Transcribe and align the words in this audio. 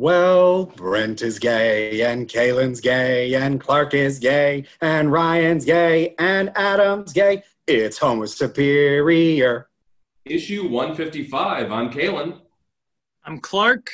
Well, 0.00 0.66
Brent 0.66 1.22
is 1.22 1.40
gay, 1.40 2.02
and 2.02 2.28
Kaylin's 2.28 2.80
gay, 2.80 3.34
and 3.34 3.60
Clark 3.60 3.94
is 3.94 4.20
gay, 4.20 4.64
and 4.80 5.10
Ryan's 5.10 5.64
gay, 5.64 6.14
and 6.20 6.52
Adam's 6.54 7.12
gay. 7.12 7.42
It's 7.66 7.98
Homo 7.98 8.26
Superior. 8.26 9.68
Issue 10.24 10.68
155. 10.68 11.72
I'm 11.72 11.90
Kaylin. 11.90 12.38
I'm 13.24 13.40
Clark. 13.40 13.90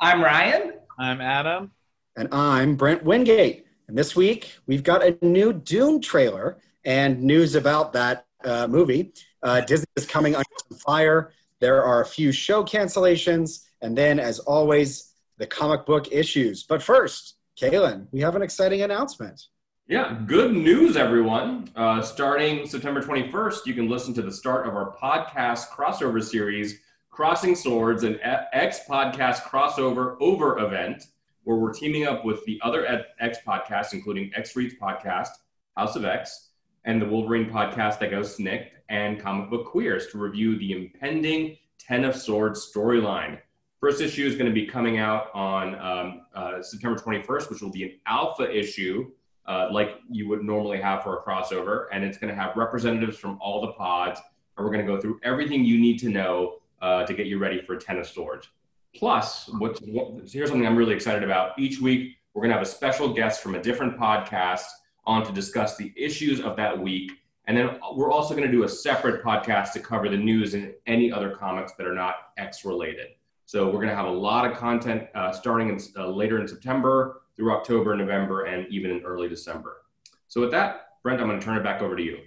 I'm 0.00 0.24
Ryan. 0.24 0.72
I'm 0.98 1.20
Adam. 1.20 1.70
And 2.16 2.34
I'm 2.34 2.74
Brent 2.74 3.04
Wingate. 3.04 3.64
And 3.86 3.96
this 3.96 4.16
week, 4.16 4.56
we've 4.66 4.82
got 4.82 5.04
a 5.04 5.16
new 5.22 5.52
Dune 5.52 6.00
trailer 6.00 6.58
and 6.84 7.22
news 7.22 7.54
about 7.54 7.92
that 7.92 8.26
uh, 8.44 8.66
movie. 8.66 9.12
Uh, 9.40 9.60
Disney 9.60 9.86
is 9.94 10.04
coming 10.04 10.34
under 10.34 10.48
some 10.68 10.78
fire. 10.78 11.30
There 11.60 11.84
are 11.84 12.02
a 12.02 12.06
few 12.06 12.32
show 12.32 12.64
cancellations. 12.64 13.66
And 13.82 13.96
then, 13.96 14.18
as 14.18 14.40
always, 14.40 15.13
the 15.38 15.46
comic 15.46 15.86
book 15.86 16.12
issues. 16.12 16.62
But 16.62 16.82
first, 16.82 17.36
Kaylin, 17.60 18.06
we 18.12 18.20
have 18.20 18.36
an 18.36 18.42
exciting 18.42 18.82
announcement. 18.82 19.40
Yeah, 19.86 20.18
good 20.26 20.54
news, 20.54 20.96
everyone. 20.96 21.70
Uh, 21.76 22.00
starting 22.00 22.66
September 22.66 23.02
21st, 23.02 23.66
you 23.66 23.74
can 23.74 23.88
listen 23.88 24.14
to 24.14 24.22
the 24.22 24.32
start 24.32 24.66
of 24.66 24.74
our 24.74 24.96
podcast 24.96 25.68
crossover 25.68 26.22
series, 26.24 26.80
Crossing 27.10 27.54
Swords, 27.54 28.02
an 28.02 28.18
X 28.22 28.80
podcast 28.88 29.42
crossover 29.42 30.16
over 30.20 30.58
event, 30.58 31.04
where 31.42 31.58
we're 31.58 31.72
teaming 31.72 32.06
up 32.06 32.24
with 32.24 32.42
the 32.46 32.58
other 32.62 33.04
X 33.20 33.38
podcasts, 33.46 33.92
including 33.92 34.32
X 34.34 34.56
Reads 34.56 34.74
podcast, 34.80 35.28
House 35.76 35.96
of 35.96 36.06
X, 36.06 36.48
and 36.84 37.00
the 37.00 37.06
Wolverine 37.06 37.50
podcast 37.50 37.98
that 37.98 38.10
goes 38.10 38.36
snicked, 38.36 38.78
and 38.88 39.20
Comic 39.20 39.50
Book 39.50 39.66
Queers 39.66 40.06
to 40.08 40.18
review 40.18 40.58
the 40.58 40.72
impending 40.72 41.58
Ten 41.78 42.04
of 42.04 42.16
Swords 42.16 42.72
storyline. 42.74 43.38
First 43.84 44.00
issue 44.00 44.26
is 44.26 44.34
going 44.34 44.46
to 44.46 44.54
be 44.54 44.64
coming 44.64 44.96
out 44.96 45.26
on 45.34 45.74
um, 45.74 46.22
uh, 46.34 46.62
September 46.62 46.98
21st, 46.98 47.50
which 47.50 47.60
will 47.60 47.70
be 47.70 47.82
an 47.82 47.92
alpha 48.06 48.50
issue, 48.50 49.10
uh, 49.44 49.68
like 49.70 49.98
you 50.10 50.26
would 50.26 50.42
normally 50.42 50.80
have 50.80 51.02
for 51.02 51.18
a 51.18 51.22
crossover. 51.22 51.84
And 51.92 52.02
it's 52.02 52.16
going 52.16 52.34
to 52.34 52.40
have 52.40 52.56
representatives 52.56 53.18
from 53.18 53.36
all 53.42 53.60
the 53.60 53.72
pods. 53.72 54.22
And 54.56 54.64
we're 54.64 54.72
going 54.72 54.86
to 54.86 54.90
go 54.90 54.98
through 54.98 55.20
everything 55.22 55.66
you 55.66 55.78
need 55.78 55.98
to 55.98 56.08
know 56.08 56.60
uh, 56.80 57.04
to 57.04 57.12
get 57.12 57.26
you 57.26 57.38
ready 57.38 57.60
for 57.60 57.76
Ten 57.76 57.98
of. 57.98 58.48
Plus, 58.96 59.50
what's, 59.58 59.80
what, 59.80 60.26
here's 60.32 60.48
something 60.48 60.66
I'm 60.66 60.76
really 60.76 60.94
excited 60.94 61.22
about. 61.22 61.50
Each 61.58 61.78
week, 61.78 62.16
we're 62.32 62.40
going 62.40 62.52
to 62.52 62.56
have 62.56 62.66
a 62.66 62.70
special 62.70 63.12
guest 63.12 63.42
from 63.42 63.54
a 63.54 63.60
different 63.60 63.98
podcast 63.98 64.64
on 65.04 65.26
to 65.26 65.32
discuss 65.34 65.76
the 65.76 65.92
issues 65.94 66.40
of 66.40 66.56
that 66.56 66.78
week. 66.78 67.12
And 67.48 67.54
then 67.54 67.78
we're 67.94 68.10
also 68.10 68.34
going 68.34 68.46
to 68.46 68.50
do 68.50 68.64
a 68.64 68.68
separate 68.68 69.22
podcast 69.22 69.72
to 69.72 69.80
cover 69.80 70.08
the 70.08 70.16
news 70.16 70.54
and 70.54 70.72
any 70.86 71.12
other 71.12 71.36
comics 71.36 71.74
that 71.74 71.86
are 71.86 71.94
not 71.94 72.14
X 72.38 72.64
related. 72.64 73.08
So 73.46 73.66
we're 73.66 73.72
going 73.72 73.88
to 73.88 73.94
have 73.94 74.06
a 74.06 74.10
lot 74.10 74.50
of 74.50 74.56
content 74.56 75.08
uh, 75.14 75.30
starting 75.30 75.68
in, 75.68 75.78
uh, 75.96 76.08
later 76.08 76.40
in 76.40 76.48
September 76.48 77.22
through 77.36 77.52
October, 77.52 77.94
November, 77.94 78.44
and 78.44 78.66
even 78.68 78.90
in 78.90 79.02
early 79.02 79.28
December. 79.28 79.82
So 80.28 80.40
with 80.40 80.50
that, 80.52 80.88
Brent, 81.02 81.20
I'm 81.20 81.28
going 81.28 81.38
to 81.38 81.44
turn 81.44 81.56
it 81.56 81.62
back 81.62 81.82
over 81.82 81.96
to 81.96 82.02
you. 82.02 82.20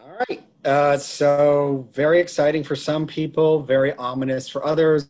All 0.00 0.18
right. 0.28 0.42
Uh, 0.64 0.96
so 0.96 1.88
very 1.92 2.18
exciting 2.18 2.64
for 2.64 2.74
some 2.74 3.06
people, 3.06 3.62
very 3.62 3.94
ominous 3.94 4.48
for 4.48 4.64
others. 4.64 5.08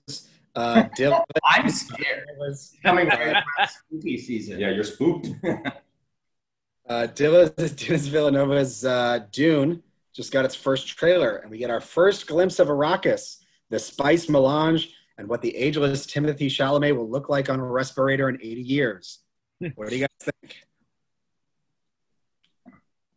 Uh, 0.54 0.84
Dylan, 0.98 1.22
I'm 1.44 1.70
scared. 1.70 2.28
Was, 2.38 2.74
coming 2.82 3.10
from 3.10 3.34
spooky 3.68 4.18
season. 4.18 4.60
Yeah, 4.60 4.70
you're 4.70 4.84
spooked. 4.84 5.28
uh, 6.88 7.06
Denis 7.06 8.06
Villeneuve's 8.06 8.84
uh, 8.84 9.20
Dune 9.32 9.82
just 10.12 10.32
got 10.32 10.44
its 10.44 10.54
first 10.54 10.88
trailer, 10.88 11.36
and 11.36 11.50
we 11.50 11.58
get 11.58 11.70
our 11.70 11.80
first 11.80 12.26
glimpse 12.26 12.58
of 12.58 12.68
Arrakis, 12.68 13.38
the 13.70 13.78
spice 13.78 14.28
melange 14.28 14.94
and 15.18 15.28
what 15.28 15.42
the 15.42 15.54
ageless 15.56 16.06
Timothée 16.06 16.46
Chalamet 16.46 16.96
will 16.96 17.10
look 17.10 17.28
like 17.28 17.50
on 17.50 17.58
a 17.58 17.64
respirator 17.64 18.28
in 18.28 18.36
80 18.36 18.62
years. 18.62 19.18
what 19.74 19.90
do 19.90 19.96
you 19.96 20.06
guys 20.06 20.32
think? 20.42 20.56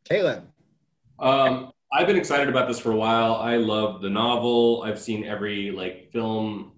Kaylin. 0.09 0.43
Um, 1.19 1.71
I've 1.93 2.07
been 2.07 2.17
excited 2.17 2.49
about 2.49 2.67
this 2.67 2.79
for 2.79 2.91
a 2.91 2.95
while. 2.95 3.35
I 3.35 3.57
love 3.57 4.01
the 4.01 4.09
novel. 4.09 4.83
I've 4.83 4.99
seen 4.99 5.23
every 5.25 5.71
like 5.71 6.11
film 6.11 6.73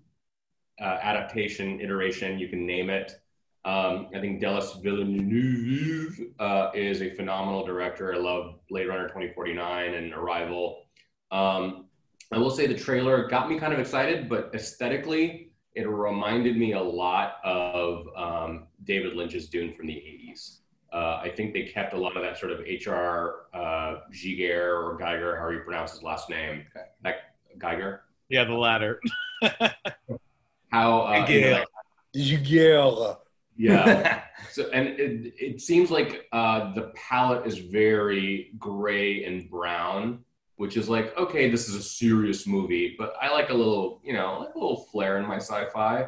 uh, 0.81 0.97
adaptation 1.01 1.79
iteration 1.79 2.37
you 2.37 2.49
can 2.49 2.65
name 2.65 2.89
it. 2.89 3.13
Um, 3.65 4.09
I 4.13 4.19
think 4.19 4.41
Denis 4.41 4.73
Villeneuve 4.73 6.19
uh, 6.39 6.71
is 6.73 7.01
a 7.01 7.11
phenomenal 7.11 7.65
director. 7.65 8.13
I 8.13 8.17
love 8.17 8.55
Blade 8.69 8.87
Runner 8.87 9.07
2049 9.07 9.93
and 9.93 10.13
Arrival. 10.13 10.83
Um, 11.31 11.85
I 12.33 12.37
will 12.39 12.49
say 12.49 12.65
the 12.65 12.73
trailer 12.73 13.27
got 13.27 13.47
me 13.47 13.59
kind 13.59 13.73
of 13.73 13.79
excited, 13.79 14.27
but 14.27 14.49
aesthetically, 14.55 15.51
it 15.75 15.87
reminded 15.87 16.57
me 16.57 16.73
a 16.73 16.81
lot 16.81 17.35
of 17.43 18.07
um, 18.17 18.67
David 18.85 19.15
Lynch's 19.15 19.49
Dune 19.49 19.71
from 19.75 19.85
the 19.85 19.93
80s. 19.93 20.57
Uh, 20.91 21.21
I 21.23 21.29
think 21.29 21.53
they 21.53 21.63
kept 21.63 21.93
a 21.93 21.97
lot 21.97 22.17
of 22.17 22.23
that 22.23 22.39
sort 22.39 22.51
of 22.51 22.61
H.R. 22.61 23.35
Uh, 23.53 23.95
Giger 24.11 24.83
or 24.83 24.97
Geiger, 24.99 25.37
how 25.39 25.49
you 25.49 25.59
pronounce 25.59 25.91
his 25.91 26.01
last 26.01 26.27
name. 26.27 26.65
That 27.03 27.35
Geiger? 27.59 28.01
Yeah, 28.29 28.45
the 28.45 28.53
latter. 28.53 28.99
how 30.71 31.01
uh, 31.01 31.27
Giger. 31.27 31.65
Giger. 32.15 33.17
Yeah. 33.57 34.23
so, 34.51 34.69
and 34.71 34.87
it, 34.87 35.33
it 35.37 35.61
seems 35.61 35.91
like 35.91 36.25
uh, 36.31 36.73
the 36.73 36.91
palette 36.95 37.45
is 37.45 37.59
very 37.59 38.53
gray 38.57 39.23
and 39.23 39.47
brown 39.51 40.23
which 40.57 40.77
is 40.77 40.87
like, 40.87 41.17
okay, 41.17 41.49
this 41.49 41.67
is 41.67 41.75
a 41.75 41.81
serious 41.81 42.45
movie, 42.45 42.95
but 42.97 43.13
I 43.21 43.31
like 43.31 43.49
a 43.49 43.53
little, 43.53 44.01
you 44.03 44.13
know, 44.13 44.39
like 44.39 44.55
a 44.55 44.57
little 44.57 44.87
flair 44.91 45.17
in 45.17 45.25
my 45.25 45.37
sci-fi. 45.37 46.07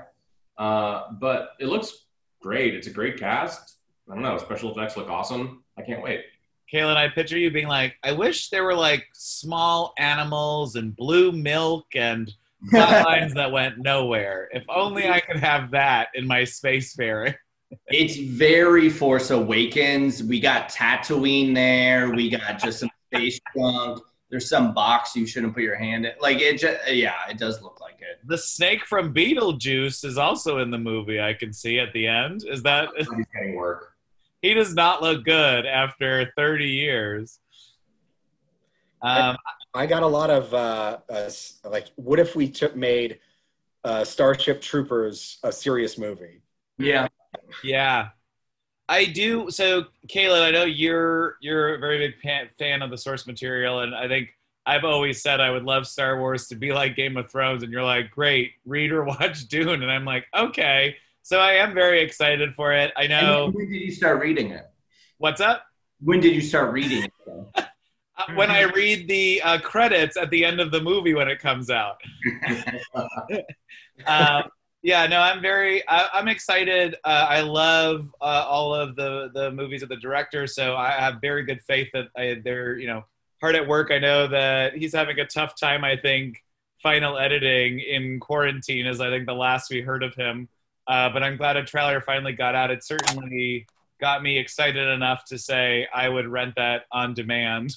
Uh, 0.57 1.03
but 1.19 1.49
it 1.59 1.67
looks 1.67 2.05
great. 2.41 2.75
It's 2.75 2.87
a 2.87 2.91
great 2.91 3.17
cast. 3.19 3.77
I 4.09 4.13
don't 4.13 4.23
know. 4.23 4.37
Special 4.37 4.71
effects 4.71 4.97
look 4.97 5.09
awesome. 5.09 5.63
I 5.77 5.81
can't 5.81 6.03
wait. 6.03 6.25
Kaylin, 6.71 6.95
I 6.95 7.09
picture 7.09 7.37
you 7.37 7.51
being 7.51 7.67
like, 7.67 7.95
I 8.03 8.11
wish 8.11 8.49
there 8.49 8.63
were 8.63 8.75
like 8.75 9.05
small 9.13 9.93
animals 9.97 10.75
and 10.75 10.95
blue 10.95 11.31
milk 11.31 11.87
and 11.95 12.31
lines 12.71 13.33
that 13.33 13.51
went 13.51 13.79
nowhere. 13.79 14.49
If 14.51 14.63
only 14.69 15.09
I 15.09 15.19
could 15.19 15.39
have 15.39 15.71
that 15.71 16.09
in 16.15 16.25
my 16.25 16.43
space 16.43 16.95
spacefaring. 16.95 17.35
it's 17.87 18.15
very 18.15 18.89
Force 18.89 19.31
Awakens. 19.31 20.23
We 20.23 20.39
got 20.39 20.69
Tatooine 20.69 21.53
there. 21.53 22.11
We 22.11 22.29
got 22.29 22.59
just 22.59 22.79
some 22.79 22.89
space 23.13 23.39
junk 23.55 24.01
there's 24.35 24.49
some 24.49 24.73
box 24.73 25.15
you 25.15 25.25
shouldn't 25.25 25.53
put 25.53 25.63
your 25.63 25.77
hand 25.77 26.05
in. 26.05 26.11
Like 26.19 26.41
it 26.41 26.59
just, 26.59 26.91
yeah, 26.91 27.15
it 27.29 27.37
does 27.37 27.61
look 27.61 27.79
like 27.79 28.01
it. 28.01 28.19
The 28.25 28.37
snake 28.37 28.83
from 28.83 29.13
Beetlejuice 29.13 30.03
is 30.03 30.17
also 30.17 30.57
in 30.57 30.71
the 30.71 30.77
movie. 30.77 31.21
I 31.21 31.33
can 31.33 31.53
see 31.53 31.79
at 31.79 31.93
the 31.93 32.05
end. 32.05 32.43
Is 32.45 32.61
that 32.63 32.89
he's 32.97 33.07
getting 33.33 33.55
work? 33.55 33.93
He 34.41 34.53
does 34.53 34.75
not 34.75 35.01
look 35.01 35.23
good 35.23 35.65
after 35.65 36.31
30 36.35 36.67
years. 36.67 37.39
Um, 39.01 39.37
I 39.73 39.87
got 39.87 40.03
a 40.03 40.07
lot 40.07 40.29
of 40.29 40.53
uh, 40.53 40.97
uh, 41.09 41.31
like, 41.63 41.87
what 41.95 42.19
if 42.19 42.35
we 42.35 42.49
took 42.49 42.75
made 42.75 43.19
uh, 43.83 44.03
Starship 44.03 44.61
Troopers 44.61 45.39
a 45.41 45.51
serious 45.51 45.97
movie? 45.97 46.41
Yeah, 46.77 47.07
yeah. 47.63 48.09
I 48.87 49.05
do. 49.05 49.49
So, 49.49 49.85
Kayla, 50.07 50.43
I 50.43 50.51
know 50.51 50.65
you're 50.65 51.37
you're 51.41 51.75
a 51.75 51.79
very 51.79 51.97
big 51.97 52.49
fan 52.57 52.81
of 52.81 52.89
the 52.89 52.97
source 52.97 53.25
material, 53.25 53.79
and 53.79 53.95
I 53.95 54.07
think 54.07 54.29
I've 54.65 54.83
always 54.83 55.21
said 55.21 55.39
I 55.39 55.49
would 55.51 55.63
love 55.63 55.87
Star 55.87 56.19
Wars 56.19 56.47
to 56.47 56.55
be 56.55 56.73
like 56.73 56.95
Game 56.95 57.17
of 57.17 57.31
Thrones, 57.31 57.63
and 57.63 57.71
you're 57.71 57.83
like, 57.83 58.11
great, 58.11 58.53
read 58.65 58.91
or 58.91 59.03
watch 59.05 59.47
Dune, 59.47 59.81
and 59.81 59.91
I'm 59.91 60.05
like, 60.05 60.25
okay. 60.35 60.95
So 61.23 61.39
I 61.39 61.53
am 61.53 61.73
very 61.73 62.01
excited 62.01 62.53
for 62.53 62.71
it. 62.71 62.93
I 62.95 63.07
know. 63.07 63.49
when 63.51 63.71
did 63.71 63.81
you 63.81 63.91
start 63.91 64.21
reading 64.21 64.51
it? 64.51 64.69
What's 65.17 65.41
up? 65.41 65.63
When 65.99 66.19
did 66.19 66.35
you 66.35 66.41
start 66.41 66.71
reading 66.71 67.03
it? 67.03 67.65
Uh, 68.17 68.33
when 68.35 68.49
I 68.49 68.61
read 68.61 69.09
the 69.09 69.41
uh, 69.41 69.59
credits 69.59 70.15
at 70.15 70.29
the 70.29 70.45
end 70.45 70.61
of 70.61 70.71
the 70.71 70.79
movie 70.79 71.13
when 71.13 71.27
it 71.27 71.39
comes 71.39 71.69
out. 71.69 71.97
uh, 74.07 74.43
yeah, 74.85 75.07
no, 75.07 75.19
I'm 75.19 75.41
very, 75.41 75.81
I, 75.87 76.19
am 76.19 76.27
excited. 76.27 76.93
Uh, 77.03 77.25
I 77.27 77.41
love 77.41 78.13
uh, 78.21 78.45
all 78.47 78.75
of 78.75 78.95
the 78.95 79.31
the 79.33 79.49
movies 79.49 79.81
of 79.81 79.89
the 79.89 79.95
director, 79.95 80.45
so 80.45 80.75
I 80.75 80.91
have 80.91 81.15
very 81.21 81.43
good 81.43 81.59
faith 81.63 81.87
that 81.93 82.09
I, 82.15 82.39
they're, 82.43 82.77
you 82.77 82.85
know, 82.85 83.03
hard 83.41 83.55
at 83.55 83.67
work. 83.67 83.89
I 83.89 83.97
know 83.97 84.27
that 84.27 84.77
he's 84.77 84.93
having 84.93 85.19
a 85.19 85.25
tough 85.25 85.59
time. 85.59 85.83
I 85.83 85.97
think 85.97 86.43
final 86.83 87.17
editing 87.17 87.79
in 87.79 88.19
quarantine 88.19 88.85
is, 88.85 89.01
I 89.01 89.09
think, 89.09 89.25
the 89.25 89.33
last 89.33 89.71
we 89.71 89.81
heard 89.81 90.03
of 90.03 90.13
him. 90.13 90.49
Uh, 90.85 91.09
but 91.09 91.23
I'm 91.23 91.35
glad 91.35 91.57
a 91.57 91.63
trailer 91.63 91.99
finally 91.99 92.33
got 92.33 92.53
out. 92.53 92.69
It 92.69 92.83
certainly 92.83 93.65
got 93.99 94.21
me 94.21 94.37
excited 94.37 94.87
enough 94.87 95.25
to 95.29 95.39
say 95.39 95.87
I 95.95 96.09
would 96.09 96.27
rent 96.27 96.53
that 96.57 96.83
on 96.91 97.15
demand 97.15 97.75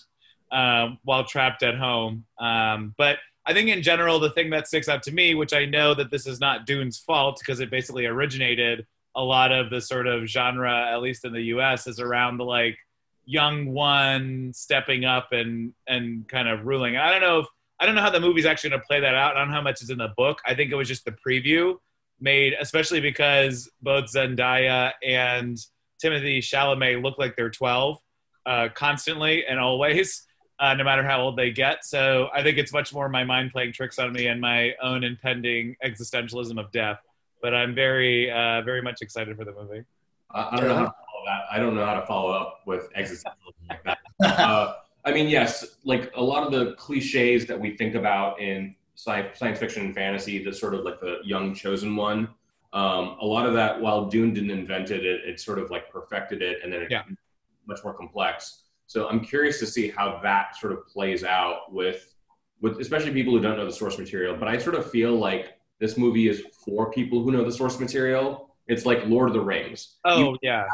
um, 0.52 0.98
while 1.04 1.24
trapped 1.24 1.62
at 1.62 1.74
home. 1.74 2.26
Um, 2.38 2.94
but 2.98 3.16
I 3.48 3.54
think 3.54 3.70
in 3.70 3.82
general, 3.82 4.20
the 4.20 4.30
thing 4.30 4.50
that 4.50 4.68
sticks 4.68 4.90
out 4.90 5.02
to 5.04 5.12
me, 5.12 5.34
which 5.34 5.54
I 5.54 5.64
know 5.64 5.94
that 5.94 6.10
this 6.10 6.26
is 6.26 6.38
not 6.38 6.66
Dune's 6.66 6.98
fault 6.98 7.38
because 7.40 7.60
it 7.60 7.70
basically 7.70 8.04
originated 8.04 8.86
a 9.16 9.22
lot 9.22 9.52
of 9.52 9.70
the 9.70 9.80
sort 9.80 10.06
of 10.06 10.26
genre, 10.26 10.92
at 10.92 11.00
least 11.00 11.24
in 11.24 11.32
the 11.32 11.40
US, 11.54 11.86
is 11.86 11.98
around 11.98 12.36
the 12.36 12.44
like 12.44 12.76
young 13.24 13.72
one 13.72 14.52
stepping 14.54 15.06
up 15.06 15.32
and 15.32 15.72
and 15.86 16.28
kind 16.28 16.46
of 16.46 16.66
ruling. 16.66 16.98
I 16.98 17.10
don't 17.10 17.22
know 17.22 17.40
if 17.40 17.46
I 17.80 17.86
don't 17.86 17.94
know 17.94 18.02
how 18.02 18.10
the 18.10 18.20
movie's 18.20 18.44
actually 18.44 18.70
going 18.70 18.82
to 18.82 18.86
play 18.86 19.00
that 19.00 19.14
out. 19.14 19.34
I 19.36 19.40
don't 19.40 19.48
know 19.48 19.54
how 19.54 19.62
much 19.62 19.82
is 19.82 19.88
in 19.88 19.98
the 19.98 20.12
book. 20.16 20.40
I 20.44 20.54
think 20.54 20.70
it 20.70 20.74
was 20.74 20.88
just 20.88 21.06
the 21.06 21.12
preview. 21.26 21.76
made, 22.20 22.54
especially 22.60 23.00
because 23.00 23.70
both 23.80 24.12
Zendaya 24.12 24.92
and 25.02 25.56
Timothée 26.02 26.38
Chalamet 26.38 27.02
look 27.02 27.18
like 27.18 27.34
they're 27.36 27.50
12 27.50 27.98
uh, 28.46 28.68
constantly 28.74 29.46
and 29.46 29.58
always, 29.58 30.26
uh, 30.60 30.74
no 30.74 30.84
matter 30.84 31.02
how 31.02 31.20
old 31.20 31.36
they 31.36 31.50
get. 31.50 31.84
So 31.84 32.28
I 32.34 32.42
think 32.42 32.58
it's 32.58 32.72
much 32.72 32.92
more 32.92 33.08
my 33.08 33.24
mind 33.24 33.52
playing 33.52 33.72
tricks 33.72 33.98
on 33.98 34.12
me 34.12 34.26
and 34.26 34.40
my 34.40 34.74
own 34.82 35.04
impending 35.04 35.76
existentialism 35.84 36.58
of 36.58 36.70
death. 36.72 36.98
But 37.40 37.54
I'm 37.54 37.74
very, 37.74 38.30
uh, 38.30 38.62
very 38.62 38.82
much 38.82 39.00
excited 39.00 39.36
for 39.36 39.44
the 39.44 39.52
movie. 39.52 39.84
I, 40.32 40.48
I 40.50 40.56
don't 40.56 40.68
know 40.68 40.74
how 40.74 40.84
to 40.84 40.94
follow 40.94 41.24
that. 41.26 41.40
I 41.50 41.58
don't 41.58 41.74
know 41.76 41.86
how 41.86 42.00
to 42.00 42.06
follow 42.06 42.32
up 42.32 42.60
with 42.66 42.92
existentialism 42.94 43.68
like 43.68 43.84
that. 43.84 43.98
uh, 44.40 44.74
I 45.04 45.12
mean, 45.12 45.28
yes, 45.28 45.64
like 45.84 46.10
a 46.16 46.22
lot 46.22 46.42
of 46.42 46.52
the 46.52 46.74
cliches 46.74 47.46
that 47.46 47.58
we 47.58 47.76
think 47.76 47.94
about 47.94 48.40
in 48.40 48.74
science, 48.96 49.38
science 49.38 49.58
fiction 49.58 49.86
and 49.86 49.94
fantasy, 49.94 50.42
the 50.42 50.52
sort 50.52 50.74
of 50.74 50.80
like 50.80 51.00
the 51.00 51.18
young 51.24 51.54
chosen 51.54 51.94
one. 51.94 52.28
Um, 52.72 53.16
a 53.20 53.24
lot 53.24 53.46
of 53.46 53.54
that, 53.54 53.80
while 53.80 54.06
Dune 54.06 54.34
didn't 54.34 54.50
invent 54.50 54.90
it, 54.90 55.06
it, 55.06 55.20
it 55.24 55.40
sort 55.40 55.58
of 55.58 55.70
like 55.70 55.88
perfected 55.88 56.42
it, 56.42 56.58
and 56.62 56.72
then 56.72 56.82
it 56.82 56.90
Yeah. 56.90 57.04
much 57.66 57.82
more 57.84 57.94
complex. 57.94 58.64
So 58.88 59.06
I'm 59.06 59.20
curious 59.20 59.58
to 59.60 59.66
see 59.66 59.90
how 59.90 60.18
that 60.22 60.56
sort 60.56 60.72
of 60.72 60.86
plays 60.86 61.22
out 61.22 61.70
with, 61.72 62.14
with 62.62 62.80
especially 62.80 63.12
people 63.12 63.34
who 63.34 63.40
don't 63.40 63.58
know 63.58 63.66
the 63.66 63.72
source 63.72 63.98
material. 63.98 64.34
But 64.34 64.48
I 64.48 64.56
sort 64.56 64.74
of 64.74 64.90
feel 64.90 65.14
like 65.14 65.58
this 65.78 65.98
movie 65.98 66.26
is 66.26 66.42
for 66.64 66.90
people 66.90 67.22
who 67.22 67.30
know 67.30 67.44
the 67.44 67.52
source 67.52 67.78
material. 67.78 68.48
It's 68.66 68.86
like 68.86 69.04
Lord 69.04 69.28
of 69.28 69.34
the 69.34 69.42
Rings. 69.42 69.98
Oh, 70.06 70.36
yeah. 70.40 70.64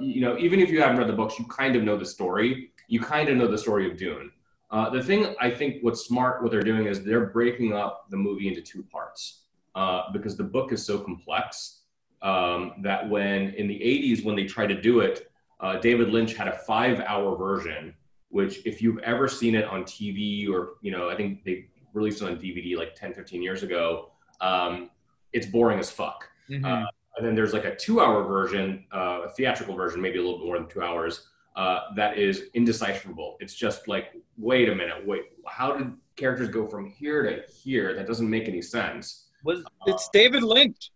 you 0.00 0.20
know, 0.20 0.36
even 0.38 0.58
if 0.58 0.70
you 0.70 0.80
haven't 0.80 0.98
read 0.98 1.08
the 1.08 1.12
books, 1.12 1.38
you 1.38 1.46
kind 1.46 1.76
of 1.76 1.84
know 1.84 1.96
the 1.96 2.04
story. 2.04 2.72
You 2.88 3.00
kind 3.00 3.28
of 3.28 3.36
know 3.36 3.46
the 3.46 3.58
story 3.58 3.88
of 3.88 3.96
Dune. 3.96 4.32
Uh, 4.72 4.90
the 4.90 5.02
thing 5.02 5.34
I 5.40 5.50
think 5.50 5.82
what's 5.82 6.04
smart, 6.04 6.42
what 6.42 6.50
they're 6.50 6.62
doing 6.62 6.86
is 6.86 7.04
they're 7.04 7.26
breaking 7.26 7.74
up 7.74 8.06
the 8.10 8.16
movie 8.16 8.48
into 8.48 8.60
two 8.60 8.82
parts 8.82 9.42
uh, 9.76 10.10
because 10.12 10.36
the 10.36 10.44
book 10.44 10.72
is 10.72 10.84
so 10.84 10.98
complex 10.98 11.82
um, 12.22 12.72
that 12.82 13.08
when 13.08 13.50
in 13.50 13.68
the 13.68 13.78
80s, 13.78 14.24
when 14.24 14.34
they 14.34 14.46
tried 14.46 14.68
to 14.68 14.80
do 14.80 15.00
it, 15.00 15.31
uh, 15.62 15.76
David 15.78 16.10
Lynch 16.10 16.34
had 16.34 16.48
a 16.48 16.58
five 16.58 17.00
hour 17.00 17.36
version, 17.36 17.94
which 18.28 18.66
if 18.66 18.82
you've 18.82 18.98
ever 18.98 19.28
seen 19.28 19.54
it 19.54 19.64
on 19.66 19.84
TV 19.84 20.50
or, 20.50 20.74
you 20.82 20.90
know, 20.90 21.08
I 21.08 21.16
think 21.16 21.44
they 21.44 21.66
released 21.94 22.20
it 22.20 22.26
on 22.26 22.36
DVD 22.36 22.76
like 22.76 22.94
10, 22.94 23.14
15 23.14 23.42
years 23.42 23.62
ago, 23.62 24.10
um, 24.40 24.90
it's 25.32 25.46
boring 25.46 25.78
as 25.78 25.90
fuck. 25.90 26.28
Mhm. 26.50 26.64
Uh, 26.64 26.86
and 27.16 27.26
then 27.26 27.34
there's 27.34 27.52
like 27.52 27.64
a 27.64 27.76
two-hour 27.76 28.24
version, 28.24 28.84
uh, 28.92 29.20
a 29.26 29.28
theatrical 29.30 29.76
version, 29.76 30.00
maybe 30.00 30.18
a 30.18 30.22
little 30.22 30.38
bit 30.38 30.46
more 30.46 30.58
than 30.58 30.66
two 30.68 30.82
hours, 30.82 31.28
uh, 31.56 31.80
that 31.94 32.18
is 32.18 32.44
indecipherable. 32.54 33.36
It's 33.40 33.54
just 33.54 33.86
like, 33.86 34.14
wait 34.38 34.68
a 34.68 34.74
minute, 34.74 35.06
wait, 35.06 35.24
how 35.46 35.76
did 35.76 35.92
characters 36.16 36.48
go 36.48 36.66
from 36.66 36.86
here 36.86 37.22
to 37.22 37.52
here? 37.52 37.94
That 37.94 38.06
doesn't 38.06 38.28
make 38.28 38.48
any 38.48 38.62
sense. 38.62 39.28
Was 39.44 39.62
It's 39.86 40.08
David 40.12 40.42
Lynch. 40.42 40.90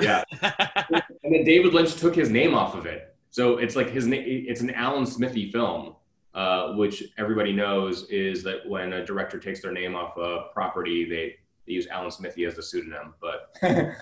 Yeah. 0.00 0.22
and 0.42 1.34
then 1.34 1.44
David 1.44 1.72
Lynch 1.72 1.94
took 1.94 2.14
his 2.14 2.30
name 2.30 2.54
off 2.54 2.74
of 2.74 2.84
it, 2.86 3.11
so 3.32 3.56
it's 3.56 3.74
like 3.74 3.90
his 3.90 4.06
name. 4.06 4.22
It's 4.26 4.60
an 4.60 4.70
Alan 4.70 5.06
Smithee 5.06 5.50
film, 5.50 5.96
uh, 6.34 6.74
which 6.74 7.02
everybody 7.18 7.52
knows 7.52 8.08
is 8.10 8.44
that 8.44 8.68
when 8.68 8.92
a 8.92 9.04
director 9.04 9.38
takes 9.38 9.60
their 9.60 9.72
name 9.72 9.96
off 9.96 10.16
a 10.18 10.50
property, 10.52 11.04
they, 11.04 11.36
they 11.66 11.72
use 11.72 11.86
Alan 11.88 12.10
Smithee 12.10 12.44
as 12.44 12.54
the 12.54 12.62
pseudonym. 12.62 13.14
But 13.20 13.56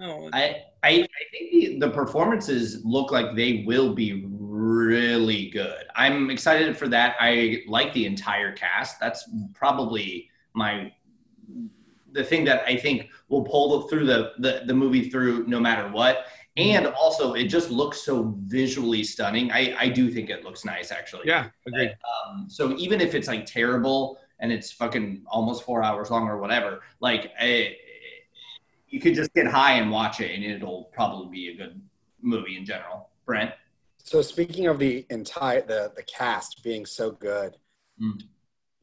Oh, 0.00 0.28
I, 0.32 0.64
I, 0.82 0.90
I 0.90 1.06
think 1.32 1.50
the, 1.52 1.78
the 1.78 1.90
performances 1.90 2.84
look 2.84 3.10
like 3.10 3.34
they 3.34 3.64
will 3.66 3.94
be 3.94 4.26
really 4.30 5.48
good. 5.48 5.84
I'm 5.94 6.28
excited 6.28 6.76
for 6.76 6.86
that. 6.88 7.16
I 7.18 7.62
like 7.66 7.94
the 7.94 8.04
entire 8.04 8.52
cast. 8.52 9.00
That's 9.00 9.26
probably 9.54 10.28
my 10.52 10.92
the 12.12 12.24
thing 12.24 12.44
that 12.44 12.62
I 12.66 12.76
think 12.76 13.08
will 13.28 13.42
pull 13.42 13.88
through 13.88 14.06
the, 14.06 14.32
the 14.38 14.64
the 14.66 14.74
movie 14.74 15.08
through 15.08 15.46
no 15.46 15.60
matter 15.60 15.90
what. 15.90 16.26
And 16.56 16.86
also, 16.86 17.34
it 17.34 17.44
just 17.44 17.70
looks 17.70 18.00
so 18.00 18.34
visually 18.46 19.04
stunning. 19.04 19.52
I, 19.52 19.74
I 19.78 19.88
do 19.90 20.10
think 20.10 20.30
it 20.30 20.42
looks 20.42 20.64
nice, 20.64 20.90
actually. 20.90 21.24
yeah, 21.26 21.50
agreed. 21.66 21.94
Um, 22.28 22.46
so 22.48 22.74
even 22.78 23.00
if 23.00 23.14
it's 23.14 23.28
like 23.28 23.44
terrible 23.44 24.18
and 24.40 24.50
it's 24.50 24.72
fucking 24.72 25.22
almost 25.26 25.64
four 25.64 25.82
hours 25.82 26.10
long 26.10 26.28
or 26.28 26.38
whatever, 26.38 26.80
like 27.00 27.30
I, 27.38 27.76
you 28.88 29.00
could 29.00 29.14
just 29.14 29.34
get 29.34 29.46
high 29.46 29.72
and 29.74 29.90
watch 29.90 30.20
it, 30.20 30.34
and 30.34 30.42
it'll 30.44 30.84
probably 30.94 31.28
be 31.30 31.48
a 31.50 31.56
good 31.56 31.80
movie 32.22 32.56
in 32.56 32.64
general. 32.64 33.10
Brent, 33.26 33.52
So 33.98 34.22
speaking 34.22 34.66
of 34.66 34.78
the 34.78 35.04
entire 35.10 35.60
the 35.60 35.92
the 35.94 36.02
cast 36.04 36.62
being 36.62 36.86
so 36.86 37.10
good, 37.10 37.56
Mm. 38.00 38.20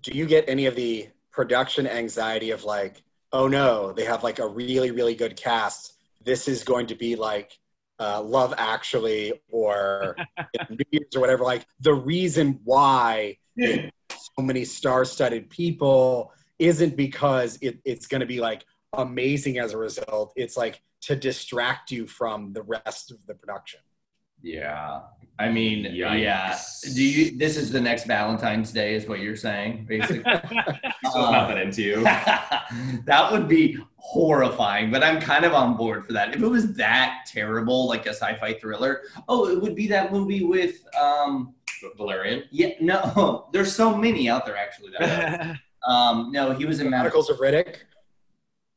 do 0.01 0.11
you 0.11 0.25
get 0.25 0.43
any 0.47 0.65
of 0.65 0.75
the 0.75 1.07
production 1.31 1.85
anxiety 1.87 2.49
of 2.51 2.63
like, 2.63 3.03
oh 3.31 3.47
no, 3.47 3.93
they 3.93 4.05
have 4.05 4.23
like 4.23 4.39
a 4.39 4.47
really 4.47 4.91
really 4.91 5.15
good 5.15 5.35
cast. 5.35 5.93
This 6.23 6.47
is 6.47 6.63
going 6.63 6.87
to 6.87 6.95
be 6.95 7.15
like 7.15 7.57
uh, 7.99 8.21
Love 8.21 8.53
Actually 8.57 9.33
or 9.51 10.15
New 10.69 10.77
Year's 10.91 11.15
or 11.15 11.19
whatever. 11.19 11.43
Like 11.43 11.65
the 11.79 11.93
reason 11.93 12.59
why 12.63 13.37
so 13.57 14.41
many 14.41 14.65
star-studded 14.65 15.49
people 15.49 16.31
isn't 16.59 16.95
because 16.95 17.57
it, 17.61 17.79
it's 17.85 18.07
going 18.07 18.21
to 18.21 18.27
be 18.27 18.39
like 18.39 18.65
amazing 18.93 19.59
as 19.59 19.73
a 19.73 19.77
result. 19.77 20.33
It's 20.35 20.57
like 20.57 20.81
to 21.01 21.15
distract 21.15 21.91
you 21.91 22.07
from 22.07 22.53
the 22.53 22.63
rest 22.63 23.11
of 23.11 23.25
the 23.25 23.35
production. 23.35 23.79
Yeah, 24.43 25.01
I 25.39 25.49
mean, 25.49 25.87
yeah. 25.93 26.57
Do 26.93 27.03
you? 27.03 27.37
This 27.37 27.57
is 27.57 27.71
the 27.71 27.81
next 27.81 28.05
Valentine's 28.05 28.71
Day, 28.71 28.93
is 28.93 29.07
what 29.07 29.19
you're 29.19 29.35
saying, 29.35 29.85
basically. 29.87 30.23
so 30.23 30.39
it's 30.43 31.15
not 31.15 31.47
that 31.47 31.57
into 31.57 31.81
you. 31.81 32.03
that 33.05 33.29
would 33.31 33.47
be 33.47 33.77
horrifying, 33.95 34.91
but 34.91 35.03
I'm 35.03 35.19
kind 35.19 35.43
of 35.43 35.53
on 35.53 35.75
board 35.75 36.05
for 36.05 36.13
that. 36.13 36.35
If 36.35 36.41
it 36.43 36.47
was 36.47 36.75
that 36.75 37.25
terrible, 37.25 37.87
like 37.87 38.05
a 38.05 38.09
sci-fi 38.09 38.53
thriller, 38.53 39.01
oh, 39.27 39.49
it 39.49 39.59
would 39.59 39.75
be 39.75 39.87
that 39.87 40.11
movie 40.11 40.43
with 40.43 40.85
um, 40.95 41.55
Valerian. 41.97 42.43
Yeah, 42.51 42.69
no, 42.79 43.47
there's 43.53 43.73
so 43.75 43.97
many 43.97 44.29
out 44.29 44.45
there 44.45 44.57
actually. 44.57 44.91
That 44.99 45.57
um, 45.87 46.31
no, 46.31 46.51
he 46.53 46.65
was 46.65 46.79
in 46.79 46.89
Mad- 46.89 47.07
of 47.07 47.13
Riddick. 47.13 47.77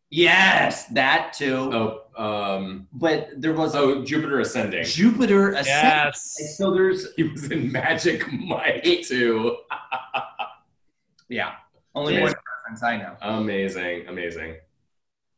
Yes, 0.09 0.87
that 0.89 1.33
too. 1.33 1.71
Oh, 1.73 2.03
um, 2.17 2.87
But 2.93 3.31
there 3.37 3.53
was 3.53 3.75
a 3.75 3.79
oh, 3.79 4.05
Jupiter 4.05 4.41
Ascending. 4.41 4.85
Jupiter 4.85 5.51
Ascending. 5.51 5.67
yes. 5.67 6.57
So 6.57 6.73
there's 6.73 7.13
He 7.15 7.25
was 7.25 7.51
in 7.51 7.71
Magic 7.73 8.31
Mike 8.33 9.03
too. 9.07 9.57
yeah, 11.29 11.53
only 11.95 12.15
Yes. 12.15 12.23
one 12.23 12.35
reference 12.65 12.83
I 12.83 12.97
know. 12.99 13.17
Amazing, 13.23 14.09
amazing. 14.09 14.57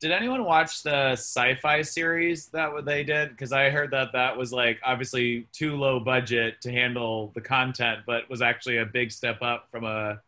Did 0.00 0.12
anyone 0.12 0.44
watch 0.44 0.84
the 0.84 1.12
sci-fi 1.12 1.82
series 1.82 2.46
that 2.50 2.70
they 2.84 3.02
did? 3.02 3.30
Because 3.30 3.52
I 3.52 3.68
heard 3.70 3.90
that 3.90 4.12
that 4.12 4.36
was 4.36 4.52
like 4.52 4.78
obviously 4.84 5.48
too 5.52 5.74
low 5.76 5.98
budget 5.98 6.60
to 6.60 6.70
handle 6.70 7.32
the 7.34 7.40
content, 7.40 8.00
but 8.06 8.30
was 8.30 8.40
actually 8.40 8.76
a 8.78 8.86
big 8.86 9.10
step 9.10 9.42
up 9.42 9.66
from 9.72 9.82
a 9.84 10.20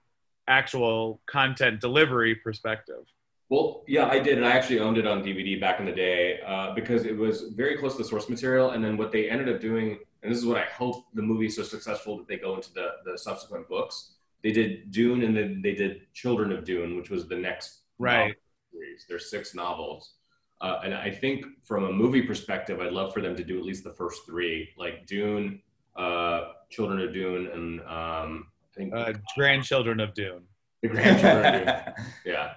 actual 0.49 1.21
content 1.27 1.81
delivery 1.81 2.35
perspective. 2.35 3.05
Well, 3.51 3.83
yeah, 3.89 4.07
I 4.07 4.21
did, 4.21 4.39
and 4.39 4.47
I 4.47 4.53
actually 4.53 4.79
owned 4.79 4.97
it 4.97 5.07
on 5.09 5.23
DVD 5.25 5.61
back 5.61 5.81
in 5.81 5.85
the 5.87 5.93
day 5.93 6.41
uh, 6.47 6.73
because 6.73 7.05
it 7.05 7.17
was 7.17 7.43
very 7.57 7.77
close 7.77 7.93
to 7.97 7.99
the 8.05 8.09
source 8.09 8.29
material. 8.29 8.71
And 8.71 8.83
then 8.85 8.97
what 8.97 9.11
they 9.11 9.29
ended 9.29 9.49
up 9.53 9.61
doing, 9.61 9.99
and 10.23 10.31
this 10.31 10.39
is 10.39 10.47
what 10.47 10.57
I 10.57 10.67
hope 10.67 11.05
the 11.15 11.23
movie 11.23 11.47
is 11.47 11.57
so 11.57 11.65
successful 11.65 12.17
that 12.19 12.29
they 12.29 12.37
go 12.39 12.55
into 12.55 12.73
the 12.73 12.87
the 13.05 13.19
subsequent 13.19 13.69
books. 13.69 14.13
They 14.45 14.53
did 14.53 14.93
Dune, 14.93 15.23
and 15.25 15.37
then 15.37 15.61
they 15.63 15.75
did 15.75 15.93
Children 16.15 16.53
of 16.53 16.65
Dune, 16.65 16.97
which 16.97 17.11
was 17.11 17.27
the 17.29 17.37
next 17.37 17.81
Right. 17.99 18.35
series. 18.73 19.05
There's 19.09 19.29
six 19.29 19.53
novels, 19.55 20.15
uh, 20.61 20.79
and 20.85 20.95
I 20.95 21.11
think 21.11 21.45
from 21.65 21.85
a 21.85 21.93
movie 21.93 22.23
perspective, 22.23 22.81
I'd 22.81 22.93
love 22.93 23.13
for 23.13 23.21
them 23.21 23.35
to 23.37 23.45
do 23.45 23.59
at 23.59 23.65
least 23.65 23.83
the 23.85 23.93
first 23.93 24.25
three, 24.27 24.71
like 24.79 25.07
Dune, 25.07 25.61
uh, 25.97 26.53
Children 26.71 27.01
of 27.03 27.13
Dune, 27.13 27.49
and 27.49 27.81
um, 27.81 28.47
I 28.65 28.75
think 28.77 28.95
Uh, 28.95 29.13
grandchildren 29.37 29.99
of 29.99 30.15
Dune. 30.15 30.47
the 30.83 30.89
grandchildren. 30.89 31.69
of 31.69 31.85
Dune. 31.85 31.95
Yeah. 32.25 32.55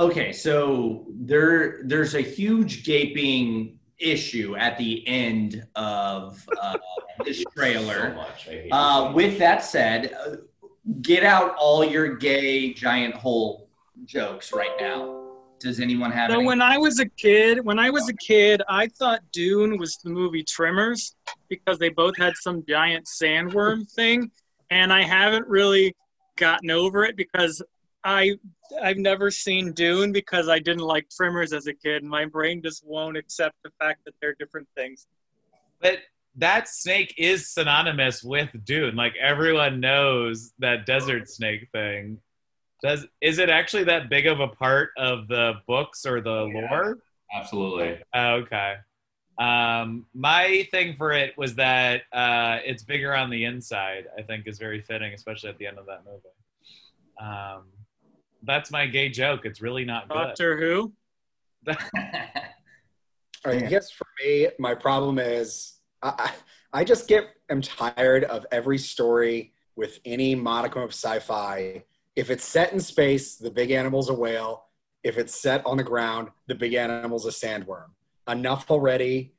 Okay, 0.00 0.32
so 0.32 1.06
there 1.10 1.82
there's 1.84 2.14
a 2.14 2.20
huge 2.20 2.84
gaping 2.84 3.78
issue 3.98 4.56
at 4.56 4.78
the 4.78 5.06
end 5.06 5.62
of 5.76 6.42
uh, 6.60 6.76
this 7.24 7.44
trailer. 7.54 8.10
So 8.10 8.14
much. 8.16 8.48
I 8.48 8.50
hate 8.52 8.68
Uh, 8.72 8.98
so 8.98 9.04
much. 9.06 9.14
with 9.14 9.38
that 9.38 9.62
said, 9.62 10.12
uh, 10.14 10.36
get 11.02 11.22
out 11.22 11.54
all 11.58 11.84
your 11.84 12.16
gay 12.16 12.72
giant 12.72 13.14
hole 13.14 13.68
jokes 14.06 14.52
right 14.52 14.74
now. 14.80 15.16
Does 15.60 15.78
anyone 15.78 16.10
have 16.10 16.30
So 16.30 16.36
any? 16.38 16.46
when 16.46 16.62
I 16.62 16.78
was 16.78 17.00
a 17.00 17.08
kid, 17.24 17.62
when 17.62 17.78
I 17.78 17.90
was 17.90 18.08
a 18.08 18.14
kid, 18.14 18.62
I 18.66 18.86
thought 18.86 19.20
Dune 19.30 19.76
was 19.76 19.98
the 20.02 20.08
movie 20.08 20.42
Tremors 20.42 21.14
because 21.50 21.78
they 21.78 21.90
both 21.90 22.16
had 22.16 22.32
some 22.36 22.64
giant 22.66 23.06
sandworm 23.06 23.86
thing, 23.92 24.30
and 24.70 24.90
I 24.90 25.02
haven't 25.02 25.46
really 25.46 25.94
gotten 26.36 26.70
over 26.70 27.04
it 27.04 27.14
because 27.14 27.62
I 28.04 28.36
I've 28.82 28.96
never 28.96 29.30
seen 29.30 29.72
Dune 29.72 30.12
because 30.12 30.48
I 30.48 30.58
didn't 30.58 30.84
like 30.84 31.08
Tremors 31.10 31.52
as 31.52 31.66
a 31.66 31.74
kid. 31.74 32.02
My 32.04 32.24
brain 32.24 32.62
just 32.62 32.86
won't 32.86 33.16
accept 33.16 33.56
the 33.64 33.70
fact 33.78 34.04
that 34.04 34.14
they're 34.20 34.34
different 34.38 34.68
things. 34.76 35.06
But 35.80 35.98
that 36.36 36.68
snake 36.68 37.14
is 37.18 37.48
synonymous 37.48 38.22
with 38.22 38.48
Dune. 38.64 38.96
Like 38.96 39.14
everyone 39.20 39.80
knows 39.80 40.52
that 40.60 40.86
desert 40.86 41.28
snake 41.28 41.68
thing. 41.72 42.18
Does 42.82 43.06
is 43.20 43.38
it 43.38 43.50
actually 43.50 43.84
that 43.84 44.08
big 44.08 44.26
of 44.26 44.40
a 44.40 44.48
part 44.48 44.90
of 44.96 45.28
the 45.28 45.54
books 45.66 46.06
or 46.06 46.20
the 46.20 46.30
lore? 46.30 46.98
Absolutely. 47.32 47.98
Okay. 48.16 48.76
Um, 49.38 50.06
my 50.14 50.68
thing 50.70 50.96
for 50.96 51.12
it 51.12 51.36
was 51.38 51.54
that 51.54 52.02
uh, 52.12 52.58
it's 52.64 52.82
bigger 52.82 53.14
on 53.14 53.30
the 53.30 53.44
inside. 53.44 54.04
I 54.16 54.22
think 54.22 54.46
is 54.46 54.58
very 54.58 54.82
fitting, 54.82 55.12
especially 55.14 55.50
at 55.50 55.58
the 55.58 55.66
end 55.66 55.78
of 55.78 55.86
that 55.86 56.02
movie. 56.04 56.28
Um, 57.20 57.64
that's 58.42 58.70
my 58.70 58.86
gay 58.86 59.08
joke. 59.08 59.44
It's 59.44 59.60
really 59.60 59.84
not 59.84 60.08
good. 60.08 60.14
Doctor 60.14 60.58
Who. 60.58 60.92
I 63.44 63.56
guess 63.68 63.90
for 63.90 64.06
me, 64.22 64.48
my 64.58 64.74
problem 64.74 65.18
is 65.18 65.74
I, 66.02 66.32
I 66.72 66.84
just 66.84 67.08
get 67.08 67.28
am 67.50 67.62
tired 67.62 68.24
of 68.24 68.46
every 68.52 68.78
story 68.78 69.52
with 69.76 69.98
any 70.04 70.34
modicum 70.34 70.82
of 70.82 70.90
sci-fi. 70.90 71.82
If 72.16 72.30
it's 72.30 72.44
set 72.44 72.72
in 72.72 72.80
space, 72.80 73.36
the 73.36 73.50
big 73.50 73.70
animal's 73.70 74.10
a 74.10 74.14
whale. 74.14 74.66
If 75.02 75.16
it's 75.16 75.34
set 75.34 75.64
on 75.64 75.76
the 75.78 75.82
ground, 75.82 76.28
the 76.46 76.54
big 76.54 76.74
animal's 76.74 77.26
a 77.26 77.30
sandworm. 77.30 77.86
Enough 78.28 78.70
already. 78.70 79.32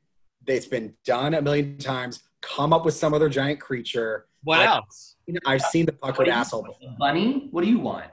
It's 0.46 0.66
been 0.66 0.94
done 1.04 1.34
a 1.34 1.42
million 1.42 1.78
times. 1.78 2.24
Come 2.40 2.72
up 2.72 2.84
with 2.84 2.94
some 2.94 3.14
other 3.14 3.28
giant 3.28 3.60
creature. 3.60 4.26
What 4.42 4.60
I- 4.60 4.66
else? 4.76 5.16
I've 5.46 5.62
seen 5.62 5.86
the 5.86 5.92
puckered 5.92 6.18
What 6.18 6.24
do 6.24 6.30
you 6.30 6.36
asshole 6.36 6.62
want? 6.62 6.98
Bunny? 6.98 7.48
What 7.52 7.62
do 7.62 7.70
you 7.70 7.78
want? 7.78 8.06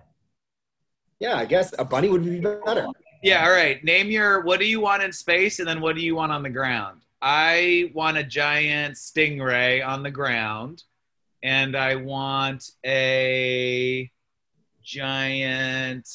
Yeah, 1.19 1.37
I 1.37 1.45
guess 1.45 1.73
a 1.77 1.85
bunny 1.85 2.09
would 2.09 2.23
be 2.23 2.39
better. 2.39 2.87
Yeah, 3.21 3.43
all 3.43 3.51
right. 3.51 3.83
Name 3.83 4.09
your 4.09 4.41
what 4.41 4.59
do 4.59 4.65
you 4.65 4.79
want 4.79 5.03
in 5.03 5.11
space 5.11 5.59
and 5.59 5.67
then 5.67 5.81
what 5.81 5.95
do 5.95 6.01
you 6.01 6.15
want 6.15 6.31
on 6.31 6.43
the 6.43 6.49
ground? 6.49 7.01
I 7.21 7.91
want 7.93 8.17
a 8.17 8.23
giant 8.23 8.95
stingray 8.95 9.85
on 9.85 10.03
the 10.03 10.11
ground 10.11 10.83
and 11.43 11.75
I 11.75 11.95
want 11.95 12.71
a 12.85 14.09
giant 14.81 16.07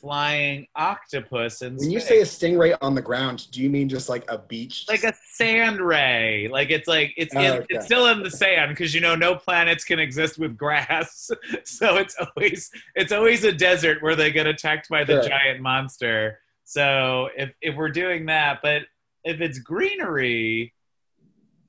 flying 0.00 0.66
octopus 0.76 1.62
in 1.62 1.76
When 1.76 1.90
you 1.90 2.00
say 2.00 2.20
a 2.20 2.24
stingray 2.24 2.76
on 2.80 2.94
the 2.94 3.02
ground, 3.02 3.50
do 3.50 3.60
you 3.62 3.68
mean 3.70 3.88
just 3.88 4.08
like 4.08 4.24
a 4.30 4.38
beach? 4.38 4.84
like 4.88 5.04
a 5.04 5.12
sand 5.32 5.80
ray. 5.80 6.48
Like 6.50 6.70
it's 6.70 6.86
like 6.88 7.12
it's 7.16 7.34
Oh, 7.34 7.40
in, 7.40 7.52
okay. 7.52 7.66
it's 7.70 7.86
still 7.86 8.06
in 8.06 8.22
the 8.22 8.30
sand 8.30 8.70
because 8.70 8.94
you 8.94 9.00
know 9.00 9.14
no 9.14 9.34
planets 9.34 9.84
can 9.84 9.98
exist 9.98 10.38
with 10.38 10.56
grass. 10.56 11.30
so 11.64 11.96
it's 11.96 12.16
always 12.16 12.70
it's 12.94 13.12
always 13.12 13.44
a 13.44 13.52
desert 13.52 14.02
where 14.02 14.14
they 14.16 14.30
get 14.30 14.46
attacked 14.46 14.88
by 14.88 15.04
the 15.04 15.20
Sure. 15.22 15.28
giant 15.30 15.60
monster. 15.60 16.40
So 16.64 17.28
if 17.36 17.52
if 17.60 17.74
we're 17.76 17.90
doing 17.90 18.26
that, 18.26 18.60
but 18.62 18.82
if 19.24 19.40
it's 19.40 19.58
greenery, 19.58 20.74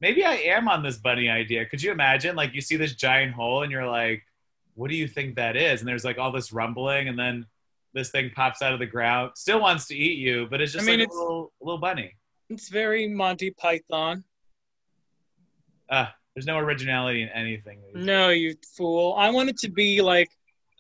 maybe 0.01 0.23
I 0.23 0.33
am 0.35 0.67
on 0.67 0.83
this 0.83 0.97
bunny 0.97 1.29
idea. 1.29 1.65
Could 1.65 1.81
you 1.81 1.91
imagine 1.91 2.35
like 2.35 2.53
you 2.53 2.61
see 2.61 2.75
this 2.75 2.95
giant 2.95 3.33
hole 3.33 3.63
and 3.63 3.71
you're 3.71 3.87
like, 3.87 4.23
what 4.75 4.89
do 4.89 4.95
you 4.95 5.07
think 5.07 5.35
that 5.35 5.55
is? 5.57 5.81
And 5.81 5.87
there's 5.87 6.05
like 6.05 6.17
all 6.17 6.31
this 6.31 6.53
rumbling 6.53 7.07
and 7.09 7.17
then 7.17 7.45
this 7.93 8.11
thing 8.11 8.31
pops 8.35 8.61
out 8.61 8.73
of 8.73 8.79
the 8.79 8.85
ground, 8.85 9.31
still 9.35 9.59
wants 9.61 9.87
to 9.87 9.95
eat 9.95 10.17
you, 10.17 10.47
but 10.49 10.61
it's 10.61 10.73
just 10.73 10.83
I 10.83 10.91
mean, 10.91 10.99
like 10.99 11.07
it's- 11.07 11.17
a 11.17 11.21
little, 11.21 11.51
a 11.61 11.65
little 11.65 11.79
bunny. 11.79 12.15
It's 12.49 12.69
very 12.69 13.07
Monty 13.07 13.51
Python. 13.51 14.23
Ah, 15.91 16.13
there's 16.33 16.47
no 16.47 16.57
originality 16.57 17.21
in 17.21 17.29
anything. 17.29 17.79
No, 17.93 18.29
you 18.29 18.55
fool. 18.75 19.13
I 19.17 19.29
want 19.29 19.49
it 19.49 19.57
to 19.59 19.69
be 19.69 20.01
like 20.01 20.29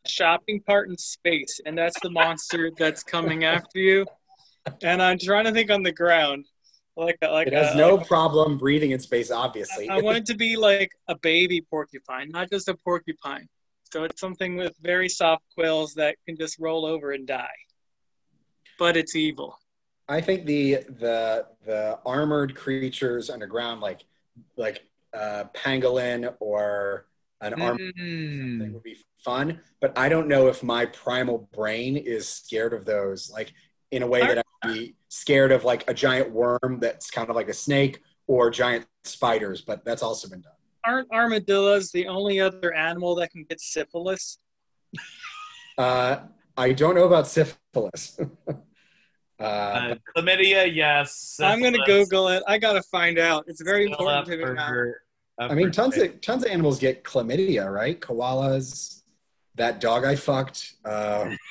a 0.05 0.09
shopping 0.09 0.61
cart 0.65 0.89
in 0.89 0.97
space, 0.97 1.59
and 1.65 1.77
that's 1.77 1.99
the 2.01 2.09
monster 2.09 2.71
that's 2.77 3.03
coming 3.03 3.43
after 3.43 3.79
you. 3.79 4.05
And 4.81 5.01
I'm 5.01 5.19
trying 5.19 5.45
to 5.45 5.51
think 5.51 5.69
on 5.71 5.83
the 5.83 5.91
ground, 5.91 6.45
like 6.95 7.17
a, 7.21 7.27
like 7.29 7.47
it 7.47 7.53
has 7.53 7.73
a, 7.75 7.77
no 7.77 7.95
like 7.95 8.07
problem 8.07 8.57
breathing 8.57 8.91
in 8.91 8.99
space, 8.99 9.31
obviously. 9.31 9.89
I 9.89 9.99
want 9.99 10.17
it 10.17 10.25
to 10.27 10.35
be 10.35 10.55
like 10.55 10.91
a 11.07 11.15
baby 11.17 11.61
porcupine, 11.61 12.29
not 12.29 12.49
just 12.49 12.67
a 12.67 12.75
porcupine. 12.75 13.47
So 13.91 14.03
it's 14.03 14.21
something 14.21 14.55
with 14.55 14.75
very 14.81 15.09
soft 15.09 15.43
quills 15.55 15.95
that 15.95 16.15
can 16.27 16.37
just 16.37 16.59
roll 16.59 16.85
over 16.85 17.11
and 17.11 17.25
die. 17.27 17.47
But 18.77 18.95
it's 18.95 19.15
evil. 19.15 19.57
I 20.07 20.21
think 20.21 20.45
the 20.45 20.75
the 20.99 21.47
the 21.65 21.99
armored 22.05 22.55
creatures 22.55 23.29
underground, 23.29 23.81
like 23.81 24.01
like 24.57 24.87
uh, 25.13 25.45
pangolin 25.55 26.33
or 26.39 27.07
an 27.41 27.53
armored 27.61 27.79
thing 27.95 27.95
Mm. 27.99 28.73
would 28.73 28.83
be 28.83 28.97
fun. 29.23 29.59
But 29.81 29.97
I 29.97 30.09
don't 30.09 30.27
know 30.27 30.47
if 30.47 30.61
my 30.63 30.85
primal 30.85 31.49
brain 31.53 31.97
is 31.97 32.27
scared 32.27 32.73
of 32.73 32.85
those, 32.85 33.29
like 33.31 33.53
in 33.91 34.03
a 34.03 34.07
way 34.07 34.21
that 34.21 34.37
I'd 34.63 34.73
be 34.73 34.95
scared 35.07 35.51
of 35.51 35.63
like 35.63 35.89
a 35.89 35.93
giant 35.93 36.31
worm 36.31 36.79
that's 36.79 37.09
kind 37.09 37.29
of 37.29 37.35
like 37.35 37.49
a 37.49 37.53
snake 37.53 38.01
or 38.27 38.49
giant 38.51 38.85
spiders. 39.03 39.61
But 39.61 39.83
that's 39.83 40.03
also 40.03 40.29
been 40.29 40.41
done. 40.41 40.53
Aren't 40.85 41.11
armadillos 41.11 41.91
the 41.91 42.07
only 42.07 42.39
other 42.39 42.73
animal 42.73 43.15
that 43.15 43.31
can 43.31 43.43
get 43.43 43.59
syphilis? 43.61 44.39
Uh, 45.77 46.19
I 46.57 46.73
don't 46.73 46.95
know 46.95 47.05
about 47.05 47.27
syphilis. 47.27 48.19
uh, 48.49 48.53
Uh, 49.39 49.95
chlamydia, 50.15 50.73
yes. 50.73 51.39
I'm 51.41 51.61
gonna 51.61 51.85
Google 51.85 52.27
it. 52.29 52.43
I 52.47 52.57
gotta 52.57 52.81
find 52.83 53.17
out. 53.17 53.45
It's 53.47 53.61
very 53.61 53.85
still 53.91 54.09
important 54.09 54.41
to 54.41 54.47
me 54.47 54.53
now. 54.53 54.83
I 55.39 55.55
mean, 55.55 55.71
tons 55.71 55.95
debate. 55.95 56.15
of 56.15 56.21
tons 56.21 56.43
of 56.43 56.51
animals 56.51 56.79
get 56.79 57.03
chlamydia, 57.05 57.71
right? 57.71 57.99
Koalas. 57.99 59.03
That 59.55 59.79
dog 59.79 60.03
I 60.05 60.15
fucked. 60.15 60.73
Uh, 60.85 61.35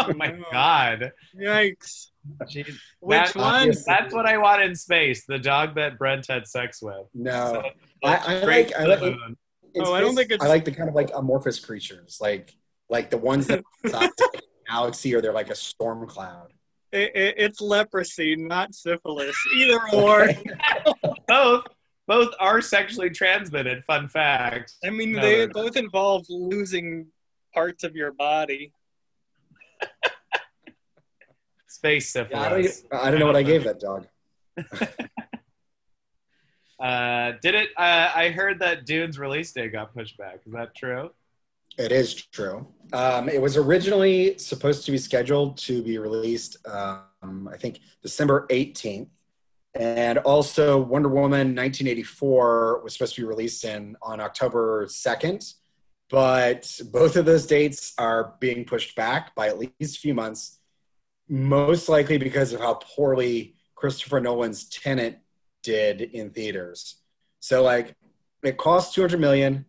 Oh 0.00 0.12
my 0.14 0.30
god! 0.52 1.10
Yikes! 1.36 2.10
Jeez. 2.44 2.66
Which 3.00 3.18
That- 3.18 3.36
one? 3.36 3.54
obvious- 3.54 3.84
That's 3.84 4.12
what 4.14 4.26
I 4.26 4.38
want 4.38 4.62
in 4.62 4.74
space. 4.74 5.24
The 5.26 5.38
dog 5.38 5.74
that 5.76 5.98
Brent 5.98 6.26
had 6.28 6.46
sex 6.46 6.80
with. 6.82 7.06
no, 7.14 7.52
So, 7.52 7.70
I- 8.08 8.16
I 8.16 8.44
like- 8.44 8.74
I 8.74 8.84
like- 8.84 9.00
the 9.00 9.10
moon. 9.12 9.36
In 9.74 9.82
Oh, 9.84 9.92
I 9.92 10.00
don't 10.00 10.14
think 10.16 10.30
it's- 10.32 10.44
I 10.44 10.48
like 10.48 10.64
the 10.64 10.72
kind 10.72 10.88
of 10.88 10.94
like 10.94 11.10
amorphous 11.14 11.60
creatures, 11.60 12.18
like 12.20 12.54
like 12.90 13.10
the 13.10 13.18
ones 13.18 13.46
that 13.48 13.62
size 13.86 14.10
galaxy 14.66 15.14
or 15.14 15.20
they're 15.20 15.32
like 15.32 15.50
a 15.50 15.54
storm 15.54 16.06
cloud. 16.08 16.52
It, 16.90 17.14
it, 17.14 17.34
it's 17.36 17.60
leprosy, 17.60 18.34
not 18.34 18.74
syphilis. 18.74 19.36
Either 19.54 19.78
or. 19.92 20.28
both 21.28 21.66
both 22.06 22.34
are 22.40 22.62
sexually 22.62 23.10
transmitted. 23.10 23.84
Fun 23.84 24.08
fact. 24.08 24.72
I 24.82 24.88
mean, 24.88 25.12
No, 25.12 25.20
they 25.20 25.46
both 25.46 25.76
involve 25.76 26.24
losing 26.30 27.08
parts 27.52 27.84
of 27.84 27.94
your 27.94 28.12
body. 28.12 28.72
Space 31.78 32.12
Yeah, 32.14 32.22
I, 32.22 32.48
don't, 32.48 32.64
syphilis. 32.64 32.84
I 32.90 33.10
don't 33.10 33.20
know 33.20 33.26
what 33.26 33.36
I 33.36 33.44
gave 33.44 33.64
that 33.64 33.78
dog. 33.78 34.06
Uh, 36.80 37.32
did 37.42 37.56
it? 37.56 37.70
Uh, 37.76 38.08
I 38.14 38.28
heard 38.28 38.60
that 38.60 38.86
Dune's 38.86 39.18
release 39.18 39.50
date 39.50 39.72
got 39.72 39.92
pushed 39.92 40.16
back. 40.16 40.42
Is 40.46 40.52
that 40.52 40.76
true? 40.76 41.10
It 41.76 41.90
is 41.90 42.14
true. 42.14 42.68
Um, 42.92 43.28
it 43.28 43.42
was 43.42 43.56
originally 43.56 44.38
supposed 44.38 44.86
to 44.86 44.92
be 44.92 44.98
scheduled 44.98 45.56
to 45.58 45.82
be 45.82 45.98
released, 45.98 46.56
um, 46.68 47.48
I 47.52 47.56
think, 47.56 47.80
December 48.00 48.46
18th. 48.50 49.08
And 49.74 50.18
also, 50.18 50.78
Wonder 50.78 51.08
Woman 51.08 51.54
1984 51.56 52.82
was 52.84 52.92
supposed 52.92 53.16
to 53.16 53.22
be 53.22 53.26
released 53.26 53.64
in 53.64 53.96
on 54.00 54.20
October 54.20 54.86
2nd. 54.86 55.54
But 56.10 56.80
both 56.92 57.16
of 57.16 57.26
those 57.26 57.46
dates 57.46 57.92
are 57.98 58.34
being 58.38 58.64
pushed 58.64 58.94
back 58.94 59.34
by 59.34 59.48
at 59.48 59.58
least 59.58 59.96
a 59.96 60.00
few 60.00 60.14
months, 60.14 60.57
most 61.28 61.88
likely 61.88 62.18
because 62.18 62.52
of 62.52 62.60
how 62.60 62.74
poorly 62.74 63.54
Christopher 63.74 64.20
Nolan's 64.20 64.68
Tenet 64.68 65.20
did 65.62 66.00
in 66.00 66.30
theaters. 66.30 66.96
So, 67.40 67.62
like, 67.62 67.94
it 68.42 68.56
cost 68.56 68.94
200 68.94 69.20
million. 69.20 69.64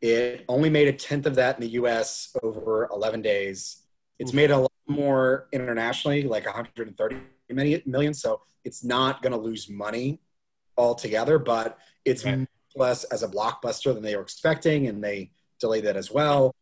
It 0.00 0.44
only 0.48 0.70
made 0.70 0.88
a 0.88 0.92
tenth 0.92 1.26
of 1.26 1.34
that 1.36 1.56
in 1.56 1.62
the 1.62 1.70
US 1.70 2.36
over 2.42 2.88
11 2.92 3.22
days. 3.22 3.82
It's 4.18 4.32
made 4.32 4.50
a 4.50 4.58
lot 4.58 4.72
more 4.86 5.48
internationally, 5.52 6.22
like 6.22 6.46
130 6.46 7.16
million, 7.50 7.82
million 7.86 8.14
so 8.14 8.40
it's 8.64 8.82
not 8.84 9.22
going 9.22 9.32
to 9.32 9.38
lose 9.38 9.68
money 9.68 10.20
altogether, 10.76 11.38
but 11.38 11.78
it's 12.04 12.24
Right. 12.24 12.46
less 12.74 13.04
as 13.04 13.22
a 13.22 13.28
blockbuster 13.28 13.94
than 13.94 14.02
they 14.02 14.16
were 14.16 14.22
expecting, 14.22 14.86
and 14.88 15.02
they 15.02 15.32
delayed 15.60 15.84
that 15.84 15.96
as 15.96 16.10
well. 16.10 16.54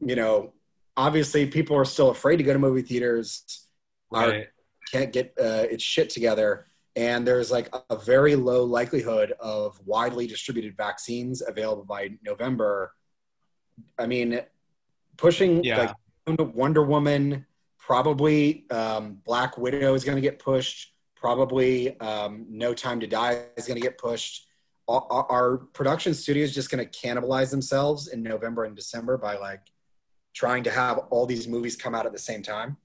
You 0.00 0.16
know, 0.16 0.52
obviously, 0.96 1.46
people 1.46 1.76
are 1.76 1.84
still 1.84 2.10
afraid 2.10 2.36
to 2.36 2.44
go 2.44 2.52
to 2.52 2.58
movie 2.58 2.82
theaters, 2.82 3.68
Right. 4.10 4.48
can't 4.90 5.12
get 5.12 5.34
uh, 5.40 5.66
its 5.70 5.82
shit 5.84 6.10
together. 6.10 6.66
And 6.96 7.26
there's 7.26 7.50
like 7.50 7.72
a, 7.90 7.96
very 7.96 8.34
low 8.34 8.64
likelihood 8.64 9.32
of 9.38 9.80
widely 9.86 10.26
distributed 10.26 10.76
vaccines 10.76 11.42
available 11.46 11.84
by 11.84 12.10
November. 12.24 12.92
I 13.98 14.06
mean, 14.06 14.40
pushing 15.16 15.62
Yeah. 15.62 15.94
like 16.26 16.54
Wonder 16.54 16.82
Woman, 16.84 17.46
probably 17.78 18.66
um, 18.70 19.18
Black 19.24 19.56
Widow 19.56 19.94
is 19.94 20.04
going 20.04 20.16
to 20.16 20.22
get 20.22 20.38
pushed. 20.38 20.92
Probably 21.14 21.98
um, 22.00 22.46
No 22.48 22.74
Time 22.74 22.98
to 23.00 23.06
Die 23.06 23.44
is 23.56 23.66
going 23.66 23.76
to 23.80 23.86
get 23.86 23.96
pushed. 23.98 24.46
Our, 24.88 25.06
our- 25.10 25.30
our 25.30 25.56
production 25.58 26.14
studio 26.14 26.42
is 26.42 26.52
just 26.54 26.70
going 26.70 26.84
to 26.86 26.90
cannibalize 26.90 27.50
themselves 27.50 28.08
in 28.08 28.22
November 28.22 28.64
and 28.64 28.74
December 28.74 29.16
by 29.16 29.36
like 29.36 29.60
trying 30.34 30.64
to 30.64 30.70
have 30.70 30.98
all 31.10 31.26
these 31.26 31.46
movies 31.46 31.76
come 31.76 31.94
out 31.94 32.06
at 32.06 32.12
the 32.12 32.18
same 32.18 32.42
time. 32.42 32.76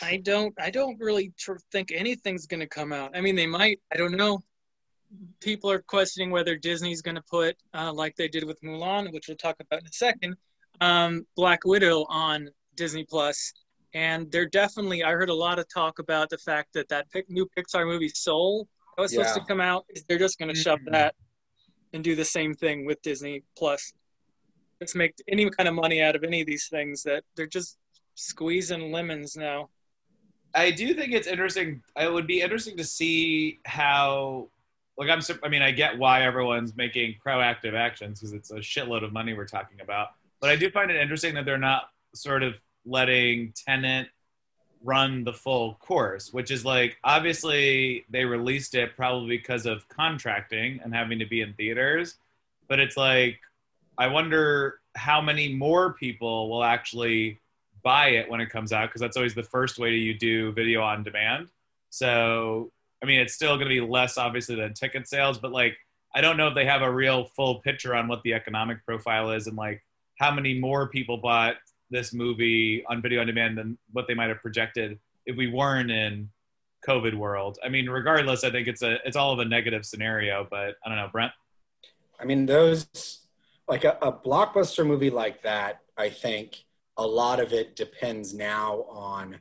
I 0.00 0.16
don't. 0.18 0.54
I 0.58 0.70
don't 0.70 0.98
really 1.00 1.32
tr- 1.38 1.56
think 1.70 1.92
anything's 1.92 2.46
going 2.46 2.60
to 2.60 2.66
come 2.66 2.92
out. 2.92 3.16
I 3.16 3.20
mean, 3.20 3.36
they 3.36 3.46
might. 3.46 3.80
I 3.92 3.96
don't 3.96 4.16
know. 4.16 4.40
People 5.40 5.70
are 5.70 5.80
questioning 5.82 6.30
whether 6.30 6.56
Disney's 6.56 7.02
going 7.02 7.16
to 7.16 7.22
put, 7.30 7.56
uh, 7.74 7.92
like 7.92 8.16
they 8.16 8.28
did 8.28 8.44
with 8.44 8.60
Mulan, 8.62 9.12
which 9.12 9.28
we'll 9.28 9.36
talk 9.36 9.56
about 9.60 9.80
in 9.80 9.86
a 9.86 9.92
second, 9.92 10.36
um, 10.80 11.26
Black 11.36 11.64
Widow 11.66 12.06
on 12.08 12.48
Disney 12.76 13.04
Plus. 13.04 13.52
and 13.94 14.32
they're 14.32 14.48
definitely. 14.48 15.04
I 15.04 15.10
heard 15.10 15.28
a 15.28 15.34
lot 15.34 15.58
of 15.58 15.66
talk 15.68 15.98
about 15.98 16.30
the 16.30 16.38
fact 16.38 16.72
that 16.72 16.88
that 16.88 17.10
pic, 17.10 17.28
new 17.28 17.46
Pixar 17.54 17.86
movie 17.86 18.08
Soul 18.08 18.66
that 18.96 19.02
was 19.02 19.12
supposed 19.12 19.34
to 19.34 19.44
come 19.44 19.60
out. 19.60 19.84
They're 20.08 20.18
just 20.18 20.38
going 20.38 20.48
to 20.54 20.58
shove 20.58 20.78
Mhm. 20.80 20.92
that 20.92 21.14
and 21.92 22.02
do 22.02 22.16
the 22.16 22.24
same 22.24 22.54
thing 22.54 22.86
with 22.86 23.02
Disney 23.02 23.42
Plus. 23.54 23.92
Just 24.80 24.96
make 24.96 25.12
any 25.28 25.48
kind 25.50 25.68
of 25.68 25.74
money 25.74 26.00
out 26.00 26.16
of 26.16 26.24
any 26.24 26.40
of 26.40 26.46
these 26.46 26.68
things 26.68 27.02
that 27.02 27.22
they're 27.36 27.46
just 27.46 27.76
squeezing 28.14 28.90
lemons 28.92 29.36
now. 29.36 29.68
I 30.54 30.70
do 30.70 30.94
think 30.94 31.12
it's 31.12 31.26
interesting. 31.26 31.82
It 31.96 32.12
would 32.12 32.26
be 32.26 32.40
interesting 32.40 32.76
to 32.76 32.84
see 32.84 33.58
how, 33.64 34.48
like, 34.98 35.08
I'm. 35.08 35.20
I 35.42 35.48
mean, 35.48 35.62
I 35.62 35.70
get 35.70 35.98
why 35.98 36.22
everyone's 36.22 36.76
making 36.76 37.16
proactive 37.24 37.74
actions 37.74 38.20
because 38.20 38.32
it's 38.32 38.50
a 38.50 38.56
shitload 38.56 39.04
of 39.04 39.12
money 39.12 39.34
we're 39.34 39.46
talking 39.46 39.80
about. 39.80 40.08
But 40.40 40.50
I 40.50 40.56
do 40.56 40.70
find 40.70 40.90
it 40.90 41.00
interesting 41.00 41.34
that 41.34 41.44
they're 41.44 41.58
not 41.58 41.90
sort 42.14 42.42
of 42.42 42.54
letting 42.84 43.52
Tenet 43.54 44.08
run 44.84 45.24
the 45.24 45.32
full 45.32 45.74
course, 45.74 46.32
which 46.32 46.50
is 46.50 46.64
like 46.64 46.98
obviously 47.04 48.04
they 48.10 48.24
released 48.24 48.74
it 48.74 48.96
probably 48.96 49.36
because 49.36 49.66
of 49.66 49.88
contracting 49.88 50.80
and 50.82 50.94
having 50.94 51.18
to 51.18 51.26
be 51.26 51.40
in 51.40 51.54
theaters. 51.54 52.16
But 52.68 52.80
it's 52.80 52.96
like, 52.96 53.38
I 53.98 54.08
wonder 54.08 54.80
how 54.94 55.20
many 55.20 55.52
more 55.52 55.92
people 55.94 56.50
will 56.50 56.64
actually 56.64 57.38
buy 57.82 58.08
it 58.08 58.30
when 58.30 58.40
it 58.40 58.50
comes 58.50 58.72
out 58.72 58.88
because 58.88 59.00
that's 59.00 59.16
always 59.16 59.34
the 59.34 59.42
first 59.42 59.78
way 59.78 59.90
you 59.90 60.14
do 60.14 60.52
video 60.52 60.82
on 60.82 61.02
demand. 61.02 61.48
So, 61.90 62.70
I 63.02 63.06
mean, 63.06 63.20
it's 63.20 63.34
still 63.34 63.56
going 63.56 63.68
to 63.68 63.74
be 63.74 63.80
less 63.80 64.16
obviously 64.16 64.56
than 64.56 64.74
ticket 64.74 65.08
sales, 65.08 65.38
but 65.38 65.52
like, 65.52 65.76
I 66.14 66.20
don't 66.20 66.36
know 66.36 66.48
if 66.48 66.54
they 66.54 66.66
have 66.66 66.82
a 66.82 66.90
real 66.90 67.24
full 67.24 67.60
picture 67.60 67.94
on 67.94 68.06
what 68.08 68.22
the 68.22 68.34
economic 68.34 68.84
profile 68.84 69.30
is 69.30 69.46
and 69.46 69.56
like 69.56 69.82
how 70.18 70.30
many 70.30 70.58
more 70.58 70.88
people 70.88 71.16
bought 71.16 71.56
this 71.90 72.12
movie 72.12 72.84
on 72.88 73.02
video 73.02 73.20
on 73.20 73.26
demand 73.26 73.58
than 73.58 73.78
what 73.92 74.06
they 74.06 74.14
might 74.14 74.28
have 74.28 74.40
projected 74.40 74.98
if 75.26 75.36
we 75.36 75.48
weren't 75.48 75.90
in 75.90 76.28
COVID 76.86 77.14
world. 77.14 77.58
I 77.64 77.68
mean, 77.68 77.88
regardless, 77.88 78.44
I 78.44 78.50
think 78.50 78.68
it's 78.68 78.82
a 78.82 78.98
it's 79.06 79.16
all 79.16 79.32
of 79.32 79.38
a 79.38 79.44
negative 79.44 79.86
scenario, 79.86 80.46
but 80.50 80.76
I 80.84 80.88
don't 80.88 80.96
know, 80.96 81.08
Brent. 81.10 81.32
I 82.18 82.24
mean, 82.24 82.46
those 82.46 83.20
like 83.68 83.84
a, 83.84 83.96
a 84.02 84.12
blockbuster 84.12 84.86
movie 84.86 85.10
like 85.10 85.42
that. 85.42 85.80
I 85.96 86.10
think 86.10 86.64
a 86.96 87.06
lot 87.06 87.40
of 87.40 87.52
it 87.52 87.76
depends 87.76 88.34
now 88.34 88.82
on 88.88 89.38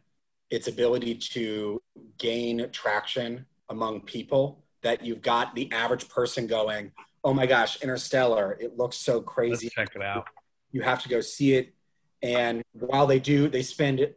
its 0.49 0.67
ability 0.67 1.15
to 1.15 1.81
gain 2.17 2.69
traction 2.71 3.45
among 3.69 4.01
people. 4.01 4.63
That 4.83 5.05
you've 5.05 5.21
got 5.21 5.53
the 5.53 5.71
average 5.71 6.09
person 6.09 6.47
going, 6.47 6.91
"Oh 7.23 7.33
my 7.33 7.45
gosh, 7.45 7.81
Interstellar! 7.83 8.57
It 8.59 8.77
looks 8.77 8.97
so 8.97 9.17
Let's 9.17 9.27
crazy." 9.27 9.69
check 9.69 9.89
it 9.95 10.01
out. 10.01 10.27
you 10.71 10.81
have 10.81 11.03
to 11.03 11.09
go 11.09 11.21
see 11.21 11.53
it 11.53 11.73
and 12.23 12.63
while 12.73 13.05
they 13.07 13.19
do 13.19 13.49
they 13.49 13.61
spend 13.63 14.07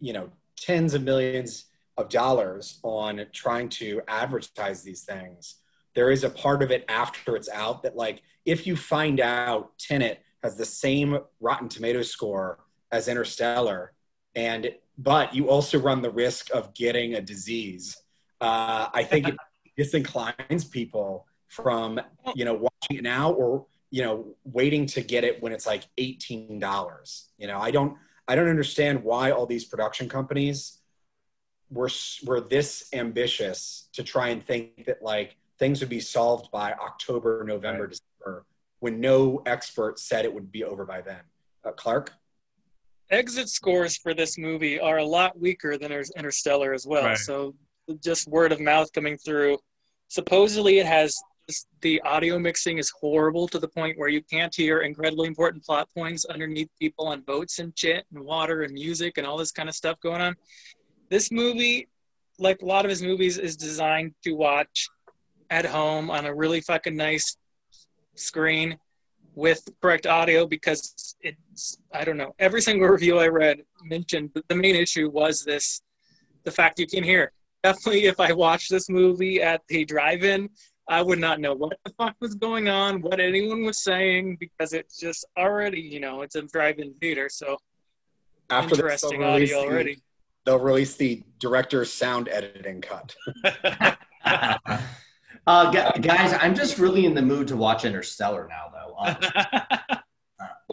you 0.00 0.12
know 0.12 0.30
tens 0.56 0.94
of 0.94 1.02
millions 1.02 1.66
of 1.96 2.08
dollars 2.08 2.80
on 2.82 3.24
trying 3.32 3.68
to 3.68 4.00
advertise 4.08 4.82
these 4.82 5.04
things 5.04 5.56
there 5.94 6.10
is 6.10 6.24
a 6.24 6.30
part 6.30 6.62
of 6.62 6.70
it 6.70 6.84
after 6.88 7.36
it's 7.36 7.48
out 7.50 7.82
that 7.82 7.94
like 7.96 8.22
if 8.44 8.66
you 8.66 8.76
find 8.76 9.20
out 9.20 9.78
tenet 9.78 10.20
has 10.42 10.56
the 10.56 10.64
same 10.64 11.18
rotten 11.40 11.68
tomato 11.68 12.02
score 12.02 12.58
as 12.94 13.08
interstellar. 13.08 13.92
And 14.36 14.62
but 14.96 15.34
you 15.34 15.50
also 15.50 15.78
run 15.78 16.00
the 16.02 16.10
risk 16.10 16.54
of 16.54 16.72
getting 16.74 17.14
a 17.14 17.20
disease. 17.20 17.86
Uh, 18.40 18.88
i 19.00 19.02
think 19.10 19.22
it 19.28 19.36
disinclines 19.78 20.64
people 20.78 21.26
from 21.48 22.00
you 22.34 22.44
know 22.44 22.54
watching 22.66 22.94
it 22.98 23.02
now 23.02 23.32
or 23.32 23.66
you 23.90 24.02
know 24.04 24.16
waiting 24.58 24.84
to 24.94 25.00
get 25.12 25.22
it 25.28 25.34
when 25.42 25.52
it's 25.52 25.66
like 25.66 25.84
$18 25.98 27.24
you 27.38 27.46
know 27.46 27.58
i 27.68 27.70
don't 27.76 27.92
i 28.28 28.34
don't 28.36 28.50
understand 28.56 29.02
why 29.02 29.30
all 29.30 29.46
these 29.46 29.64
production 29.64 30.06
companies 30.08 30.58
were 31.70 31.90
were 32.28 32.40
this 32.40 32.88
ambitious 32.92 33.88
to 33.96 34.02
try 34.02 34.26
and 34.34 34.40
think 34.44 34.84
that 34.88 35.00
like 35.12 35.30
things 35.60 35.80
would 35.80 35.88
be 35.98 36.00
solved 36.00 36.46
by 36.50 36.68
october 36.88 37.44
november 37.54 37.84
Right. 37.84 37.90
december 37.94 38.44
when 38.84 39.00
no 39.00 39.42
expert 39.46 39.98
said 39.98 40.26
it 40.26 40.34
would 40.36 40.52
be 40.52 40.62
over 40.62 40.84
by 40.84 41.00
then. 41.00 41.22
Uh, 41.64 41.72
clark 41.72 42.12
exit 43.10 43.48
scores 43.48 43.96
for 43.96 44.14
this 44.14 44.38
movie 44.38 44.80
are 44.80 44.98
a 44.98 45.04
lot 45.04 45.38
weaker 45.38 45.76
than 45.78 45.92
Inter- 45.92 46.10
Interstellar 46.16 46.72
as 46.72 46.86
well. 46.86 47.04
Right. 47.04 47.18
So 47.18 47.54
just 48.02 48.28
word 48.28 48.52
of 48.52 48.60
mouth 48.60 48.92
coming 48.92 49.16
through. 49.18 49.58
Supposedly, 50.08 50.78
it 50.78 50.86
has 50.86 51.14
the 51.82 52.00
audio 52.02 52.38
mixing 52.38 52.78
is 52.78 52.90
horrible 52.98 53.46
to 53.48 53.58
the 53.58 53.68
point 53.68 53.98
where 53.98 54.08
you 54.08 54.22
can't 54.22 54.54
hear 54.54 54.80
incredibly 54.80 55.28
important 55.28 55.62
plot 55.62 55.88
points 55.94 56.24
underneath 56.24 56.70
people 56.78 57.06
on 57.06 57.20
boats 57.20 57.58
and 57.58 57.72
shit 57.76 58.06
and 58.14 58.24
water 58.24 58.62
and 58.62 58.72
music 58.72 59.18
and 59.18 59.26
all 59.26 59.36
this 59.36 59.52
kind 59.52 59.68
of 59.68 59.74
stuff 59.74 60.00
going 60.00 60.22
on. 60.22 60.34
This 61.10 61.30
movie, 61.30 61.88
like 62.38 62.62
a 62.62 62.64
lot 62.64 62.86
of 62.86 62.90
his 62.90 63.02
movies, 63.02 63.36
is 63.36 63.56
designed 63.56 64.14
to 64.24 64.32
watch 64.32 64.88
at 65.50 65.66
home 65.66 66.10
on 66.10 66.24
a 66.24 66.34
really 66.34 66.62
fucking 66.62 66.96
nice 66.96 67.36
screen 68.14 68.78
with 69.34 69.66
correct 69.82 70.06
audio 70.06 70.46
because 70.46 71.16
it's 71.20 71.78
I 71.92 72.04
don't 72.04 72.16
know. 72.16 72.34
Every 72.38 72.62
single 72.62 72.88
review 72.88 73.18
I 73.18 73.28
read 73.28 73.58
mentioned 73.84 74.30
that 74.34 74.46
the 74.48 74.54
main 74.54 74.76
issue 74.76 75.10
was 75.10 75.44
this 75.44 75.80
the 76.44 76.50
fact 76.50 76.78
you 76.78 76.86
can 76.86 77.02
hear. 77.04 77.32
Definitely 77.62 78.04
if 78.06 78.20
I 78.20 78.32
watched 78.32 78.70
this 78.70 78.88
movie 78.90 79.40
at 79.42 79.62
the 79.68 79.84
drive-in, 79.84 80.50
I 80.88 81.00
would 81.00 81.18
not 81.18 81.40
know 81.40 81.54
what 81.54 81.78
the 81.84 81.92
fuck 81.96 82.14
was 82.20 82.34
going 82.34 82.68
on, 82.68 83.00
what 83.00 83.18
anyone 83.20 83.64
was 83.64 83.82
saying, 83.82 84.36
because 84.38 84.74
it's 84.74 84.98
just 85.00 85.24
already, 85.38 85.80
you 85.80 85.98
know, 86.00 86.20
it's 86.20 86.34
a 86.34 86.42
drive-in 86.42 86.92
theater, 87.00 87.30
so 87.30 87.56
after 88.50 88.76
this, 88.76 89.00
they'll 89.00 89.12
interesting 89.12 89.20
release 89.20 89.52
audio 89.54 89.62
the- 89.62 89.66
already. 89.74 90.02
they'll 90.44 90.58
release 90.60 90.96
the 90.96 91.22
director's 91.40 91.90
sound 91.90 92.28
editing 92.28 92.82
cut 92.82 93.16
uh, 95.46 95.70
guys, 95.70 96.36
I'm 96.40 96.54
just 96.54 96.78
really 96.78 97.04
in 97.06 97.14
the 97.14 97.22
mood 97.22 97.48
to 97.48 97.56
watch 97.56 97.84
Interstellar 97.84 98.48
now, 98.48 98.64
though. 98.72 98.94
honestly. 98.96 99.30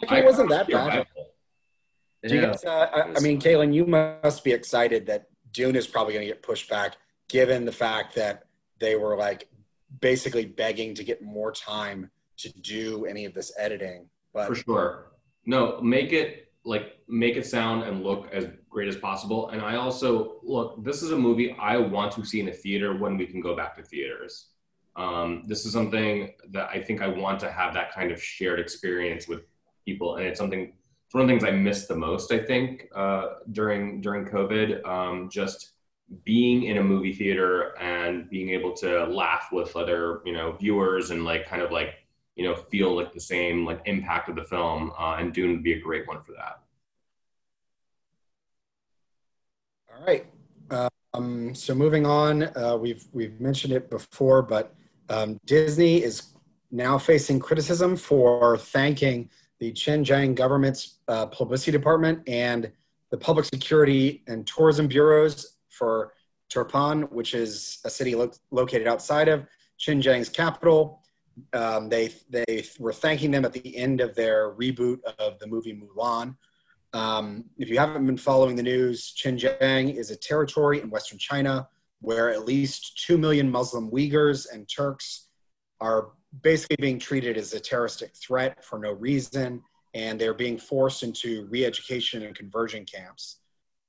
it 0.18 0.26
wasn't 0.26 0.50
that 0.50 0.70
You're 0.70 0.80
bad 0.80 0.98
right. 0.98 1.08
You 2.24 2.40
Yeah. 2.40 2.48
guys, 2.48 2.64
uh, 2.66 2.88
I, 2.94 3.02
I 3.18 3.20
mean, 3.20 3.40
Kaylin, 3.40 3.74
you 3.74 3.86
must 3.86 4.44
be 4.44 4.52
excited 4.52 5.08
that 5.08 5.26
Dune 5.52 5.76
is 5.76 5.88
probably 5.88 6.14
going 6.14 6.26
to 6.26 6.32
get 6.32 6.44
pushed 6.44 6.70
back, 6.70 6.98
given 7.30 7.66
the 7.66 7.72
fact 7.72 8.16
that 8.16 8.44
they 8.80 8.96
were 8.96 9.18
like 9.18 9.50
basically 10.00 10.46
begging 10.46 10.94
to 10.96 11.04
get 11.04 11.22
more 11.22 11.52
time 11.52 12.10
to 12.38 12.50
do 12.62 13.06
any 13.06 13.26
of 13.26 13.34
this 13.34 13.52
editing. 13.58 14.08
But 14.34 14.48
For 14.48 14.56
sure. 14.56 15.12
No, 15.46 15.82
make 15.82 16.14
it 16.14 16.48
like 16.64 17.00
make 17.08 17.36
it 17.36 17.46
sound 17.48 17.84
and 17.84 18.04
look 18.04 18.30
as 18.32 18.48
great 18.70 18.88
as 18.88 18.96
possible. 18.96 19.50
And 19.50 19.62
I 19.62 19.76
also 19.76 20.40
look. 20.44 20.84
This 20.84 21.02
is 21.02 21.12
a 21.12 21.18
movie 21.18 21.56
I 21.60 21.78
want 21.78 22.12
to 22.14 22.24
see 22.26 22.40
in 22.40 22.48
a 22.50 22.54
theater 22.54 22.96
when 22.96 23.18
we 23.18 23.26
can 23.26 23.42
go 23.42 23.56
back 23.56 23.76
to 23.78 23.84
theaters. 23.84 24.51
Um, 24.96 25.44
this 25.48 25.66
is 25.66 25.74
something 25.74 26.34
that 26.52 26.70
I 26.70 26.82
think 26.82 27.02
I 27.02 27.08
want 27.08 27.40
to 27.42 27.52
have 27.52 27.74
that 27.74 27.94
kind 27.94 28.12
of 28.12 28.22
shared 28.22 28.60
experience 28.60 29.28
with 29.28 29.42
people, 29.86 30.18
and 30.18 30.26
it's 30.26 30.40
something. 30.40 30.74
It's 31.06 31.14
one 31.14 31.24
of 31.24 31.28
the 31.28 31.34
things 31.34 31.44
I 31.44 31.52
missed 31.52 31.88
the 31.88 31.96
most. 31.96 32.32
I 32.32 32.40
think 32.40 32.88
uh, 32.96 33.36
during 33.52 34.02
during 34.02 34.26
COVID, 34.26 34.86
um, 34.88 35.30
just 35.30 35.72
being 36.24 36.64
in 36.64 36.78
a 36.78 36.84
movie 36.84 37.14
theater 37.14 37.78
and 37.80 38.30
being 38.30 38.50
able 38.50 38.74
to 38.74 39.06
laugh 39.06 39.48
with 39.52 39.76
other 39.76 40.22
you 40.26 40.34
know 40.34 40.54
viewers 40.54 41.12
and 41.12 41.24
like 41.24 41.48
kind 41.48 41.62
of 41.62 41.72
like 41.72 41.96
you 42.36 42.46
know 42.46 42.56
feel 42.56 42.96
like 42.96 43.14
the 43.14 43.20
same 43.20 43.66
like 43.66 43.82
impact 43.86 44.28
of 44.28 44.36
the 44.36 44.44
film 44.44 44.92
uh, 45.00 45.16
and 45.20 45.34
dune 45.34 45.52
would 45.52 45.64
be 45.64 45.74
a 45.74 45.80
great 45.80 46.06
one 46.10 46.22
for 46.22 46.34
that 46.34 46.62
all 50.02 50.08
right. 50.08 50.26
Um, 51.14 51.54
so 51.54 51.76
moving 51.76 52.06
on, 52.06 52.44
uh, 52.56 52.78
we've 52.80 53.06
we've 53.12 53.40
mentioned 53.40 53.74
it 53.74 53.90
before, 53.90 54.42
but 54.42 54.74
um, 55.12 55.40
Disney 55.46 56.02
is 56.02 56.34
now 56.72 56.98
facing 56.98 57.40
criticism 57.40 57.98
for 57.98 58.58
thanking 58.58 59.30
the 59.60 59.74
Xinjiang 59.74 60.36
government's 60.36 61.00
uh, 61.08 61.26
publicity 61.26 61.72
department 61.72 62.28
and 62.28 62.72
the 63.10 63.18
public 63.18 63.46
security 63.46 64.24
and 64.28 64.48
tourism 64.48 64.88
bureaus 64.88 65.58
for 65.70 66.14
Turpan, 66.50 67.12
which 67.12 67.34
is 67.34 67.80
a 67.84 67.90
city 67.90 68.16
lo- 68.16 68.32
located 68.52 68.88
outside 68.88 69.28
of 69.28 69.46
Xinjiang's 69.80 70.30
capital. 70.30 71.02
Um, 71.54 71.90
they 71.90 72.14
they 72.30 72.66
were 72.80 72.94
thanking 72.94 73.32
them 73.32 73.44
at 73.46 73.54
the 73.54 73.76
end 73.76 74.00
of 74.00 74.16
their 74.16 74.52
reboot 74.52 75.00
of 75.20 75.40
the 75.40 75.48
movie 75.48 75.74
Mulan. 75.74 76.36
Um, 76.94 77.46
if 77.58 77.70
you 77.70 77.78
haven't 77.80 78.06
been 78.06 78.18
following 78.18 78.56
the 78.56 78.64
news, 78.64 79.14
Xinjiang 79.14 79.94
is 79.96 80.12
a 80.12 80.16
territory 80.16 80.80
in 80.82 80.90
Western 80.90 81.20
China 81.20 81.68
where 82.02 82.30
at 82.32 82.46
least 82.46 83.04
2 83.06 83.18
million 83.18 83.50
Muslim 83.50 83.90
Uyghurs 83.92 84.48
and 84.52 84.68
Turks 84.68 85.28
are 85.80 86.10
basically 86.42 86.78
being 86.80 87.00
treated 87.00 87.38
as 87.38 87.54
a 87.54 87.60
terroristic 87.60 88.16
threat 88.16 88.64
for 88.64 88.80
no 88.80 88.92
reason, 88.92 89.62
and 89.94 90.20
they're 90.20 90.34
being 90.34 90.58
forced 90.58 91.04
into 91.04 91.48
re 91.50 91.66
education 91.66 92.24
and 92.24 92.36
conversion 92.36 92.86
camps. 92.86 93.38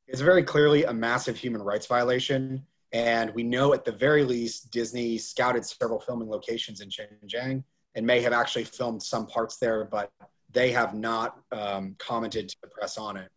It's 0.07 0.21
very 0.21 0.43
clearly 0.43 0.85
a 0.85 0.93
massive 0.93 1.37
human 1.37 1.63
rights 1.63 1.87
violation, 1.87 2.67
and 2.93 3.33
we 3.35 3.43
know 3.43 3.73
at 3.73 3.85
the 3.85 3.93
very 3.93 4.25
least 4.25 4.71
Disney 4.71 5.17
scouted 5.17 5.65
several 5.65 6.01
filming 6.01 6.29
locations 6.29 6.81
in 6.81 6.89
Xinjiang 6.89 7.63
and 7.95 8.07
may 8.07 8.21
have 8.21 8.33
actually 8.33 8.65
filmed 8.65 9.03
some 9.03 9.27
parts 9.27 9.57
there, 9.57 9.85
but 9.85 10.11
they 10.51 10.71
have 10.73 10.95
not 10.95 11.39
um, 11.53 11.95
commented 11.99 12.49
to 12.51 12.57
the 12.63 12.69
press 12.69 12.99
on 12.99 13.17
it. 13.17 13.31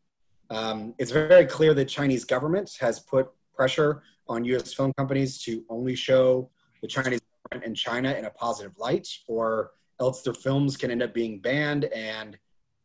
Um, 0.49 0.93
it's 0.97 1.11
very 1.11 1.45
clear 1.45 1.73
that 1.73 1.85
Chinese 1.85 2.25
government 2.25 2.75
has 2.79 2.99
put 2.99 3.29
pressure 3.55 4.03
on 4.27 4.43
U.S. 4.45 4.73
film 4.73 4.93
companies 4.97 5.41
to 5.43 5.63
only 5.69 5.95
show 5.95 6.49
the 6.81 6.87
Chinese 6.87 7.21
in 7.63 7.75
China 7.75 8.11
in 8.13 8.25
a 8.25 8.29
positive 8.29 8.73
light, 8.77 9.07
or 9.27 9.71
else 9.99 10.21
their 10.21 10.33
films 10.33 10.77
can 10.77 10.91
end 10.91 11.03
up 11.03 11.13
being 11.13 11.39
banned. 11.39 11.85
And 11.85 12.37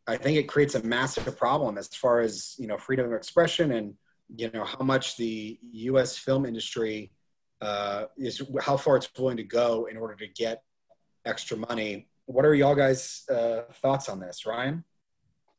I 0.07 0.17
think 0.17 0.37
it 0.37 0.43
creates 0.43 0.75
a 0.75 0.83
massive 0.83 1.37
problem 1.37 1.77
as 1.77 1.87
far 1.87 2.19
as 2.19 2.55
you 2.57 2.67
know 2.67 2.77
freedom 2.77 3.05
of 3.05 3.13
expression 3.13 3.73
and 3.73 3.93
you 4.35 4.49
know 4.51 4.63
how 4.63 4.83
much 4.83 5.17
the 5.17 5.59
U.S. 5.71 6.17
film 6.17 6.45
industry 6.45 7.11
uh, 7.61 8.05
is 8.17 8.41
how 8.61 8.77
far 8.77 8.97
it's 8.97 9.09
willing 9.17 9.37
to 9.37 9.43
go 9.43 9.85
in 9.85 9.97
order 9.97 10.15
to 10.15 10.27
get 10.27 10.63
extra 11.25 11.57
money. 11.57 12.07
What 12.25 12.45
are 12.45 12.55
y'all 12.55 12.75
guys' 12.75 13.23
uh, 13.29 13.63
thoughts 13.81 14.09
on 14.09 14.19
this, 14.19 14.45
Ryan? 14.45 14.83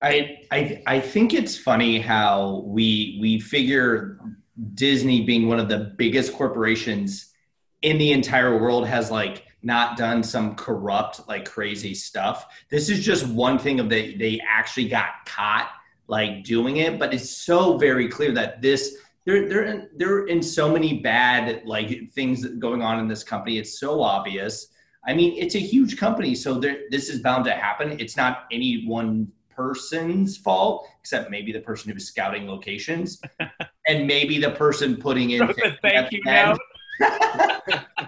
I, 0.00 0.38
I 0.50 0.82
I 0.86 1.00
think 1.00 1.32
it's 1.32 1.56
funny 1.56 2.00
how 2.00 2.64
we 2.66 3.18
we 3.20 3.38
figure 3.38 4.18
Disney 4.74 5.24
being 5.24 5.48
one 5.48 5.58
of 5.58 5.68
the 5.68 5.94
biggest 5.96 6.32
corporations 6.34 7.32
in 7.82 7.98
the 7.98 8.12
entire 8.12 8.58
world 8.58 8.86
has 8.86 9.10
like 9.10 9.46
not 9.62 9.96
done 9.96 10.22
some 10.22 10.54
corrupt 10.54 11.26
like 11.28 11.48
crazy 11.48 11.94
stuff. 11.94 12.46
This 12.70 12.88
is 12.88 13.04
just 13.04 13.26
one 13.26 13.58
thing 13.58 13.80
of 13.80 13.88
they 13.88 14.14
they 14.14 14.40
actually 14.48 14.88
got 14.88 15.24
caught 15.26 15.70
like 16.08 16.44
doing 16.44 16.78
it, 16.78 16.98
but 16.98 17.14
it's 17.14 17.30
so 17.30 17.78
very 17.78 18.08
clear 18.08 18.32
that 18.32 18.60
this 18.60 18.96
they're 19.24 19.48
they're 19.48 19.64
in, 19.64 19.88
they're 19.96 20.26
in 20.26 20.42
so 20.42 20.70
many 20.70 21.00
bad 21.00 21.62
like 21.64 22.12
things 22.12 22.44
going 22.44 22.82
on 22.82 22.98
in 22.98 23.08
this 23.08 23.22
company. 23.22 23.58
It's 23.58 23.78
so 23.78 24.02
obvious. 24.02 24.68
I 25.06 25.14
mean, 25.14 25.36
it's 25.36 25.56
a 25.56 25.60
huge 25.60 25.96
company, 25.96 26.34
so 26.34 26.60
this 26.60 27.08
is 27.08 27.20
bound 27.20 27.44
to 27.46 27.52
happen. 27.52 27.98
It's 27.98 28.16
not 28.16 28.44
any 28.52 28.84
one 28.86 29.32
person's 29.54 30.36
fault, 30.36 30.88
except 31.00 31.30
maybe 31.30 31.52
the 31.52 31.60
person 31.60 31.88
who 31.90 31.94
was 31.94 32.06
scouting 32.06 32.46
locations, 32.46 33.20
and 33.88 34.06
maybe 34.06 34.38
the 34.38 34.50
person 34.50 34.96
putting 34.96 35.30
in. 35.30 35.52
thank 35.82 36.12
you 36.12 36.20
note. 36.24 36.58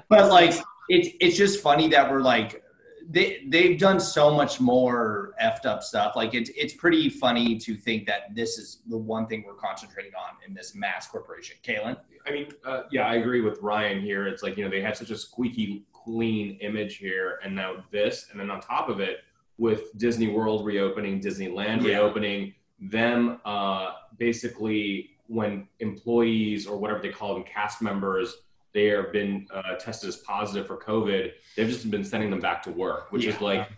but 0.08 0.30
like, 0.30 0.54
it's 0.88 1.08
it's 1.20 1.36
just 1.36 1.60
funny 1.60 1.88
that 1.88 2.10
we're 2.10 2.20
like 2.20 2.62
they 3.08 3.44
they've 3.48 3.78
done 3.78 4.00
so 4.00 4.34
much 4.34 4.60
more 4.60 5.34
effed 5.42 5.66
up 5.66 5.82
stuff. 5.82 6.16
Like 6.16 6.34
it's 6.34 6.50
it's 6.56 6.74
pretty 6.74 7.08
funny 7.08 7.58
to 7.58 7.74
think 7.74 8.06
that 8.06 8.34
this 8.34 8.58
is 8.58 8.80
the 8.88 8.96
one 8.96 9.26
thing 9.26 9.44
we're 9.46 9.54
concentrating 9.54 10.12
on 10.14 10.36
in 10.46 10.54
this 10.54 10.74
mass 10.74 11.06
corporation. 11.06 11.56
Kaylin, 11.62 11.96
I 12.26 12.30
mean, 12.30 12.48
uh, 12.64 12.82
yeah, 12.90 13.06
I 13.06 13.16
agree 13.16 13.40
with 13.40 13.60
Ryan 13.60 14.00
here. 14.00 14.26
It's 14.26 14.42
like 14.42 14.56
you 14.56 14.64
know 14.64 14.70
they 14.70 14.80
had 14.80 14.96
such 14.96 15.10
a 15.10 15.18
squeaky 15.18 15.84
clean 15.92 16.58
image 16.60 16.96
here, 16.96 17.40
and 17.44 17.54
now 17.54 17.84
this, 17.90 18.28
and 18.30 18.40
then 18.40 18.50
on 18.50 18.60
top 18.60 18.88
of 18.88 19.00
it, 19.00 19.18
with 19.58 19.96
Disney 19.96 20.28
World 20.28 20.64
reopening, 20.64 21.20
Disneyland 21.20 21.82
Yeah. 21.82 21.98
reopening, 21.98 22.54
them 22.80 23.40
uh, 23.44 23.92
basically 24.18 25.10
when 25.26 25.68
employees 25.80 26.66
or 26.66 26.76
whatever 26.76 27.00
they 27.00 27.10
call 27.10 27.34
them, 27.34 27.44
cast 27.44 27.80
members, 27.80 28.36
they 28.72 28.86
have 28.86 29.12
been 29.12 29.46
uh, 29.52 29.76
tested 29.76 30.08
as 30.08 30.16
positive 30.16 30.66
for 30.66 30.76
COVID. 30.76 31.30
They've 31.56 31.68
just 31.68 31.90
been 31.90 32.04
sending 32.04 32.30
them 32.30 32.40
back 32.40 32.62
to 32.64 32.72
work, 32.72 33.12
which 33.12 33.24
is 33.24 33.40
like 33.40 33.68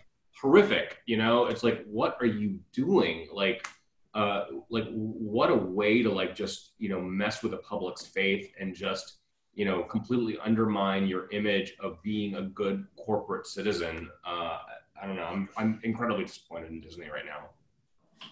horrific. 0.41 0.97
You 1.05 1.17
know, 1.17 1.45
it's 1.45 1.63
like, 1.63 1.85
what 1.85 2.17
are 2.19 2.25
you 2.25 2.59
doing? 2.73 3.27
Like, 3.31 3.67
uh, 4.15 4.45
like 4.69 4.87
what 4.91 5.51
a 5.51 5.55
way 5.55 6.01
to 6.01 6.11
like 6.11 6.35
just 6.35 6.71
you 6.79 6.89
know 6.89 6.99
mess 6.99 7.43
with 7.43 7.51
the 7.51 7.59
public's 7.59 8.07
faith 8.07 8.51
and 8.59 8.73
just 8.73 9.17
you 9.53 9.63
know 9.63 9.83
completely 9.83 10.39
undermine 10.43 11.05
your 11.05 11.29
image 11.29 11.75
of 11.79 12.01
being 12.01 12.35
a 12.35 12.41
good 12.41 12.85
corporate 12.95 13.45
citizen. 13.45 14.09
Uh, 14.25 14.57
I 15.01 15.05
don't 15.07 15.15
know. 15.15 15.25
I'm 15.25 15.49
I'm 15.57 15.79
incredibly 15.83 16.25
disappointed 16.25 16.71
in 16.71 16.81
Disney 16.81 17.09
right 17.09 17.25
now. 17.25 17.49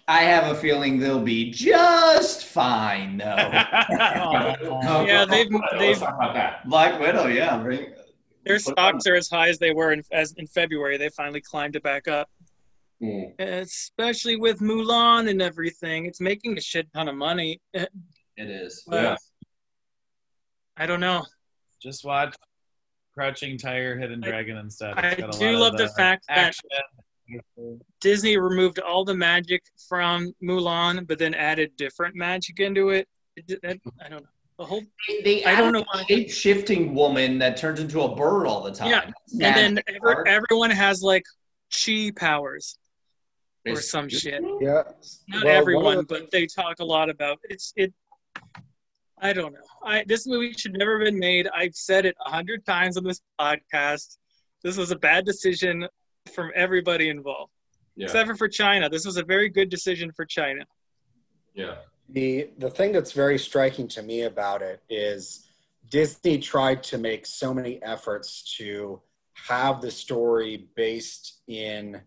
I 0.08 0.22
have 0.22 0.54
a 0.54 0.58
feeling 0.58 0.98
they'll 0.98 1.20
be 1.22 1.50
just 1.50 2.46
fine 2.46 3.18
though. 3.18 3.24
Yeah, 5.06 5.24
they've- 5.24 5.48
they've- 5.78 5.98
talk 5.98 6.14
about 6.14 6.34
that. 6.34 6.68
Black 6.68 7.00
Widow, 7.00 7.26
yeah, 7.26 7.62
right. 7.62 7.96
Their 8.44 8.58
stocks 8.60 9.06
are 9.06 9.14
as 9.16 9.28
high 9.28 9.48
as 9.48 9.58
they 9.58 9.72
were 9.72 9.92
in, 9.92 10.02
as 10.12 10.32
in 10.36 10.46
February. 10.46 10.96
They 10.96 11.08
finally 11.08 11.40
climbed 11.40 11.74
it 11.76 11.82
back 11.82 12.06
up, 12.08 12.30
Mm. 13.02 13.38
especially 13.40 14.36
with 14.36 14.60
Mulan 14.60 15.28
and 15.28 15.42
everything. 15.42 16.06
It's 16.06 16.20
making 16.20 16.56
a 16.56 16.60
shit 16.60 16.86
ton 16.92 17.08
of 17.08 17.14
money. 17.16 17.60
It 17.74 18.50
is. 18.50 18.84
but 18.86 19.02
Yeah. 19.02 19.16
I 20.76 20.84
don't 20.86 21.00
know. 21.00 21.24
Just 21.82 22.04
watch 22.04 22.34
Crouching 23.20 23.56
Tiger, 23.56 23.98
Hidden 23.98 24.22
I- 24.22 24.28
Dragon 24.28 24.58
and 24.58 24.70
stuff. 24.72 24.94
I 24.98 25.08
It's 25.08 25.20
got 25.20 25.34
a 25.34 25.38
do 25.38 25.52
love 25.56 25.72
of 25.74 25.78
the 25.78 25.88
fact 25.88 26.26
that. 26.28 26.54
Disney 28.00 28.36
removed 28.36 28.78
all 28.78 29.04
the 29.04 29.14
magic 29.14 29.62
from 29.88 30.32
Mulan, 30.42 31.06
but 31.08 31.18
then 31.18 31.34
added 31.34 31.74
different 31.76 32.14
magic 32.14 32.60
into 32.60 32.90
it. 32.90 33.08
It- 33.36 33.58
it- 33.62 33.80
I 34.04 34.08
don't 34.08 34.22
know. 34.22 34.28
The 34.58 34.64
whole 34.64 34.82
They, 35.08 35.20
they 35.22 35.44
I 35.44 35.56
don't 35.56 35.72
know 35.72 35.84
why. 35.92 36.04
shape 36.08 36.30
shifting 36.30 36.94
woman 36.94 37.38
that 37.40 37.56
turns 37.58 37.78
into 37.80 38.00
a 38.02 38.14
bird 38.14 38.46
all 38.46 38.62
the 38.62 38.72
time. 38.72 38.88
Yeah, 38.88 39.46
and 39.46 39.76
then 39.76 39.82
every, 39.88 40.14
everyone 40.30 40.70
has 40.70 41.02
like 41.02 41.24
chi 41.70 42.10
powers 42.16 42.78
or 43.66 43.76
some 43.82 44.08
shit. 44.08 44.42
Yeah. 44.60 44.84
Not 45.28 45.44
Well, 45.44 45.56
everyone, 45.56 45.96
the- 45.98 46.02
but 46.04 46.30
they 46.30 46.46
talk 46.46 46.78
a 46.80 46.84
lot 46.84 47.10
about 47.10 47.38
it's 47.44 47.72
it. 47.76 47.92
I 49.18 49.32
don't 49.32 49.52
know. 49.52 49.60
I 49.82 50.04
this 50.06 50.26
movie 50.26 50.52
should 50.52 50.74
never 50.74 50.98
have 50.98 51.06
been 51.06 51.18
made. 51.18 51.48
I've 51.54 51.74
said 51.74 52.04
it 52.04 52.16
a 52.24 52.30
hundred 52.30 52.66
times 52.66 52.96
on 52.96 53.04
this 53.04 53.20
podcast. 53.40 54.18
This 54.62 54.76
was 54.76 54.90
a 54.90 54.96
bad 54.96 55.24
decision 55.24 55.86
from 56.34 56.50
everybody 56.54 57.08
involved, 57.08 57.52
Yeah. 57.96 58.04
except 58.06 58.28
for 58.28 58.36
for 58.36 58.48
China. 58.48 58.88
This 58.88 59.06
was 59.06 59.16
a 59.16 59.22
very 59.24 59.48
good 59.48 59.70
decision 59.70 60.12
for 60.12 60.24
China. 60.26 60.64
Yeah. 61.54 61.76
The 62.10 62.50
the 62.58 62.70
thing 62.70 62.92
that's 62.92 63.12
very 63.12 63.38
striking 63.38 63.88
to 63.88 64.02
me 64.02 64.22
about 64.22 64.60
it 64.62 64.82
is 64.90 65.48
Disney 65.90 66.38
tried 66.38 66.82
to 66.84 66.98
make 66.98 67.24
so 67.26 67.54
many 67.54 67.82
efforts 67.82 68.56
to 68.58 69.00
have 69.34 69.80
the 69.80 69.90
story 69.90 70.68
based 70.74 71.40
in 71.46 72.00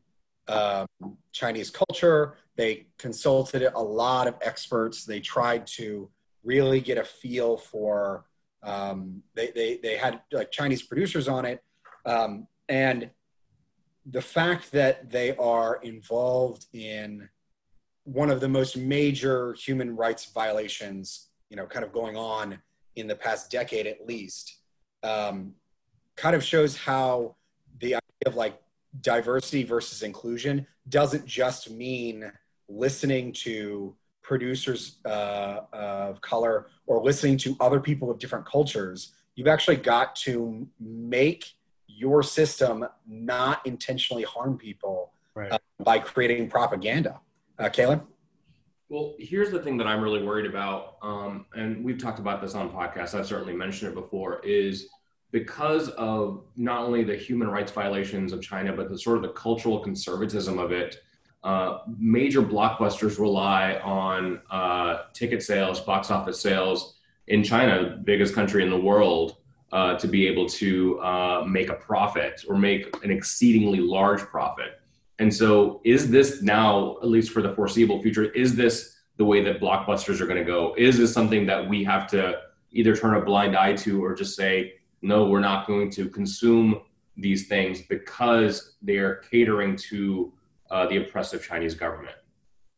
um, 0.48 0.88
Chinese 1.32 1.70
culture. 1.70 2.38
They 2.56 2.88
consulted 2.98 3.64
a 3.64 3.80
lot 3.82 4.28
of 4.28 4.36
experts. 4.42 5.06
They 5.06 5.20
tried 5.22 5.66
to 5.78 6.10
really 6.44 6.80
get 6.82 6.98
a 6.98 7.04
feel 7.04 7.58
for. 7.58 8.26
Um, 8.62 9.24
they, 9.36 9.52
they 9.56 9.80
they 9.82 9.96
had 9.96 10.22
like 10.32 10.52
Chinese 10.52 10.84
producers 10.84 11.28
on 11.28 11.46
it, 11.46 11.64
um, 12.06 12.48
and 12.68 13.10
the 14.06 14.22
fact 14.22 14.72
that 14.72 15.10
they 15.10 15.36
are 15.38 15.80
involved 15.82 16.66
in 16.74 17.30
one 18.04 18.30
of 18.30 18.40
the 18.42 18.50
most 18.50 18.76
major 18.76 19.54
human 19.54 19.96
rights 19.96 20.26
violations, 20.26 21.30
you 21.50 21.56
know, 21.56 21.66
kind 21.66 21.86
of 21.86 21.94
going 21.94 22.18
on 22.18 22.60
in 22.96 23.08
the 23.08 23.16
past 23.16 23.52
decade 23.52 23.86
at 23.86 24.06
least, 24.08 24.58
um, 25.04 25.54
kind 26.16 26.36
of 26.36 26.44
shows 26.44 26.76
how 26.76 27.36
the 27.80 27.96
idea 27.96 28.00
of 28.26 28.36
like 28.36 28.60
diversity 29.02 29.64
versus 29.64 30.02
inclusion 30.02 30.66
doesn't 30.90 31.26
just 31.26 31.70
mean 31.70 32.32
listening 32.68 33.32
to 33.32 33.96
producers 34.30 34.98
uh, 35.06 35.62
of 35.74 36.22
color 36.22 36.68
or 36.86 37.04
listening 37.04 37.36
to 37.36 37.58
other 37.60 37.80
people 37.80 38.12
of 38.12 38.20
different 38.20 38.46
cultures. 38.46 39.14
You've 39.36 39.48
actually 39.48 39.78
got 39.78 40.16
to 40.18 40.68
make 40.80 41.46
your 41.88 42.22
system 42.22 42.86
not 43.08 43.66
intentionally 43.66 44.24
harm 44.24 44.58
people 44.58 45.12
Right. 45.34 45.52
uh, 45.52 45.58
by 45.84 46.00
creating 46.00 46.50
propaganda. 46.50 47.20
Uh, 47.58 47.70
Kaylin? 47.70 48.02
Well, 48.90 49.16
here's 49.18 49.52
the 49.52 49.60
thing 49.60 49.78
that 49.78 49.88
I'm 49.88 50.02
really 50.02 50.24
worried 50.24 50.46
about, 50.46 50.98
um, 51.02 51.46
and 51.56 51.84
we've 51.84 51.98
talked 51.98 52.20
about 52.20 52.42
this 52.42 52.56
on 52.56 52.70
podcasts. 52.70 53.14
I've 53.18 53.26
certainly 53.26 53.54
mentioned 53.54 53.92
it 53.92 53.96
before. 53.96 54.42
Is 54.44 54.90
because 55.32 55.90
of 55.90 56.44
not 56.56 56.82
only 56.82 57.04
the 57.04 57.16
human 57.16 57.48
rights 57.48 57.72
violations 57.72 58.34
of 58.34 58.42
China, 58.42 58.74
but 58.74 58.90
the 58.90 58.98
sort 58.98 59.18
of 59.18 59.24
the 59.24 59.30
cultural 59.30 59.80
conservatism 59.80 60.60
of 60.60 60.72
it. 60.72 61.02
Uh, 61.44 61.80
major 61.98 62.42
blockbusters 62.42 63.18
rely 63.18 63.76
on 63.76 64.42
uh, 64.52 65.04
ticket 65.14 65.42
sales, 65.42 65.80
box 65.80 66.12
office 66.12 66.40
sales 66.40 66.96
in 67.28 67.44
China, 67.44 67.98
biggest 68.04 68.34
country 68.34 68.64
in 68.64 68.70
the 68.70 68.80
world, 68.80 69.38
uh, 69.72 69.96
to 69.96 70.08
be 70.08 70.28
able 70.28 70.48
to 70.48 71.00
uh, 71.00 71.46
make 71.48 71.70
a 71.70 71.76
profit 71.76 72.44
or 72.50 72.58
make 72.58 72.94
an 73.04 73.12
exceedingly 73.12 73.80
large 73.80 74.22
profit. 74.22 74.82
And 75.20 75.34
so, 75.34 75.82
is 75.84 76.10
this 76.10 76.42
now, 76.42 76.98
at 77.02 77.08
least 77.08 77.32
for 77.32 77.42
the 77.42 77.54
foreseeable 77.54 78.02
future, 78.02 78.32
is 78.32 78.56
this 78.56 78.98
the 79.18 79.26
way 79.26 79.44
that 79.44 79.60
blockbusters 79.60 80.22
are 80.22 80.26
going 80.26 80.40
to 80.40 80.46
go? 80.46 80.74
Is 80.78 80.98
this 80.98 81.14
something 81.14 81.46
that 81.46 81.68
we 81.68 81.84
have 81.84 82.08
to 82.08 82.40
either 82.72 82.96
turn 82.96 83.16
a 83.16 83.22
blind 83.22 83.56
eye 83.56 83.74
to 83.74 84.04
or 84.04 84.16
just 84.16 84.36
say, 84.36 84.74
no, 85.02 85.28
we're 85.28 85.40
not 85.40 85.68
going 85.68 85.90
to 85.92 86.10
consume 86.10 86.82
these 87.18 87.48
things 87.48 87.82
because 87.82 88.76
they 88.82 88.98
are 88.98 89.16
catering 89.30 89.76
to 89.76 90.32
uh, 90.72 90.88
the 90.88 90.98
oppressive 90.98 91.44
Chinese 91.44 91.76
government? 91.76 92.16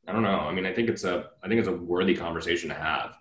I 0.08 0.14
don't 0.14 0.24
know. 0.24 0.40
I 0.40 0.54
mean, 0.54 0.66
I 0.66 0.74
think 0.74 0.90
it's 0.90 1.04
a, 1.04 1.30
I 1.44 1.48
think 1.48 1.60
it's 1.60 1.68
a 1.68 1.76
worthy 1.76 2.16
conversation 2.16 2.70
to 2.70 2.76
have. 2.76 3.18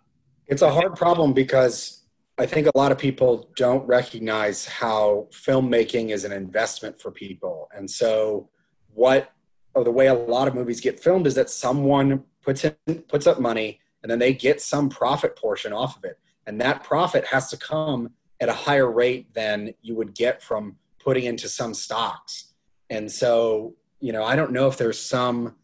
It's 0.47 0.63
a 0.63 0.71
hard 0.71 0.97
problem 0.97 1.33
because 1.33 2.01
I 2.39 2.47
think 2.47 2.67
a 2.67 2.77
lot 2.77 2.91
of 2.91 2.99
people 2.99 3.51
don't 3.55 3.87
recognize 3.87 4.65
how 4.65 5.29
filmmaking 5.31 6.09
is 6.11 6.25
an 6.25 6.33
investment 6.33 6.99
for 6.99 7.11
people. 7.11 7.69
And 7.77 7.89
so, 7.89 8.49
what 8.95 9.31
or 9.75 9.85
the 9.85 9.91
way 9.91 10.07
a 10.07 10.15
lot 10.15 10.49
of 10.49 10.55
movies 10.55 10.81
get 10.81 10.99
filmed 10.99 11.27
is 11.27 11.35
that 11.35 11.51
someone 11.51 12.25
puts 12.43 12.65
in 12.65 12.75
puts 13.09 13.27
up 13.27 13.41
money, 13.41 13.79
and 14.03 14.11
then 14.11 14.19
they 14.19 14.33
get 14.33 14.63
some 14.63 14.89
profit 14.89 15.37
portion 15.37 15.75
off 15.75 15.99
of 15.99 16.05
it, 16.05 16.19
and 16.47 16.59
that 16.63 16.83
profit 16.83 17.27
has 17.27 17.51
to 17.51 17.59
come 17.59 18.11
at 18.41 18.49
a 18.49 18.55
higher 18.55 18.91
rate 18.91 19.33
than 19.35 19.75
you 19.83 19.95
would 19.95 20.15
get 20.15 20.43
from 20.43 20.77
putting 20.99 21.25
into 21.25 21.47
some 21.47 21.75
stocks. 21.75 22.55
And 22.89 23.13
so, 23.13 23.75
you 24.01 24.13
know, 24.13 24.25
I 24.25 24.37
don't 24.37 24.53
know 24.53 24.67
if 24.67 24.77
there's 24.77 24.99
some, 24.99 25.57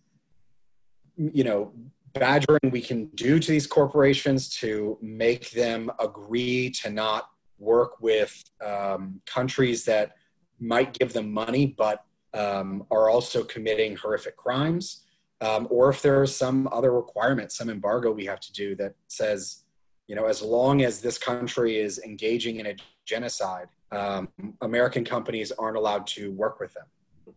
you 1.17 1.45
know, 1.45 1.73
badgering 2.13 2.71
we 2.71 2.81
can 2.81 3.07
do 3.15 3.39
to 3.39 3.51
these 3.51 3.67
corporations 3.67 4.49
to 4.49 4.99
make 5.03 5.51
them 5.51 5.91
agree 6.01 6.71
to 6.71 6.91
not 6.91 7.31
work 7.59 8.01
with 8.01 8.43
um, 8.65 9.21
countries 9.27 9.85
that 9.85 10.13
might 10.59 10.99
give 10.99 11.13
them 11.13 11.33
money 11.33 11.67
but 11.67 12.05
um, 12.35 12.87
are 12.91 13.09
also 13.09 13.43
committing 13.43 13.97
horrific 13.97 14.37
crimes, 14.37 15.05
um, 15.41 15.67
or 15.71 15.89
if 15.89 16.03
there 16.03 16.23
is 16.23 16.37
some 16.37 16.69
other 16.71 16.93
requirement, 16.93 17.53
some 17.53 17.71
embargo 17.71 18.11
we 18.13 18.27
have 18.27 18.41
to 18.41 18.53
do 18.53 18.75
that 18.77 18.95
says, 19.09 19.65
you 20.07 20.15
know, 20.15 20.27
as 20.27 20.43
long 20.43 20.83
as 20.83 21.01
this 21.01 21.19
country 21.19 21.79
is 21.79 21.99
engaging 22.01 22.61
in 22.61 22.67
a 22.67 22.77
genocide, 23.05 23.69
um, 23.93 24.29
American 24.61 25.05
companies 25.05 25.51
aren't 25.53 25.77
allowed 25.77 26.07
to 26.07 26.33
work 26.33 26.61
with 26.61 26.75
them. 26.75 26.85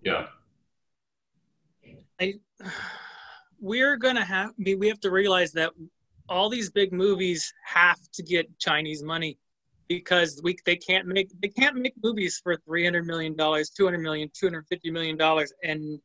Yeah. 0.03 0.27
I, 2.19 2.33
we're 3.59 3.97
gonna 3.97 4.25
have 4.25 4.49
I 4.49 4.53
mean, 4.57 4.79
we 4.79 4.87
have 4.87 4.99
to 5.01 5.11
realize 5.11 5.51
that 5.53 5.71
all 6.27 6.49
these 6.49 6.69
big 6.69 6.93
movies 6.93 7.53
have 7.65 7.99
to 8.13 8.23
get 8.23 8.47
Chinese 8.59 9.03
money 9.03 9.37
because 9.87 10.39
we 10.43 10.55
they 10.65 10.75
can't 10.75 11.07
make 11.07 11.29
they 11.41 11.47
can't 11.47 11.75
make 11.75 11.93
movies 12.03 12.39
for 12.41 12.55
300 12.65 13.05
million 13.05 13.35
dollars 13.35 13.69
200 13.71 13.99
million 13.99 14.29
250 14.33 14.91
million 14.91 15.17
dollars 15.17 15.51
and 15.63 15.99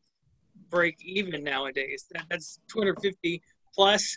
break 0.70 0.96
even 1.02 1.44
nowadays. 1.44 2.06
That, 2.12 2.24
that's 2.30 2.58
250 2.68 3.42
plus 3.74 4.16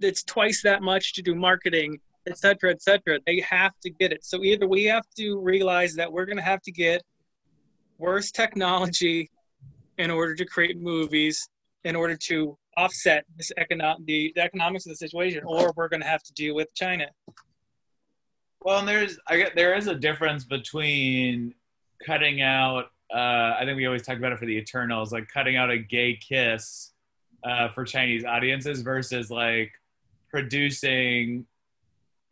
it's 0.00 0.24
twice 0.24 0.62
that 0.62 0.82
much 0.82 1.12
to 1.14 1.22
do 1.22 1.34
marketing 1.34 2.00
etc 2.26 2.70
etc 2.70 3.20
they 3.26 3.40
have 3.40 3.72
to 3.82 3.90
get 3.90 4.12
it. 4.12 4.24
So 4.24 4.42
either 4.42 4.66
we 4.66 4.84
have 4.84 5.04
to 5.18 5.38
realize 5.38 5.94
that 5.94 6.10
we're 6.10 6.26
going 6.26 6.38
to 6.38 6.42
have 6.42 6.62
to 6.62 6.72
get 6.72 7.02
worse 7.98 8.30
technology 8.30 9.30
in 10.02 10.10
order 10.10 10.34
to 10.34 10.44
create 10.44 10.80
movies 10.80 11.48
in 11.84 11.96
order 11.96 12.16
to 12.16 12.56
offset 12.76 13.24
this 13.36 13.50
economic 13.56 14.04
the, 14.06 14.32
the 14.34 14.42
economics 14.42 14.86
of 14.86 14.90
the 14.90 14.96
situation 14.96 15.42
or 15.44 15.72
we're 15.76 15.88
going 15.88 16.00
to 16.00 16.06
have 16.06 16.22
to 16.22 16.32
deal 16.32 16.54
with 16.54 16.68
china 16.74 17.06
Well, 18.64 18.78
and 18.78 18.88
there's 18.88 19.18
I 19.26 19.36
get 19.36 19.56
there 19.56 19.74
is 19.74 19.86
a 19.88 19.94
difference 19.94 20.44
between 20.44 21.54
cutting 22.06 22.42
out. 22.42 22.86
Uh, 23.12 23.56
I 23.58 23.62
think 23.64 23.76
we 23.76 23.86
always 23.86 24.02
talk 24.02 24.16
about 24.16 24.32
it 24.32 24.38
for 24.38 24.46
the 24.46 24.56
Eternals, 24.56 25.12
like 25.12 25.28
cutting 25.28 25.56
out 25.56 25.70
a 25.70 25.78
gay 25.78 26.16
kiss 26.16 26.92
uh, 27.44 27.68
for 27.68 27.84
Chinese 27.84 28.24
audiences 28.24 28.82
versus 28.82 29.30
like 29.30 29.72
producing 30.30 31.46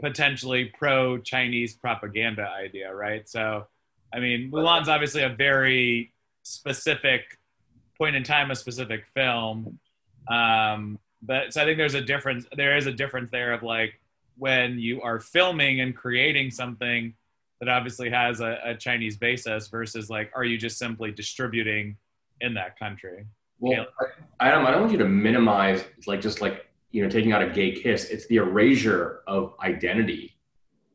potentially 0.00 0.72
pro-Chinese 0.78 1.74
propaganda 1.74 2.48
idea, 2.48 2.94
right? 2.94 3.28
So, 3.28 3.66
I 4.14 4.20
mean, 4.20 4.50
Mulan's 4.50 4.88
obviously 4.88 5.22
a 5.22 5.28
very 5.28 6.14
specific 6.42 7.38
point 8.00 8.16
in 8.16 8.24
time, 8.24 8.50
a 8.50 8.56
specific 8.56 9.04
film. 9.14 9.78
Um, 10.28 10.98
but 11.22 11.52
so 11.52 11.60
I 11.62 11.66
think 11.66 11.76
there's 11.76 11.94
a 11.94 12.00
difference. 12.00 12.46
There 12.56 12.76
is 12.76 12.86
a 12.86 12.92
difference 12.92 13.30
there 13.30 13.52
of 13.52 13.62
like 13.62 14.00
when 14.38 14.78
you 14.78 15.02
are 15.02 15.20
filming 15.20 15.82
and 15.82 15.94
creating 15.94 16.50
something 16.50 17.12
that 17.60 17.68
obviously 17.68 18.08
has 18.08 18.40
a, 18.40 18.58
a 18.64 18.74
Chinese 18.74 19.18
basis 19.18 19.68
versus 19.68 20.08
like, 20.08 20.32
are 20.34 20.44
you 20.44 20.56
just 20.56 20.78
simply 20.78 21.10
distributing 21.12 21.96
in 22.40 22.54
that 22.54 22.78
country? 22.78 23.26
Well, 23.58 23.86
Adam, 24.40 24.64
I 24.64 24.70
don't 24.70 24.80
want 24.80 24.92
you 24.92 24.98
to 24.98 25.08
minimize 25.08 25.84
like 26.06 26.22
just 26.22 26.40
like 26.40 26.66
you 26.92 27.02
know 27.02 27.10
taking 27.10 27.32
out 27.32 27.42
a 27.42 27.50
gay 27.50 27.72
kiss. 27.72 28.06
It's 28.06 28.26
the 28.28 28.36
erasure 28.36 29.20
of 29.26 29.54
identity, 29.62 30.38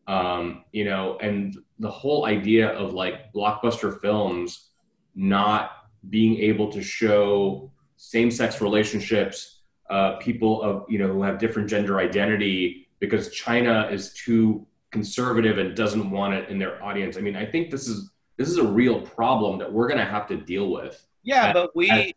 um, 0.07 0.63
you 0.71 0.85
know, 0.85 1.19
and 1.21 1.55
the 1.77 1.91
whole 1.91 2.25
idea 2.25 2.69
of 2.69 2.93
like 2.93 3.31
blockbuster 3.31 4.01
films 4.01 4.69
not 5.13 5.84
being 6.09 6.37
able 6.39 6.71
to 6.71 6.81
show 6.81 7.71
same-sex 7.97 8.61
relationships, 8.61 9.61
uh, 9.89 10.17
people 10.17 10.61
of 10.61 10.85
you 10.89 10.97
know 10.97 11.07
who 11.07 11.23
have 11.23 11.37
different 11.37 11.69
gender 11.69 11.99
identity 11.99 12.87
because 12.99 13.31
China 13.31 13.87
is 13.91 14.13
too 14.13 14.65
conservative 14.91 15.57
and 15.57 15.75
doesn't 15.75 16.09
want 16.09 16.33
it 16.33 16.49
in 16.49 16.57
their 16.57 16.81
audience. 16.83 17.17
I 17.17 17.21
mean, 17.21 17.35
I 17.35 17.45
think 17.45 17.69
this 17.69 17.87
is 17.87 18.11
this 18.37 18.49
is 18.49 18.57
a 18.57 18.65
real 18.65 19.01
problem 19.01 19.59
that 19.59 19.71
we're 19.71 19.87
going 19.87 19.99
to 19.99 20.05
have 20.05 20.27
to 20.27 20.37
deal 20.37 20.71
with. 20.71 21.05
Yeah, 21.23 21.47
As- 21.47 21.53
but 21.53 21.75
we. 21.75 22.13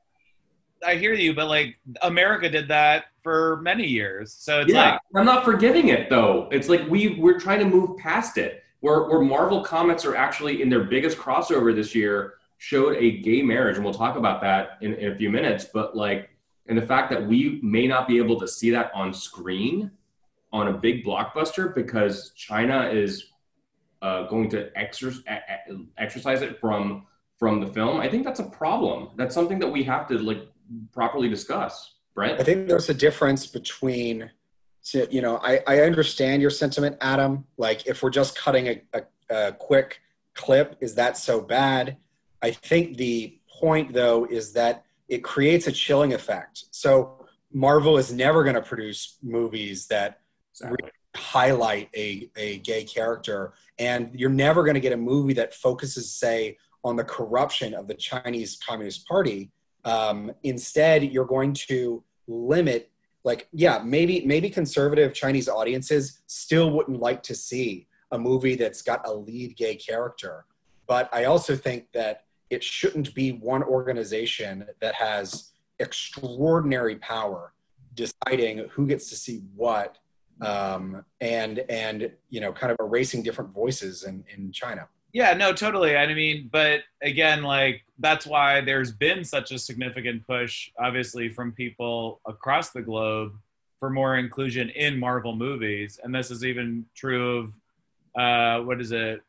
I 0.86 0.94
hear 0.94 1.12
you, 1.12 1.34
but 1.34 1.48
like 1.48 1.76
America 2.02 2.48
did 2.48 2.68
that 2.68 3.06
for 3.24 3.60
many 3.62 3.84
years, 3.84 4.32
so 4.32 4.60
it's 4.60 4.72
yeah, 4.72 4.92
like 4.92 5.00
I'm 5.16 5.26
not 5.26 5.44
forgiving 5.44 5.88
it 5.88 6.08
though. 6.08 6.48
It's 6.52 6.68
like 6.68 6.88
we 6.88 7.18
we're 7.18 7.40
trying 7.40 7.58
to 7.58 7.64
move 7.64 7.98
past 7.98 8.38
it. 8.38 8.62
Where 8.78 9.08
where 9.08 9.20
Marvel 9.20 9.64
Comics 9.64 10.04
are 10.04 10.14
actually 10.14 10.62
in 10.62 10.68
their 10.68 10.84
biggest 10.84 11.18
crossover 11.18 11.74
this 11.74 11.96
year 11.96 12.34
showed 12.58 12.96
a 12.96 13.18
gay 13.18 13.40
marriage, 13.42 13.76
and 13.76 13.84
we'll 13.84 13.94
talk 13.94 14.16
about 14.16 14.40
that 14.42 14.78
in, 14.80 14.94
in 14.94 15.12
a 15.12 15.16
few 15.16 15.30
minutes. 15.30 15.66
But 15.72 15.96
like, 15.96 16.30
and 16.66 16.76
the 16.76 16.82
fact 16.82 17.10
that 17.10 17.26
we 17.26 17.60
may 17.62 17.86
not 17.86 18.06
be 18.06 18.18
able 18.18 18.38
to 18.40 18.48
see 18.48 18.70
that 18.70 18.90
on 18.94 19.14
screen 19.14 19.90
on 20.52 20.68
a 20.68 20.72
big 20.72 21.04
blockbuster 21.04 21.74
because 21.74 22.32
China 22.34 22.88
is 22.88 23.26
uh, 24.02 24.26
going 24.26 24.48
to 24.50 24.70
exer- 24.76 25.22
exercise 25.96 26.42
it 26.42 26.60
from 26.60 27.06
from 27.38 27.60
the 27.60 27.66
film. 27.66 28.00
I 28.00 28.08
think 28.08 28.24
that's 28.24 28.40
a 28.40 28.44
problem. 28.44 29.10
That's 29.16 29.34
something 29.34 29.60
that 29.60 29.68
we 29.68 29.84
have 29.84 30.08
to 30.08 30.18
like 30.18 30.48
properly 30.92 31.28
discuss. 31.28 31.94
Brent. 32.14 32.40
I 32.40 32.42
think 32.42 32.66
there's 32.66 32.88
a 32.88 32.94
difference 32.94 33.46
between, 33.46 34.28
you 34.92 35.22
know, 35.22 35.38
I, 35.40 35.60
I 35.68 35.80
understand 35.82 36.42
your 36.42 36.50
sentiment, 36.50 36.96
Adam. 37.00 37.44
Like, 37.56 37.86
if 37.86 38.02
we're 38.02 38.10
just 38.10 38.36
cutting 38.36 38.66
a, 38.66 38.82
a, 38.92 39.02
a 39.30 39.52
quick 39.52 40.00
clip, 40.34 40.76
is 40.80 40.96
that 40.96 41.16
so 41.16 41.40
bad? 41.40 41.96
I 42.42 42.50
think 42.50 42.96
the 42.96 43.38
point, 43.60 43.92
though, 43.92 44.26
is 44.26 44.52
that 44.52 44.84
it 45.08 45.24
creates 45.24 45.66
a 45.66 45.72
chilling 45.72 46.12
effect. 46.14 46.64
So, 46.70 47.26
Marvel 47.52 47.96
is 47.96 48.12
never 48.12 48.44
going 48.44 48.56
to 48.56 48.62
produce 48.62 49.16
movies 49.22 49.86
that 49.86 50.20
Exactly. 50.52 50.90
highlight 51.16 51.88
a, 51.96 52.30
a 52.36 52.58
gay 52.58 52.84
character. 52.84 53.54
And 53.78 54.10
you're 54.14 54.28
never 54.28 54.64
going 54.64 54.74
to 54.74 54.80
get 54.80 54.92
a 54.92 54.96
movie 54.96 55.32
that 55.34 55.54
focuses, 55.54 56.12
say, 56.12 56.58
on 56.84 56.96
the 56.96 57.04
corruption 57.04 57.74
of 57.74 57.86
the 57.88 57.94
Chinese 57.94 58.58
Communist 58.66 59.06
Party. 59.06 59.50
Um, 59.84 60.32
instead, 60.42 61.04
you're 61.04 61.24
going 61.24 61.54
to 61.68 62.02
limit, 62.26 62.90
like, 63.24 63.48
yeah, 63.52 63.80
maybe 63.84 64.24
maybe 64.26 64.50
conservative 64.50 65.14
Chinese 65.14 65.48
audiences 65.48 66.20
still 66.26 66.70
wouldn't 66.70 67.00
like 67.00 67.22
to 67.24 67.34
see 67.34 67.86
a 68.10 68.18
movie 68.18 68.56
that's 68.56 68.82
got 68.82 69.06
a 69.06 69.12
lead 69.12 69.56
gay 69.56 69.76
character. 69.76 70.44
But 70.86 71.08
I 71.12 71.24
also 71.24 71.54
think 71.56 71.92
that 71.92 72.24
it 72.50 72.62
shouldn't 72.62 73.14
be 73.14 73.32
one 73.32 73.62
organization 73.62 74.66
that 74.80 74.94
has 74.94 75.52
extraordinary 75.78 76.96
power 76.96 77.52
deciding 77.94 78.58
who 78.70 78.86
gets 78.86 79.08
to 79.10 79.16
see 79.16 79.42
what 79.54 79.98
um, 80.40 81.04
and 81.20 81.60
and 81.68 82.12
you 82.30 82.40
know 82.40 82.52
kind 82.52 82.70
of 82.70 82.76
erasing 82.80 83.22
different 83.22 83.50
voices 83.50 84.04
in, 84.04 84.24
in 84.34 84.52
China. 84.52 84.88
Yeah, 85.12 85.32
no, 85.32 85.52
totally. 85.52 85.96
I 85.96 86.12
mean, 86.12 86.48
but 86.52 86.80
again, 87.02 87.42
like 87.42 87.82
that's 87.98 88.26
why 88.26 88.60
there's 88.60 88.92
been 88.92 89.24
such 89.24 89.52
a 89.52 89.58
significant 89.58 90.26
push, 90.26 90.70
obviously, 90.78 91.28
from 91.28 91.52
people 91.52 92.20
across 92.26 92.70
the 92.70 92.82
globe 92.82 93.32
for 93.80 93.90
more 93.90 94.16
inclusion 94.16 94.68
in 94.70 94.98
Marvel 94.98 95.34
movies, 95.34 95.98
and 96.02 96.14
this 96.14 96.30
is 96.30 96.44
even 96.44 96.84
true 96.94 97.38
of 97.38 98.20
uh, 98.20 98.64
what 98.64 98.80
is 98.80 98.92
it, 98.92 99.22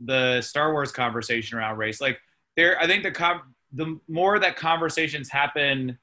the 0.00 0.40
Star 0.40 0.72
Wars 0.72 0.92
conversation 0.92 1.58
around 1.58 1.76
race. 1.76 2.00
Like, 2.00 2.18
there, 2.56 2.78
I 2.80 2.86
think 2.86 3.02
the 3.02 3.10
com- 3.10 3.54
the 3.72 3.98
more 4.08 4.38
that 4.38 4.56
conversations 4.56 5.28
happen 5.28 5.98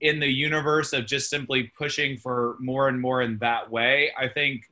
in 0.00 0.20
the 0.20 0.28
universe 0.28 0.92
of 0.92 1.06
just 1.06 1.30
simply 1.30 1.72
pushing 1.78 2.18
for 2.18 2.56
more 2.60 2.88
and 2.88 3.00
more 3.00 3.22
in 3.22 3.38
that 3.38 3.70
way, 3.70 4.12
I 4.18 4.28
think 4.28 4.64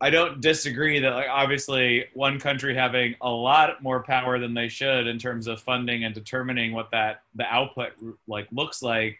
I 0.00 0.10
don't 0.10 0.40
disagree 0.40 1.00
that 1.00 1.14
like 1.14 1.28
obviously 1.30 2.04
one 2.12 2.38
country 2.38 2.74
having 2.74 3.14
a 3.22 3.30
lot 3.30 3.82
more 3.82 4.02
power 4.02 4.38
than 4.38 4.52
they 4.52 4.68
should 4.68 5.06
in 5.06 5.18
terms 5.18 5.46
of 5.46 5.60
funding 5.60 6.04
and 6.04 6.14
determining 6.14 6.72
what 6.72 6.90
that 6.90 7.22
the 7.34 7.44
output 7.44 7.92
like 8.28 8.46
looks 8.52 8.82
like 8.82 9.18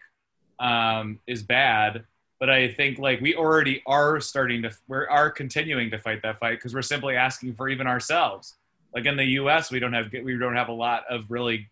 um, 0.59 1.19
is 1.25 1.41
bad. 1.41 2.05
But 2.39 2.51
I 2.51 2.71
think 2.71 2.99
like 2.99 3.19
we 3.19 3.35
already 3.35 3.81
are 3.87 4.19
starting 4.19 4.61
to 4.61 4.71
we 4.87 4.97
are 4.97 5.31
continuing 5.31 5.89
to 5.89 5.97
fight 5.97 6.21
that 6.21 6.39
fight 6.39 6.57
because 6.57 6.75
we're 6.75 6.83
simply 6.83 7.15
asking 7.15 7.55
for 7.55 7.69
even 7.69 7.87
ourselves. 7.87 8.55
Like 8.97 9.05
in 9.05 9.15
the 9.15 9.25
U.S., 9.25 9.69
we 9.69 9.79
don't 9.79 9.93
have 9.93 10.11
we 10.11 10.35
don't 10.39 10.55
have 10.55 10.69
a 10.69 10.73
lot 10.73 11.03
of 11.07 11.29
really 11.29 11.69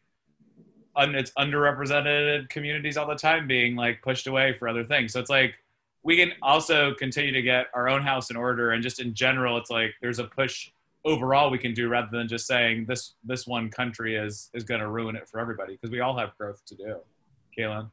un, 0.95 1.15
it's 1.15 1.31
underrepresented 1.31 2.49
communities 2.49 2.97
all 2.97 3.07
the 3.07 3.15
time 3.15 3.47
being 3.47 3.75
like 3.75 3.99
pushed 4.03 4.27
away 4.27 4.55
for 4.59 4.67
other 4.67 4.83
things. 4.83 5.13
So 5.13 5.21
it's 5.21 5.29
like 5.31 5.55
we 6.03 6.17
can 6.17 6.33
also 6.43 6.93
continue 6.93 7.31
to 7.31 7.41
get 7.41 7.65
our 7.73 7.89
own 7.89 8.03
house 8.03 8.29
in 8.29 8.35
order 8.35 8.73
and 8.73 8.83
just 8.83 9.01
in 9.01 9.15
general 9.15 9.57
it's 9.57 9.71
like 9.71 9.95
there's 10.03 10.19
a 10.19 10.25
push 10.25 10.69
overall 11.03 11.49
we 11.49 11.57
can 11.57 11.73
do 11.73 11.89
rather 11.89 12.09
than 12.11 12.27
just 12.27 12.45
saying 12.45 12.85
this 12.87 13.15
this 13.23 13.47
one 13.47 13.71
country 13.71 14.15
is 14.15 14.51
is 14.53 14.63
going 14.63 14.81
to 14.81 14.87
ruin 14.87 15.15
it 15.15 15.27
for 15.27 15.39
everybody 15.39 15.73
because 15.73 15.89
we 15.89 16.01
all 16.01 16.15
have 16.15 16.37
growth 16.37 16.63
to 16.67 16.75
do 16.75 16.97
Kaylin. 17.57 17.89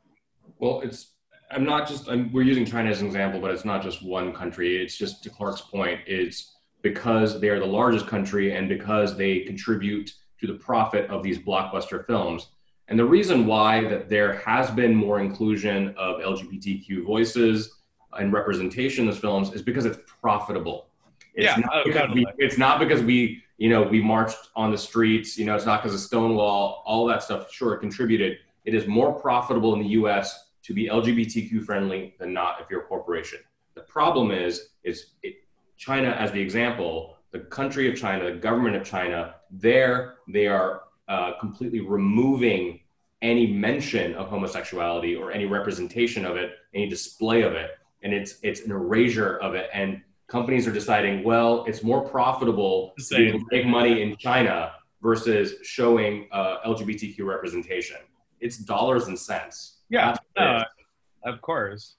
Well, 0.58 0.82
it's 0.82 1.12
I'm 1.50 1.64
not 1.64 1.88
just 1.88 2.06
I'm, 2.10 2.30
we're 2.34 2.42
using 2.42 2.66
China 2.66 2.90
as 2.90 3.00
an 3.00 3.06
example, 3.06 3.40
but 3.40 3.50
it's 3.50 3.64
not 3.64 3.82
just 3.82 4.02
one 4.02 4.34
country. 4.34 4.76
It's 4.76 4.98
just 4.98 5.22
to 5.22 5.30
Clark's 5.30 5.62
point, 5.62 6.00
it's 6.06 6.51
because 6.82 7.40
they 7.40 7.48
are 7.48 7.58
the 7.58 7.66
largest 7.66 8.06
country 8.06 8.54
and 8.54 8.68
because 8.68 9.16
they 9.16 9.40
contribute 9.40 10.12
to 10.40 10.46
the 10.46 10.54
profit 10.54 11.08
of 11.08 11.22
these 11.22 11.38
blockbuster 11.38 12.04
films. 12.06 12.48
And 12.88 12.98
the 12.98 13.04
reason 13.04 13.46
why 13.46 13.84
that 13.88 14.08
there 14.08 14.34
has 14.40 14.70
been 14.70 14.94
more 14.94 15.20
inclusion 15.20 15.94
of 15.96 16.20
LGBTQ 16.20 17.04
voices 17.06 17.78
and 18.18 18.32
representation 18.32 19.04
in 19.04 19.10
those 19.10 19.20
films 19.20 19.52
is 19.54 19.62
because 19.62 19.86
it's 19.86 19.98
profitable. 20.20 20.88
It's 21.34 21.46
Yeah, 21.46 21.56
not 21.56 21.70
oh, 21.72 21.82
because 21.84 22.00
totally. 22.02 22.26
we, 22.36 22.44
it's 22.44 22.58
not 22.58 22.78
because 22.78 23.02
we, 23.02 23.42
you 23.56 23.70
know, 23.70 23.82
we 23.82 24.02
marched 24.02 24.48
on 24.56 24.70
the 24.70 24.76
streets, 24.78 25.38
you 25.38 25.46
know, 25.46 25.54
it's 25.54 25.64
not 25.64 25.82
because 25.82 25.94
of 25.94 26.00
Stonewall, 26.00 26.82
all 26.84 27.06
that 27.06 27.22
stuff, 27.22 27.50
sure, 27.52 27.76
contributed. 27.76 28.38
It 28.64 28.74
is 28.74 28.86
more 28.86 29.12
profitable 29.12 29.72
in 29.74 29.80
the 29.80 29.88
US 29.90 30.50
to 30.64 30.74
be 30.74 30.88
LGBTQ 30.88 31.64
friendly 31.64 32.14
than 32.18 32.32
not 32.32 32.60
if 32.60 32.68
you're 32.68 32.82
a 32.82 32.84
corporation. 32.84 33.38
The 33.74 33.82
problem 33.82 34.30
is, 34.30 34.68
is 34.84 35.12
it, 35.22 35.36
China 35.82 36.10
as 36.10 36.30
the 36.30 36.40
example, 36.40 37.16
the 37.32 37.40
country 37.40 37.90
of 37.90 37.96
China, 37.96 38.32
the 38.32 38.38
government 38.38 38.76
of 38.76 38.84
China, 38.84 39.34
there 39.50 40.14
they 40.28 40.46
are 40.46 40.82
uh, 41.08 41.32
completely 41.40 41.80
removing 41.80 42.78
any 43.20 43.48
mention 43.48 44.14
of 44.14 44.28
homosexuality 44.28 45.16
or 45.16 45.32
any 45.32 45.44
representation 45.44 46.24
of 46.24 46.36
it, 46.36 46.52
any 46.72 46.88
display 46.88 47.42
of 47.42 47.54
it, 47.54 47.72
and 48.04 48.12
it's 48.12 48.38
it's 48.42 48.60
an 48.60 48.70
erasure 48.70 49.38
of 49.38 49.54
it. 49.54 49.70
And 49.74 50.00
companies 50.28 50.68
are 50.68 50.72
deciding, 50.72 51.24
well, 51.24 51.64
it's 51.64 51.82
more 51.82 52.08
profitable 52.08 52.94
to 52.98 53.32
to 53.32 53.44
make 53.50 53.66
money 53.66 54.02
in 54.02 54.16
China 54.16 54.74
versus 55.02 55.54
showing 55.64 56.28
uh, 56.30 56.58
LGBTQ 56.64 57.26
representation. 57.26 57.96
It's 58.40 58.56
dollars 58.56 59.08
and 59.08 59.18
cents. 59.18 59.78
Yeah, 59.88 60.12
That's 60.12 60.20
what 60.34 60.44
it 60.44 60.52
no, 60.52 60.56
is. 60.58 61.34
of 61.34 61.42
course. 61.42 61.96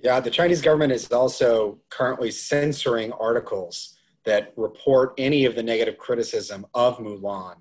Yeah, 0.00 0.20
the 0.20 0.30
Chinese 0.30 0.62
government 0.62 0.92
is 0.92 1.10
also 1.10 1.78
currently 1.90 2.30
censoring 2.30 3.12
articles 3.12 3.98
that 4.24 4.52
report 4.56 5.14
any 5.18 5.44
of 5.44 5.54
the 5.54 5.62
negative 5.62 5.98
criticism 5.98 6.66
of 6.74 6.98
Mulan 6.98 7.56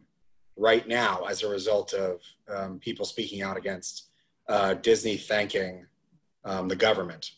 right 0.55 0.87
now 0.87 1.23
as 1.25 1.43
a 1.43 1.49
result 1.49 1.93
of 1.93 2.19
um, 2.53 2.79
people 2.79 3.05
speaking 3.05 3.41
out 3.41 3.57
against 3.57 4.09
uh, 4.49 4.73
Disney 4.75 5.17
thanking 5.17 5.85
um, 6.45 6.67
the 6.67 6.75
government. 6.75 7.31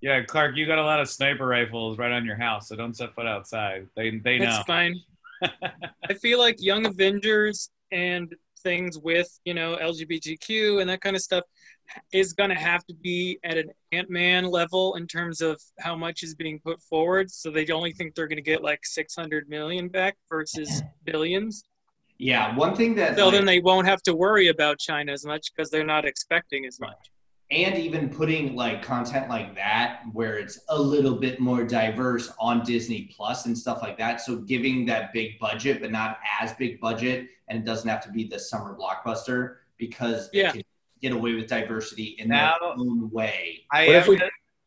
Yeah, 0.00 0.22
Clark, 0.22 0.56
you 0.56 0.66
got 0.66 0.78
a 0.78 0.84
lot 0.84 1.00
of 1.00 1.08
sniper 1.08 1.46
rifles 1.46 1.96
right 1.98 2.12
on 2.12 2.24
your 2.24 2.36
house, 2.36 2.68
so 2.68 2.76
don't 2.76 2.94
set 2.94 3.14
foot 3.14 3.26
outside. 3.26 3.86
They 3.96 4.18
they 4.18 4.38
know. 4.38 4.46
That's 4.46 4.64
fine. 4.64 5.00
I 5.42 6.14
feel 6.14 6.38
like 6.38 6.60
Young 6.60 6.86
Avengers 6.86 7.70
and 7.90 8.34
things 8.62 8.98
with 8.98 9.28
you 9.44 9.54
know 9.54 9.76
LGBTQ 9.80 10.80
and 10.80 10.90
that 10.90 11.00
kind 11.00 11.16
of 11.16 11.22
stuff 11.22 11.44
is 12.12 12.32
going 12.32 12.50
to 12.50 12.56
have 12.56 12.84
to 12.86 12.94
be 12.94 13.38
at 13.44 13.56
an 13.56 13.70
Ant 13.92 14.10
Man 14.10 14.44
level 14.46 14.94
in 14.96 15.06
terms 15.06 15.40
of 15.40 15.60
how 15.80 15.94
much 15.96 16.22
is 16.22 16.34
being 16.34 16.58
put 16.60 16.80
forward. 16.82 17.30
So 17.30 17.50
they 17.50 17.66
only 17.68 17.92
think 17.92 18.14
they're 18.14 18.26
going 18.28 18.36
to 18.36 18.42
get 18.42 18.62
like 18.62 18.80
600 18.84 19.48
million 19.48 19.88
back 19.88 20.16
versus 20.28 20.82
billions. 21.04 21.64
Yeah, 22.18 22.54
one 22.56 22.74
thing 22.76 22.94
that 22.96 23.16
So 23.16 23.24
like, 23.26 23.34
then 23.34 23.44
they 23.44 23.60
won't 23.60 23.86
have 23.86 24.02
to 24.02 24.14
worry 24.14 24.48
about 24.48 24.78
China 24.78 25.12
as 25.12 25.24
much 25.26 25.52
because 25.54 25.70
they're 25.70 25.84
not 25.84 26.04
expecting 26.04 26.64
as 26.64 26.78
much. 26.80 26.96
and 27.50 27.76
even 27.76 28.08
putting 28.08 28.54
like 28.56 28.82
content 28.82 29.28
like 29.28 29.54
that 29.54 30.00
where 30.12 30.38
it's 30.38 30.58
a 30.70 30.80
little 30.80 31.16
bit 31.16 31.38
more 31.40 31.62
diverse 31.64 32.32
on 32.40 32.64
Disney 32.64 33.10
Plus 33.14 33.46
and 33.46 33.56
stuff 33.56 33.82
like 33.82 33.98
that. 33.98 34.20
So 34.20 34.36
giving 34.36 34.86
that 34.86 35.12
big 35.12 35.38
budget, 35.38 35.80
but 35.82 35.90
not 35.92 36.18
as 36.40 36.52
big 36.54 36.80
budget, 36.80 37.28
and 37.48 37.58
it 37.58 37.64
doesn't 37.64 37.88
have 37.88 38.00
to 38.04 38.10
be 38.10 38.24
the 38.24 38.38
summer 38.38 38.76
blockbuster 38.78 39.56
because 39.76 40.30
they 40.30 40.38
Yeah. 40.40 40.52
can 40.52 40.62
get 41.04 41.12
away 41.12 41.34
with 41.34 41.46
diversity 41.46 42.16
in 42.18 42.28
Now- 42.28 42.56
their 42.58 42.70
own 42.78 43.10
way. 43.10 43.66
I 43.70 43.82
am 43.82 44.08
we- 44.08 44.18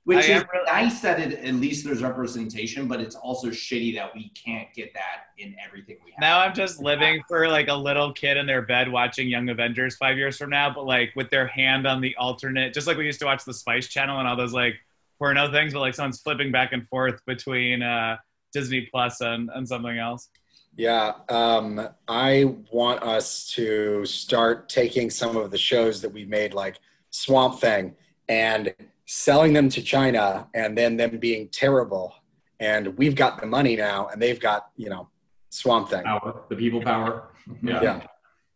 Which 0.04 0.20
I 0.20 0.22
is 0.22 0.42
am 0.44 0.48
really- 0.54 0.66
nice 0.68 1.02
that 1.02 1.20
it, 1.20 1.40
at 1.44 1.56
least 1.56 1.84
there's 1.84 2.02
representation, 2.04 2.88
but 2.88 3.02
it's 3.02 3.16
also 3.16 3.48
shitty 3.48 3.96
that 3.96 4.14
we 4.14 4.30
can't 4.30 4.72
get 4.74 4.94
that 4.94 5.26
in 5.40 5.56
everything 5.66 5.98
we 6.06 6.12
have. 6.12 6.22
now 6.22 6.40
I'm 6.40 6.54
just 6.54 6.80
living 6.80 7.22
for 7.28 7.48
like 7.48 7.68
a 7.70 7.74
little 7.74 8.14
kid 8.14 8.38
in 8.38 8.46
their 8.46 8.62
bed 8.62 8.90
watching 8.90 9.28
Young 9.28 9.50
Avengers 9.50 9.98
five 9.98 10.16
years 10.16 10.38
from 10.38 10.52
now, 10.52 10.70
but 10.74 10.86
like 10.86 11.12
with 11.16 11.30
their 11.32 11.48
hand 11.48 11.88
on 11.88 12.00
the 12.02 12.16
alternate, 12.18 12.72
just 12.74 12.86
like 12.88 12.98
we 12.98 13.06
used 13.06 13.20
to 13.20 13.26
watch 13.26 13.44
the 13.46 13.54
Spice 13.54 13.88
Channel 13.88 14.20
and 14.20 14.28
all 14.28 14.36
those 14.38 14.54
like 14.54 14.76
porno 15.18 15.52
things, 15.52 15.74
but 15.74 15.80
like 15.80 15.96
someone's 15.96 16.22
flipping 16.22 16.52
back 16.52 16.72
and 16.72 16.88
forth 16.88 17.20
between 17.26 17.82
uh, 17.82 18.16
Disney 18.54 18.82
Plus 18.92 19.20
and, 19.22 19.50
and 19.56 19.68
something 19.68 19.98
else. 19.98 20.30
Yeah, 20.78 21.14
um, 21.30 21.90
I 22.08 22.56
want 22.72 23.02
us 23.02 23.48
to 23.54 24.06
start 24.06 24.70
taking 24.70 25.10
some 25.10 25.36
of 25.36 25.50
the 25.50 25.58
shows 25.58 26.02
that 26.02 26.14
we've 26.14 26.30
made, 26.30 26.54
like 26.54 26.78
Swamp 27.10 27.60
Thing, 27.60 27.96
and 28.30 28.76
selling 29.08 29.54
them 29.54 29.70
to 29.70 29.82
China, 29.82 30.48
and 30.54 30.78
then 30.78 30.96
them 30.96 31.18
being 31.18 31.48
terrible. 31.50 32.14
And 32.60 32.96
we've 32.96 33.16
got 33.16 33.42
the 33.42 33.48
money 33.48 33.76
now, 33.76 34.10
and 34.10 34.22
they've 34.22 34.40
got 34.40 34.70
you 34.78 34.90
know 34.90 35.10
Swamp 35.50 35.90
Thing. 35.90 36.04
Power, 36.04 36.44
the 36.48 36.56
people 36.56 36.82
power. 36.82 37.30
Yeah. 37.64 37.82
Yeah. 37.82 38.02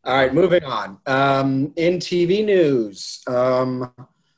All 0.04 0.16
right, 0.16 0.34
moving 0.34 0.64
on. 0.64 1.00
Um, 1.08 1.74
in 1.76 1.98
TV 1.98 2.46
news, 2.46 3.24
um, 3.28 3.92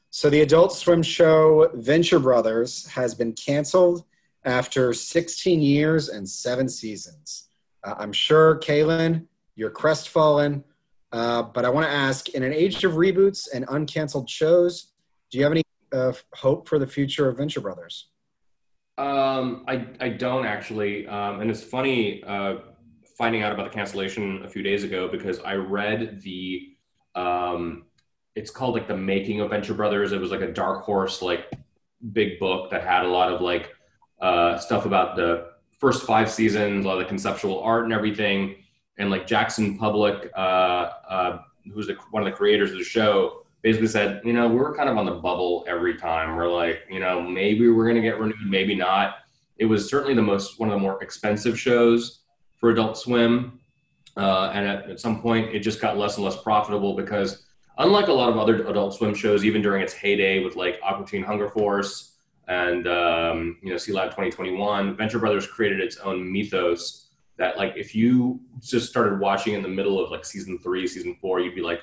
so 0.10 0.30
the 0.30 0.42
Adult 0.42 0.74
Swim 0.74 1.04
show 1.04 1.70
Venture 1.74 2.20
Brothers 2.20 2.86
has 2.88 3.14
been 3.14 3.34
canceled 3.34 4.06
after 4.46 4.94
16 4.94 5.62
years 5.62 6.10
and 6.10 6.30
seven 6.30 6.70
seasons. 6.70 7.50
Uh, 7.84 7.96
I'm 7.98 8.14
sure, 8.14 8.60
Kaylin, 8.60 9.26
you're 9.56 9.72
crestfallen, 9.72 10.64
uh, 11.12 11.44
but 11.44 11.66
I 11.66 11.70
want 11.70 11.86
to 11.86 11.92
ask: 11.92 12.30
in 12.30 12.44
an 12.44 12.54
age 12.54 12.84
of 12.84 12.94
reboots 12.94 13.48
and 13.54 13.68
uncanceled 13.68 14.30
shows, 14.30 14.94
do 15.32 15.38
you 15.38 15.44
have 15.44 15.52
any 15.52 15.64
uh, 15.92 16.14
hope 16.34 16.68
for 16.68 16.80
the 16.80 16.88
future 16.88 17.30
of 17.30 17.38
Venture 17.38 17.62
Brothers? 17.62 18.10
Um, 18.98 19.66
I, 19.68 19.88
I 20.00 20.10
don't 20.10 20.46
actually. 20.46 21.08
Um, 21.08 21.42
and 21.42 21.50
it's 21.50 21.64
funny 21.64 22.24
uh, 22.24 22.58
finding 23.18 23.44
out 23.44 23.52
about 23.52 23.72
the 23.72 23.76
cancellation 23.76 24.44
a 24.44 24.50
few 24.50 24.64
days 24.64 24.84
ago 24.84 25.08
because 25.08 25.40
I 25.40 25.56
read 25.56 26.22
the, 26.22 26.76
um, 27.16 27.86
it's 28.36 28.52
called 28.52 28.76
like 28.76 28.88
the 28.88 28.98
making 28.98 29.42
of 29.42 29.50
Venture 29.50 29.74
Brothers. 29.74 30.12
It 30.12 30.22
was 30.22 30.32
like 30.32 30.42
a 30.42 30.52
dark 30.52 30.84
horse, 30.84 31.22
like 31.22 31.52
big 32.12 32.40
book 32.40 32.72
that 32.72 32.84
had 32.84 33.06
a 33.06 33.08
lot 33.08 33.32
of 33.32 33.42
like 33.42 33.72
uh, 34.22 34.58
stuff 34.58 34.86
about 34.86 35.16
the 35.16 35.53
first 35.84 36.06
five 36.06 36.32
seasons, 36.32 36.86
a 36.86 36.88
lot 36.88 36.94
of 36.94 37.00
the 37.00 37.06
conceptual 37.06 37.60
art 37.60 37.84
and 37.84 37.92
everything. 37.92 38.56
And 38.98 39.10
like 39.10 39.28
Jackson 39.28 39.78
Publick, 39.78 40.30
uh, 40.34 40.38
uh, 40.38 41.40
who's 41.74 41.88
the, 41.88 41.98
one 42.12 42.24
of 42.24 42.26
the 42.26 42.32
creators 42.32 42.72
of 42.72 42.78
the 42.78 42.86
show, 42.86 43.44
basically 43.64 43.90
said, 43.90 44.22
you 44.24 44.32
know, 44.32 44.48
we 44.48 44.56
were 44.56 44.74
kind 44.74 44.88
of 44.88 44.98
on 44.98 45.06
the 45.06 45.16
bubble 45.16 45.66
every 45.68 45.98
time. 45.98 46.38
We're 46.38 46.50
like, 46.50 46.84
you 46.90 47.02
know, 47.02 47.22
maybe 47.22 47.68
we're 47.68 47.84
going 47.84 47.98
to 47.98 48.02
get 48.02 48.18
renewed, 48.18 48.38
maybe 48.48 48.76
not. 48.76 49.16
It 49.58 49.66
was 49.66 49.90
certainly 49.90 50.14
the 50.14 50.22
most, 50.22 50.58
one 50.58 50.70
of 50.70 50.74
the 50.74 50.80
more 50.80 51.04
expensive 51.04 51.60
shows 51.60 52.22
for 52.62 52.70
Adult 52.70 52.98
Swim. 52.98 53.60
Uh, 54.16 54.52
and 54.54 54.66
at, 54.66 54.90
at 54.90 55.00
some 55.02 55.22
point, 55.22 55.54
it 55.54 55.60
just 55.60 55.82
got 55.82 55.98
less 55.98 56.16
and 56.16 56.24
less 56.24 56.42
profitable 56.42 56.96
because, 56.96 57.44
unlike 57.78 58.08
a 58.08 58.14
lot 58.14 58.30
of 58.30 58.38
other 58.38 58.66
Adult 58.68 58.96
Swim 58.96 59.14
shows, 59.14 59.44
even 59.44 59.62
during 59.62 59.84
its 59.84 59.92
heyday 59.92 60.46
with 60.46 60.56
like 60.56 60.80
Aqua 60.82 61.06
Teen 61.06 61.24
Hunger 61.24 61.50
Force 61.50 62.13
and, 62.48 62.88
um, 62.88 63.58
you 63.62 63.70
know, 63.70 63.76
Sealab 63.76 64.06
2021, 64.06 64.96
Venture 64.96 65.20
Brothers 65.20 65.48
created 65.48 65.80
its 65.80 65.98
own 65.98 66.32
mythos 66.32 67.08
that, 67.38 67.58
like, 67.58 67.74
if 67.76 67.96
you 67.96 68.40
just 68.62 68.90
started 68.90 69.20
watching 69.20 69.54
in 69.54 69.62
the 69.62 69.70
middle 69.70 70.04
of 70.04 70.12
like 70.12 70.26
season 70.26 70.60
three, 70.60 70.88
season 70.88 71.16
four, 71.16 71.40
you'd 71.40 71.56
be 71.56 71.62
like, 71.62 71.82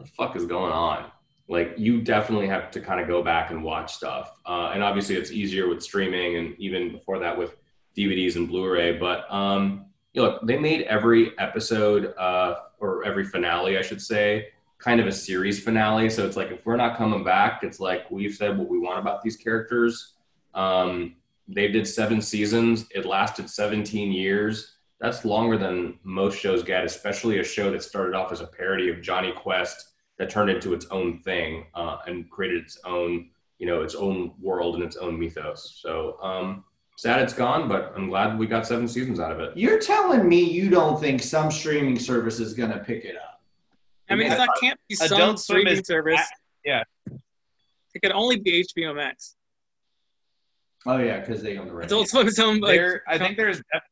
the 0.00 0.06
fuck 0.06 0.36
is 0.36 0.46
going 0.46 0.72
on? 0.72 1.10
Like 1.50 1.74
you 1.76 2.00
definitely 2.00 2.46
have 2.46 2.70
to 2.70 2.80
kind 2.80 3.00
of 3.00 3.08
go 3.08 3.22
back 3.24 3.50
and 3.50 3.62
watch 3.62 3.92
stuff. 3.92 4.38
Uh, 4.46 4.70
and 4.72 4.84
obviously 4.84 5.16
it's 5.16 5.32
easier 5.32 5.68
with 5.68 5.82
streaming 5.82 6.36
and 6.36 6.54
even 6.58 6.92
before 6.92 7.18
that 7.18 7.36
with 7.36 7.56
DVDs 7.96 8.36
and 8.36 8.48
Blu-ray. 8.48 8.98
But 8.98 9.30
um, 9.32 9.86
you 10.14 10.22
know, 10.22 10.28
look, 10.28 10.46
they 10.46 10.56
made 10.56 10.82
every 10.82 11.36
episode 11.38 12.14
uh, 12.16 12.60
or 12.78 13.04
every 13.04 13.24
finale, 13.24 13.76
I 13.76 13.82
should 13.82 14.00
say, 14.00 14.48
kind 14.80 15.00
of 15.00 15.06
a 15.06 15.12
series 15.12 15.62
finale. 15.62 16.08
So 16.10 16.26
it's 16.26 16.36
like 16.36 16.50
if 16.50 16.64
we're 16.64 16.76
not 16.76 16.96
coming 16.96 17.22
back, 17.22 17.62
it's 17.62 17.80
like 17.80 18.10
we've 18.10 18.34
said 18.34 18.58
what 18.58 18.68
we 18.68 18.78
want 18.78 18.98
about 18.98 19.22
these 19.22 19.36
characters. 19.36 20.14
Um, 20.54 21.16
they 21.46 21.68
did 21.68 21.86
seven 21.86 22.22
seasons. 22.22 22.86
It 22.94 23.04
lasted 23.04 23.50
17 23.50 24.10
years. 24.10 24.76
That's 25.00 25.24
longer 25.24 25.56
than 25.58 25.98
most 26.02 26.38
shows 26.38 26.62
get, 26.62 26.84
especially 26.84 27.38
a 27.38 27.44
show 27.44 27.70
that 27.70 27.82
started 27.82 28.14
off 28.14 28.32
as 28.32 28.40
a 28.40 28.46
parody 28.46 28.90
of 28.90 29.02
Jonny 29.02 29.32
Quest 29.32 29.92
that 30.18 30.30
turned 30.30 30.50
into 30.50 30.74
its 30.74 30.86
own 30.90 31.20
thing 31.20 31.66
uh, 31.74 31.98
and 32.06 32.30
created 32.30 32.62
its 32.62 32.78
own, 32.84 33.30
you 33.58 33.66
know, 33.66 33.82
its 33.82 33.94
own 33.94 34.32
world 34.40 34.74
and 34.74 34.84
its 34.84 34.96
own 34.96 35.18
mythos. 35.18 35.80
So 35.82 36.18
um, 36.22 36.64
sad 36.96 37.22
it's 37.22 37.32
gone, 37.32 37.68
but 37.68 37.92
I'm 37.96 38.08
glad 38.08 38.38
we 38.38 38.46
got 38.46 38.66
seven 38.66 38.86
seasons 38.86 39.20
out 39.20 39.32
of 39.32 39.40
it. 39.40 39.56
You're 39.56 39.78
telling 39.78 40.28
me 40.28 40.42
you 40.42 40.68
don't 40.68 41.00
think 41.00 41.22
some 41.22 41.50
streaming 41.50 41.98
service 41.98 42.38
is 42.38 42.52
going 42.52 42.70
to 42.70 42.78
pick 42.78 43.04
it 43.04 43.16
up? 43.16 43.29
I 44.10 44.14
mean, 44.16 44.26
it's 44.30 44.38
not 44.38 44.48
can't 44.60 44.78
be 44.88 44.94
some 44.96 45.12
Adult 45.12 45.38
streaming 45.40 45.74
is- 45.78 45.86
service. 45.86 46.20
yeah. 46.64 46.82
It 47.94 48.02
could 48.02 48.12
only 48.12 48.38
be 48.38 48.64
HBO 48.76 48.94
Max. 48.94 49.36
Oh 50.86 50.98
yeah, 50.98 51.20
because 51.20 51.42
they 51.42 51.56
own 51.58 51.66
the 51.66 51.74
rights. 51.74 51.86
Adult 51.92 52.08
Swim's 52.08 52.38
own 52.38 52.60
like 52.60 52.72
there, 52.76 53.02
I 53.06 53.18
think 53.18 53.36
there's 53.36 53.56
definitely 53.58 53.86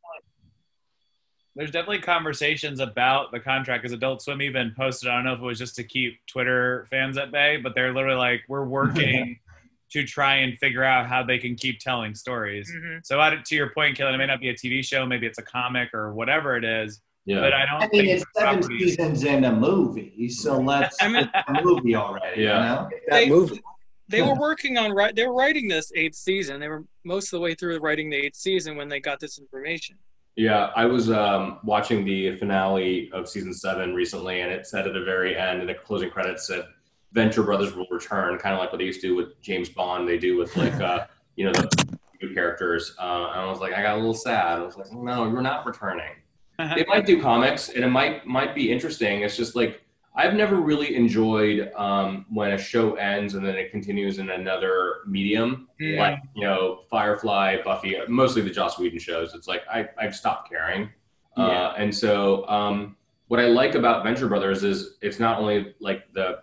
there's 1.56 1.70
definitely 1.72 1.98
conversations 2.00 2.78
about 2.80 3.32
the 3.32 3.40
contract 3.40 3.82
because 3.82 3.92
Adult 3.92 4.22
Swim 4.22 4.40
even 4.40 4.72
posted. 4.76 5.10
I 5.10 5.16
don't 5.16 5.24
know 5.24 5.32
if 5.34 5.40
it 5.40 5.44
was 5.44 5.58
just 5.58 5.74
to 5.76 5.84
keep 5.84 6.18
Twitter 6.26 6.86
fans 6.88 7.18
at 7.18 7.32
bay, 7.32 7.56
but 7.56 7.74
they're 7.74 7.92
literally 7.92 8.16
like, 8.16 8.42
"We're 8.48 8.64
working 8.64 9.40
to 9.90 10.04
try 10.04 10.36
and 10.36 10.56
figure 10.58 10.84
out 10.84 11.06
how 11.08 11.24
they 11.24 11.38
can 11.38 11.56
keep 11.56 11.80
telling 11.80 12.14
stories." 12.14 12.72
Mhm. 12.74 13.04
So, 13.04 13.20
out 13.20 13.44
to 13.44 13.54
your 13.56 13.70
point, 13.70 13.96
Kelly, 13.96 14.14
it 14.14 14.18
may 14.18 14.26
not 14.26 14.40
be 14.40 14.48
a 14.50 14.54
TV 14.54 14.82
show, 14.84 15.04
maybe 15.04 15.26
it's 15.26 15.38
a 15.38 15.42
comic 15.42 15.92
or 15.92 16.12
whatever 16.14 16.56
it 16.56 16.64
is, 16.64 17.02
Yeah. 17.28 17.40
but 17.40 17.52
I 17.52 17.66
don't 17.66 17.74
I 17.76 17.80
mean, 17.80 17.90
think 17.90 18.08
it's 18.08 18.24
seven 18.34 18.58
property- 18.60 18.78
seasons 18.88 19.24
in 19.24 19.44
a 19.44 19.52
movie, 19.54 20.28
so 20.30 20.58
let's 20.58 20.96
I 21.02 21.08
mean- 21.08 21.30
it's 21.34 21.48
a 21.60 21.62
movie 21.62 21.94
already. 21.94 22.42
Yeah. 22.42 22.56
You 22.58 22.64
know? 22.64 22.88
That 23.08 23.10
They- 23.10 23.28
movie. 23.28 23.60
They 24.08 24.22
were 24.22 24.34
working 24.40 24.78
on 24.78 24.92
right. 24.92 25.14
They 25.14 25.26
were 25.26 25.34
writing 25.34 25.68
this 25.68 25.92
eighth 25.94 26.14
season. 26.14 26.58
They 26.58 26.68
were 26.68 26.84
most 27.04 27.26
of 27.26 27.32
the 27.32 27.40
way 27.40 27.54
through 27.54 27.78
writing 27.80 28.08
the 28.08 28.16
eighth 28.16 28.36
season 28.36 28.76
when 28.78 28.88
they 28.88 28.98
got 29.00 29.20
this 29.20 29.38
information. 29.38 29.96
Yeah, 30.36 30.70
I 30.74 30.86
was 30.86 31.10
um, 31.10 31.58
watching 31.64 32.04
the 32.06 32.34
finale 32.38 33.10
of 33.12 33.28
season 33.28 33.52
seven 33.52 33.94
recently, 33.94 34.40
and 34.40 34.50
it 34.50 34.66
said 34.66 34.86
at 34.86 34.94
the 34.94 35.02
very 35.04 35.36
end, 35.36 35.60
in 35.60 35.66
the 35.66 35.74
closing 35.74 36.08
credits, 36.08 36.46
said 36.46 36.64
Venture 37.12 37.42
Brothers 37.42 37.74
will 37.74 37.86
return, 37.90 38.38
kind 38.38 38.54
of 38.54 38.60
like 38.60 38.72
what 38.72 38.78
they 38.78 38.84
used 38.86 39.02
to 39.02 39.08
do 39.08 39.14
with 39.14 39.38
James 39.42 39.68
Bond. 39.68 40.08
They 40.08 40.16
do 40.16 40.38
with 40.38 40.56
like 40.56 40.72
uh, 40.80 41.06
you 41.36 41.44
know 41.44 41.52
the 41.52 41.98
new 42.22 42.32
characters. 42.32 42.94
Uh, 42.98 43.28
and 43.32 43.40
I 43.42 43.50
was 43.50 43.60
like, 43.60 43.74
I 43.74 43.82
got 43.82 43.94
a 43.96 43.98
little 43.98 44.14
sad. 44.14 44.58
I 44.58 44.62
was 44.62 44.76
like, 44.78 44.90
no, 44.92 45.28
you're 45.30 45.42
not 45.42 45.66
returning. 45.66 46.12
They 46.58 46.84
might 46.88 47.06
do 47.06 47.20
comics, 47.22 47.68
and 47.70 47.84
it 47.84 47.88
might 47.88 48.26
might 48.26 48.54
be 48.54 48.70
interesting. 48.72 49.22
It's 49.22 49.36
just 49.36 49.54
like 49.54 49.82
I've 50.14 50.34
never 50.34 50.56
really 50.56 50.96
enjoyed 50.96 51.70
um, 51.76 52.26
when 52.30 52.52
a 52.52 52.58
show 52.58 52.94
ends 52.96 53.34
and 53.34 53.46
then 53.46 53.54
it 53.54 53.70
continues 53.70 54.18
in 54.18 54.30
another 54.30 54.96
medium 55.06 55.68
Yeah. 55.78 56.00
like 56.00 56.18
you 56.34 56.42
know 56.44 56.80
Firefly, 56.90 57.58
Buffy, 57.64 57.96
mostly 58.08 58.42
the 58.42 58.50
Joss 58.50 58.78
Whedon 58.78 58.98
shows. 58.98 59.34
It's 59.34 59.46
like 59.46 59.62
I 59.70 59.88
I've 59.98 60.16
stopped 60.16 60.50
caring, 60.50 60.90
Yeah. 61.36 61.44
uh, 61.44 61.74
and 61.78 61.94
so 61.94 62.46
um, 62.48 62.96
what 63.28 63.38
I 63.38 63.46
like 63.46 63.74
about 63.76 64.02
Venture 64.02 64.26
Brothers 64.26 64.64
is 64.64 64.96
it's 65.00 65.20
not 65.20 65.38
only 65.38 65.74
like 65.78 66.12
the 66.12 66.40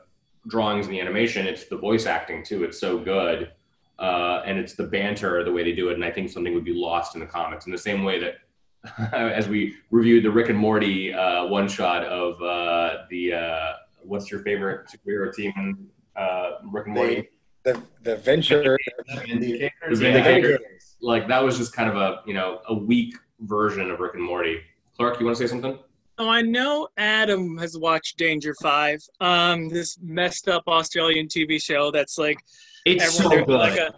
drawings 0.47 0.85
and 0.85 0.95
the 0.95 1.01
animation, 1.01 1.45
it's 1.45 1.65
the 1.65 1.77
voice 1.77 2.05
acting 2.05 2.43
too. 2.43 2.63
It's 2.63 2.79
so 2.79 2.97
good, 2.99 3.51
uh, 3.99 4.43
and 4.45 4.57
it's 4.59 4.75
the 4.75 4.83
banter, 4.85 5.43
the 5.43 5.51
way 5.51 5.63
they 5.63 5.73
do 5.73 5.89
it, 5.89 5.95
and 5.95 6.05
I 6.05 6.11
think 6.11 6.29
something 6.29 6.53
would 6.53 6.63
be 6.63 6.73
lost 6.73 7.15
in 7.15 7.19
the 7.19 7.25
comics 7.27 7.65
in 7.65 7.73
the 7.73 7.77
same 7.77 8.05
way 8.05 8.19
that. 8.21 8.35
As 9.13 9.47
we 9.47 9.75
reviewed 9.91 10.23
the 10.23 10.31
Rick 10.31 10.49
and 10.49 10.57
Morty 10.57 11.13
uh, 11.13 11.45
one 11.45 11.67
shot 11.67 12.03
of 12.03 12.41
uh, 12.41 13.03
the 13.09 13.33
uh, 13.33 13.73
what's 14.03 14.29
your 14.31 14.41
favorite 14.41 14.87
superhero 14.87 15.33
team 15.33 15.53
in 15.57 15.87
uh, 16.15 16.51
Rick 16.71 16.85
and 16.87 16.95
Morty? 16.95 17.29
The 17.63 17.81
the 18.03 18.17
venture. 18.17 18.77
The 19.07 19.15
the 19.15 19.71
Vindicators. 19.89 19.99
Vindicators. 19.99 20.57
like 21.01 21.27
that 21.27 21.43
was 21.43 21.57
just 21.57 21.73
kind 21.73 21.89
of 21.89 21.95
a 21.95 22.21
you 22.25 22.33
know 22.33 22.61
a 22.67 22.73
weak 22.73 23.15
version 23.41 23.89
of 23.91 23.99
Rick 23.99 24.13
and 24.15 24.23
Morty. 24.23 24.61
Clark, 24.97 25.19
you 25.19 25.25
want 25.25 25.37
to 25.37 25.47
say 25.47 25.49
something? 25.49 25.77
Oh, 26.17 26.29
I 26.29 26.41
know 26.41 26.87
Adam 26.95 27.57
has 27.57 27.77
watched 27.77 28.17
Danger 28.17 28.55
Five. 28.61 28.99
Um, 29.19 29.67
this 29.67 29.97
messed 30.01 30.47
up 30.47 30.63
Australian 30.67 31.27
TV 31.27 31.61
show 31.61 31.91
that's 31.91 32.17
like 32.17 32.37
It's 32.85 33.17
so 33.17 33.27
good. 33.29 33.49
like 33.49 33.77
a 33.77 33.93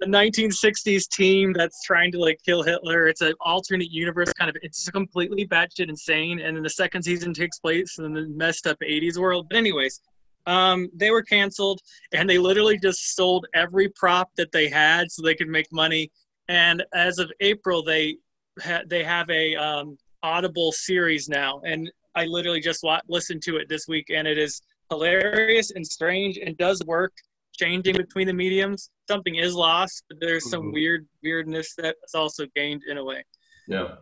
the 0.00 0.06
1960s 0.06 1.08
team 1.08 1.52
that's 1.52 1.82
trying 1.84 2.10
to 2.12 2.18
like 2.18 2.38
kill 2.44 2.62
Hitler. 2.62 3.06
It's 3.06 3.20
an 3.20 3.34
alternate 3.40 3.90
universe 3.90 4.32
kind 4.32 4.48
of. 4.48 4.56
It's 4.62 4.88
completely 4.90 5.46
batshit 5.46 5.88
insane. 5.88 6.40
And 6.40 6.56
then 6.56 6.62
the 6.62 6.70
second 6.70 7.02
season 7.02 7.34
takes 7.34 7.58
place 7.58 7.98
in 7.98 8.12
the 8.14 8.28
messed 8.28 8.66
up 8.66 8.78
80s 8.80 9.18
world. 9.18 9.46
But 9.50 9.58
anyways, 9.58 10.00
um, 10.46 10.88
they 10.94 11.10
were 11.10 11.22
canceled, 11.22 11.80
and 12.12 12.28
they 12.28 12.38
literally 12.38 12.78
just 12.78 13.14
sold 13.14 13.46
every 13.54 13.88
prop 13.90 14.30
that 14.36 14.52
they 14.52 14.68
had 14.68 15.10
so 15.10 15.22
they 15.22 15.34
could 15.34 15.48
make 15.48 15.70
money. 15.70 16.10
And 16.48 16.82
as 16.94 17.18
of 17.18 17.30
April, 17.40 17.82
they 17.82 18.16
ha- 18.60 18.82
they 18.86 19.04
have 19.04 19.28
a 19.30 19.54
um, 19.56 19.98
Audible 20.22 20.72
series 20.72 21.28
now, 21.28 21.60
and 21.64 21.90
I 22.14 22.24
literally 22.24 22.60
just 22.60 22.82
wa- 22.82 23.00
listened 23.08 23.42
to 23.42 23.56
it 23.56 23.68
this 23.68 23.86
week, 23.86 24.06
and 24.10 24.26
it 24.26 24.38
is 24.38 24.62
hilarious 24.90 25.70
and 25.70 25.86
strange 25.86 26.38
and 26.38 26.56
does 26.56 26.82
work 26.86 27.12
changing 27.60 27.96
between 27.96 28.26
the 28.26 28.32
mediums. 28.32 28.90
Something 29.08 29.36
is 29.36 29.54
lost, 29.54 30.04
but 30.08 30.18
there's 30.20 30.48
some 30.50 30.64
Mhm. 30.64 30.72
weird 30.72 31.08
weirdness 31.22 31.74
that's 31.76 32.14
also 32.14 32.46
gained 32.56 32.82
in 32.88 32.96
a 32.96 33.04
way. 33.04 33.24
Yeah. 33.68 33.96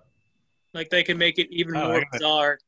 Like 0.74 0.90
they 0.90 1.02
can 1.02 1.18
make 1.18 1.38
it 1.38 1.48
even 1.50 1.76
Oh, 1.76 1.84
more 1.88 1.96
I 1.96 1.98
got 2.00 2.02
it. 2.02 2.12
bizarre. 2.12 2.58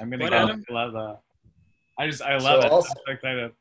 I'm 0.00 0.10
gonna 0.10 0.24
What, 0.24 0.30
go. 0.30 0.36
Adam? 0.38 0.64
I 0.68 0.72
love 0.72 0.92
that. 0.92 1.20
I 1.98 2.06
just 2.06 2.22
I 2.22 2.38
So 2.38 2.44
love 2.44 2.64
it. 2.64 2.70
also- 2.70 2.90
I'm 2.90 2.96
so 3.06 3.12
excited. 3.12 3.52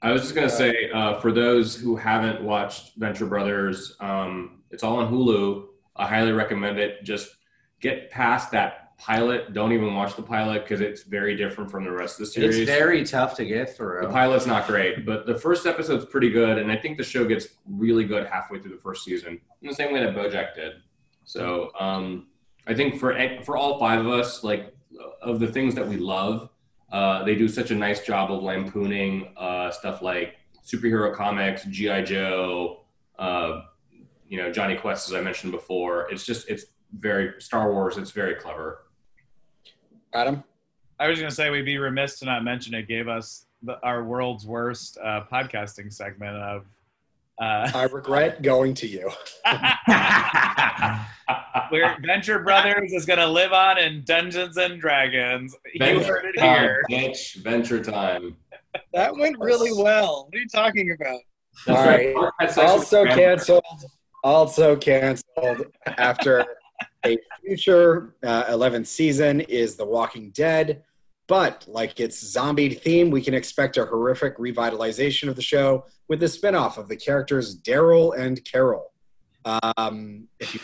I 0.00 0.12
was 0.12 0.22
just 0.22 0.34
gonna 0.34 0.48
say 0.48 0.90
uh, 0.90 1.20
for 1.20 1.32
those 1.32 1.76
who 1.76 1.96
haven't 1.96 2.42
watched 2.42 2.94
Venture 2.96 3.26
Brothers, 3.26 3.96
um, 4.00 4.62
it's 4.70 4.82
all 4.82 4.96
on 4.96 5.12
Hulu. 5.12 5.68
I 5.96 6.06
highly 6.06 6.32
recommend 6.32 6.78
it. 6.78 7.02
Just 7.02 7.36
get 7.80 8.10
past 8.10 8.52
that 8.52 8.87
pilot. 8.98 9.52
Don't 9.52 9.72
even 9.72 9.94
watch 9.94 10.16
the 10.16 10.22
pilot 10.22 10.64
because 10.64 10.80
it's 10.80 11.04
very 11.04 11.36
different 11.36 11.70
from 11.70 11.84
the 11.84 11.90
rest 11.90 12.20
of 12.20 12.26
the 12.26 12.32
series. 12.32 12.58
It's 12.58 12.70
very 12.70 13.04
tough 13.04 13.36
to 13.36 13.44
get 13.44 13.74
through. 13.76 14.02
The 14.02 14.12
pilot's 14.12 14.46
not 14.46 14.66
great, 14.66 15.06
but 15.06 15.24
the 15.24 15.38
first 15.38 15.66
episode's 15.66 16.04
pretty 16.04 16.30
good, 16.30 16.58
and 16.58 16.70
I 16.70 16.76
think 16.76 16.98
the 16.98 17.04
show 17.04 17.24
gets 17.24 17.48
really 17.66 18.04
good 18.04 18.26
halfway 18.26 18.58
through 18.58 18.72
the 18.72 18.82
first 18.82 19.04
season, 19.04 19.40
in 19.62 19.68
the 19.68 19.74
same 19.74 19.92
way 19.92 20.04
that 20.04 20.14
BoJack 20.14 20.54
did. 20.54 20.72
So 21.24 21.70
um, 21.78 22.26
I 22.66 22.74
think 22.74 22.98
for 22.98 23.16
for 23.44 23.56
all 23.56 23.78
five 23.78 24.04
of 24.04 24.12
us, 24.12 24.42
like 24.42 24.74
of 25.22 25.40
the 25.40 25.46
things 25.46 25.74
that 25.76 25.86
we 25.86 25.96
love, 25.96 26.50
uh, 26.90 27.24
they 27.24 27.34
do 27.34 27.48
such 27.48 27.70
a 27.70 27.74
nice 27.74 28.04
job 28.04 28.32
of 28.32 28.42
lampooning 28.42 29.32
uh, 29.36 29.70
stuff 29.70 30.02
like 30.02 30.36
superhero 30.66 31.14
comics, 31.14 31.64
GI 31.64 32.02
Joe, 32.02 32.84
uh, 33.18 33.62
you 34.28 34.38
know 34.38 34.50
Jonny 34.50 34.76
Quest, 34.76 35.08
as 35.08 35.14
I 35.14 35.20
mentioned 35.20 35.52
before. 35.52 36.10
It's 36.10 36.26
just 36.26 36.48
it's 36.48 36.66
very 36.92 37.40
Star 37.40 37.72
Wars. 37.72 37.96
It's 37.96 38.10
very 38.10 38.34
clever. 38.34 38.84
Adam. 40.14 40.42
I 41.00 41.08
was 41.08 41.18
gonna 41.18 41.30
say 41.30 41.50
we'd 41.50 41.64
be 41.64 41.78
remiss 41.78 42.18
to 42.20 42.24
not 42.24 42.44
mention 42.44 42.74
it 42.74 42.88
gave 42.88 43.08
us 43.08 43.46
the, 43.62 43.80
our 43.82 44.04
world's 44.04 44.46
worst 44.46 44.98
uh, 45.02 45.24
podcasting 45.30 45.92
segment 45.92 46.36
of. 46.36 46.66
Uh, 47.40 47.70
I 47.72 47.84
regret 47.84 48.42
going 48.42 48.74
to 48.74 48.88
you. 48.88 49.08
We're, 51.70 51.96
Venture 52.04 52.40
Brothers 52.40 52.92
is 52.92 53.06
gonna 53.06 53.28
live 53.28 53.52
on 53.52 53.78
in 53.78 54.02
Dungeons 54.04 54.56
and 54.56 54.80
Dragons. 54.80 55.54
You 55.72 56.00
heard 56.00 56.24
it 56.24 56.36
time, 56.38 56.58
here. 56.58 56.82
bitch. 56.90 57.36
Venture 57.36 57.80
time. 57.82 58.36
That 58.92 59.16
went 59.16 59.38
really 59.38 59.72
well. 59.72 60.24
What 60.24 60.34
are 60.34 60.38
you 60.38 60.48
talking 60.48 60.90
about? 60.90 61.20
All 61.68 61.86
right. 61.86 62.12
Had 62.40 62.50
sex 62.50 62.56
with 62.56 62.68
Also 62.70 63.04
canceled. 63.04 63.64
Also 64.24 64.74
canceled 64.76 65.66
after 65.86 66.44
a 67.14 67.18
future 67.44 68.14
uh, 68.22 68.44
11th 68.44 68.86
season 68.86 69.40
is 69.42 69.76
The 69.76 69.84
Walking 69.84 70.30
Dead. 70.30 70.82
But 71.26 71.64
like 71.68 72.00
its 72.00 72.18
zombie 72.18 72.72
theme, 72.74 73.10
we 73.10 73.20
can 73.22 73.34
expect 73.34 73.76
a 73.76 73.84
horrific 73.84 74.38
revitalization 74.38 75.28
of 75.28 75.36
the 75.36 75.42
show 75.42 75.84
with 76.08 76.20
the 76.20 76.28
spin-off 76.28 76.78
of 76.78 76.88
the 76.88 76.96
characters 76.96 77.60
Daryl 77.60 78.18
and 78.18 78.42
Carol. 78.44 78.92
Um, 79.44 80.26
if 80.40 80.54
you 80.54 80.60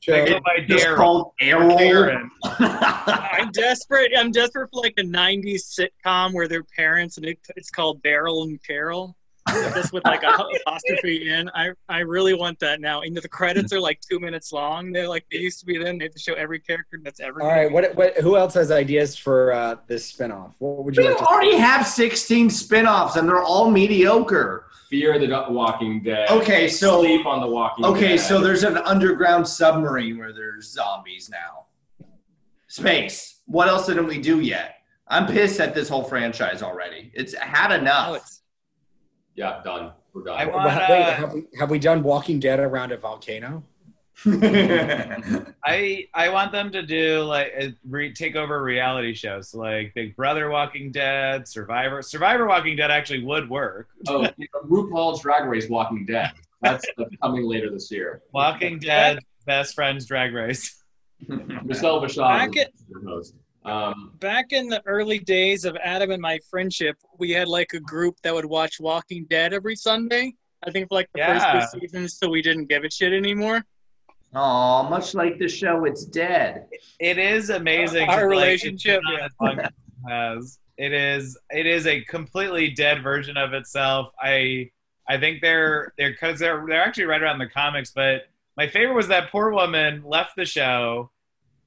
show, 0.00 0.26
go 0.26 0.40
by 0.40 0.56
It's 0.68 0.84
Daryl. 0.84 0.96
called 0.96 1.32
Errol. 1.40 1.76
Karen. 1.78 2.30
I'm 2.44 3.50
desperate. 3.52 4.10
I'm 4.16 4.30
desperate 4.32 4.68
for 4.72 4.80
like 4.82 4.94
a 4.98 5.02
'90s 5.02 5.62
sitcom 5.78 6.34
where 6.34 6.46
they're 6.48 6.64
parents 6.64 7.16
and 7.16 7.26
it, 7.26 7.38
it's 7.56 7.70
called 7.70 8.02
Daryl 8.02 8.42
and 8.44 8.62
Carol, 8.64 9.16
just 9.74 9.92
with 9.92 10.04
like 10.04 10.22
a 10.22 10.28
apostrophe 10.66 11.30
in. 11.30 11.48
I 11.54 11.70
I 11.88 12.00
really 12.00 12.34
want 12.34 12.58
that 12.60 12.80
now. 12.80 13.00
And 13.02 13.16
the 13.16 13.28
credits 13.28 13.72
are 13.72 13.80
like 13.80 14.00
two 14.00 14.20
minutes 14.20 14.52
long. 14.52 14.92
They're 14.92 15.08
like 15.08 15.24
they 15.30 15.38
used 15.38 15.60
to 15.60 15.66
be. 15.66 15.78
Then 15.78 15.98
they 15.98 16.04
have 16.06 16.14
to 16.14 16.18
show 16.20 16.34
every 16.34 16.60
character 16.60 17.00
that's 17.02 17.20
ever. 17.20 17.42
all 17.42 17.48
right, 17.48 17.70
what, 17.70 17.94
what 17.94 18.16
who 18.18 18.36
else 18.36 18.54
has 18.54 18.70
ideas 18.70 19.16
for 19.16 19.52
uh, 19.52 19.76
this 19.86 20.06
spin-off? 20.06 20.52
What 20.58 20.84
would 20.84 20.96
you 20.96 21.02
We 21.02 21.08
like 21.10 21.18
to 21.18 21.24
already 21.24 21.56
have 21.56 21.86
16 21.86 22.50
spin-offs 22.50 23.16
and 23.16 23.28
they're 23.28 23.42
all 23.42 23.70
mediocre. 23.70 24.66
Fear 24.90 25.18
the 25.18 25.46
Walking 25.50 26.02
Dead. 26.02 26.30
Okay, 26.30 26.66
so 26.66 27.00
sleep 27.02 27.26
on 27.26 27.40
the 27.42 27.46
Walking 27.46 27.82
dead. 27.82 27.90
okay, 27.90 28.08
Dead. 28.16 28.20
so 28.20 28.40
there's 28.40 28.62
an 28.62 28.78
underground 28.78 29.46
submarine 29.46 30.16
where 30.16 30.32
there's 30.32 30.72
zombies 30.72 31.28
now. 31.28 31.66
Space. 32.68 33.40
What 33.46 33.68
else 33.68 33.86
didn't 33.86 34.06
we 34.06 34.18
do 34.18 34.40
yet? 34.40 34.76
I'm 35.06 35.26
pissed 35.26 35.60
at 35.60 35.74
this 35.74 35.88
whole 35.88 36.04
franchise 36.04 36.62
already. 36.62 37.10
It's 37.14 37.34
had 37.34 37.70
Oh, 37.72 37.76
enough. 37.76 38.30
It's, 39.38 39.54
yeah, 39.54 39.62
done. 39.62 39.92
We're 40.12 40.24
done. 40.24 40.38
I 40.38 40.44
want, 40.46 40.70
have, 40.70 40.88
we, 40.88 40.94
uh, 40.94 41.14
have, 41.14 41.32
we, 41.32 41.42
have 41.58 41.70
we 41.70 41.78
done 41.78 42.02
Walking 42.02 42.40
Dead 42.40 42.60
around 42.60 42.92
a 42.92 42.96
volcano? 42.96 43.62
I 44.26 46.08
I 46.12 46.28
want 46.30 46.50
them 46.50 46.72
to 46.72 46.82
do 46.82 47.22
like 47.22 47.52
re- 47.88 48.12
take 48.12 48.34
over 48.34 48.60
reality 48.60 49.14
shows 49.14 49.54
like 49.54 49.94
Big 49.94 50.16
Brother, 50.16 50.50
Walking 50.50 50.90
Dead, 50.90 51.46
Survivor. 51.46 52.02
Survivor, 52.02 52.46
Walking 52.46 52.74
Dead 52.74 52.90
actually 52.90 53.22
would 53.22 53.48
work. 53.48 53.88
oh, 54.08 54.26
RuPaul's 54.68 55.22
Drag 55.22 55.48
Race 55.48 55.68
Walking 55.68 56.04
Dead. 56.04 56.32
That's 56.62 56.84
that's 56.96 57.14
coming 57.22 57.44
later 57.44 57.70
this 57.70 57.92
year. 57.92 58.22
Walking 58.32 58.80
Dead, 58.80 59.20
Best 59.46 59.76
Friends, 59.76 60.04
Drag 60.06 60.34
Race. 60.34 60.82
Michelle 61.28 62.02
Bashad 62.02 62.16
Back 62.16 62.56
is 62.56 62.62
at- 62.64 62.72
your 62.88 63.04
host. 63.08 63.34
Um, 63.64 64.12
back 64.20 64.52
in 64.52 64.68
the 64.68 64.82
early 64.86 65.18
days 65.18 65.64
of 65.64 65.76
Adam 65.82 66.10
and 66.10 66.22
my 66.22 66.38
friendship, 66.50 66.96
we 67.18 67.30
had 67.30 67.48
like 67.48 67.72
a 67.74 67.80
group 67.80 68.16
that 68.22 68.32
would 68.34 68.44
watch 68.44 68.80
Walking 68.80 69.26
Dead 69.28 69.52
every 69.52 69.76
Sunday. 69.76 70.32
I 70.66 70.70
think 70.70 70.88
for 70.88 70.94
like 70.96 71.08
the 71.12 71.20
Yeah. 71.20 71.52
first 71.60 71.72
two 71.74 71.80
seasons, 71.80 72.18
so 72.18 72.28
we 72.28 72.42
didn't 72.42 72.66
give 72.66 72.84
a 72.84 72.90
shit 72.90 73.12
anymore. 73.12 73.64
Oh, 74.34 74.82
much 74.84 75.14
like 75.14 75.38
the 75.38 75.48
show, 75.48 75.84
it's 75.84 76.04
dead. 76.04 76.66
It 77.00 77.18
is 77.18 77.50
amazing. 77.50 78.08
Our 78.08 78.20
to, 78.20 78.26
like, 78.26 78.30
relationship, 78.30 79.00
it's 79.02 79.04
not 79.04 79.18
yeah. 79.18 79.24
as 79.24 79.32
long 79.40 79.58
as 79.60 79.66
it 79.66 80.08
has. 80.08 80.58
It 80.76 80.92
is. 80.92 81.38
It 81.50 81.66
is 81.66 81.86
a 81.86 82.02
completely 82.02 82.70
dead 82.70 83.02
version 83.02 83.36
of 83.36 83.52
itself. 83.52 84.12
I. 84.20 84.70
I 85.10 85.18
think 85.18 85.40
they're 85.40 85.94
they're 85.96 86.10
because 86.10 86.38
they're 86.38 86.66
they're 86.68 86.82
actually 86.82 87.06
right 87.06 87.22
around 87.22 87.38
the 87.38 87.48
comics. 87.48 87.90
But 87.94 88.28
my 88.58 88.66
favorite 88.68 88.94
was 88.94 89.08
that 89.08 89.30
poor 89.30 89.50
woman 89.50 90.02
left 90.04 90.36
the 90.36 90.44
show. 90.44 91.10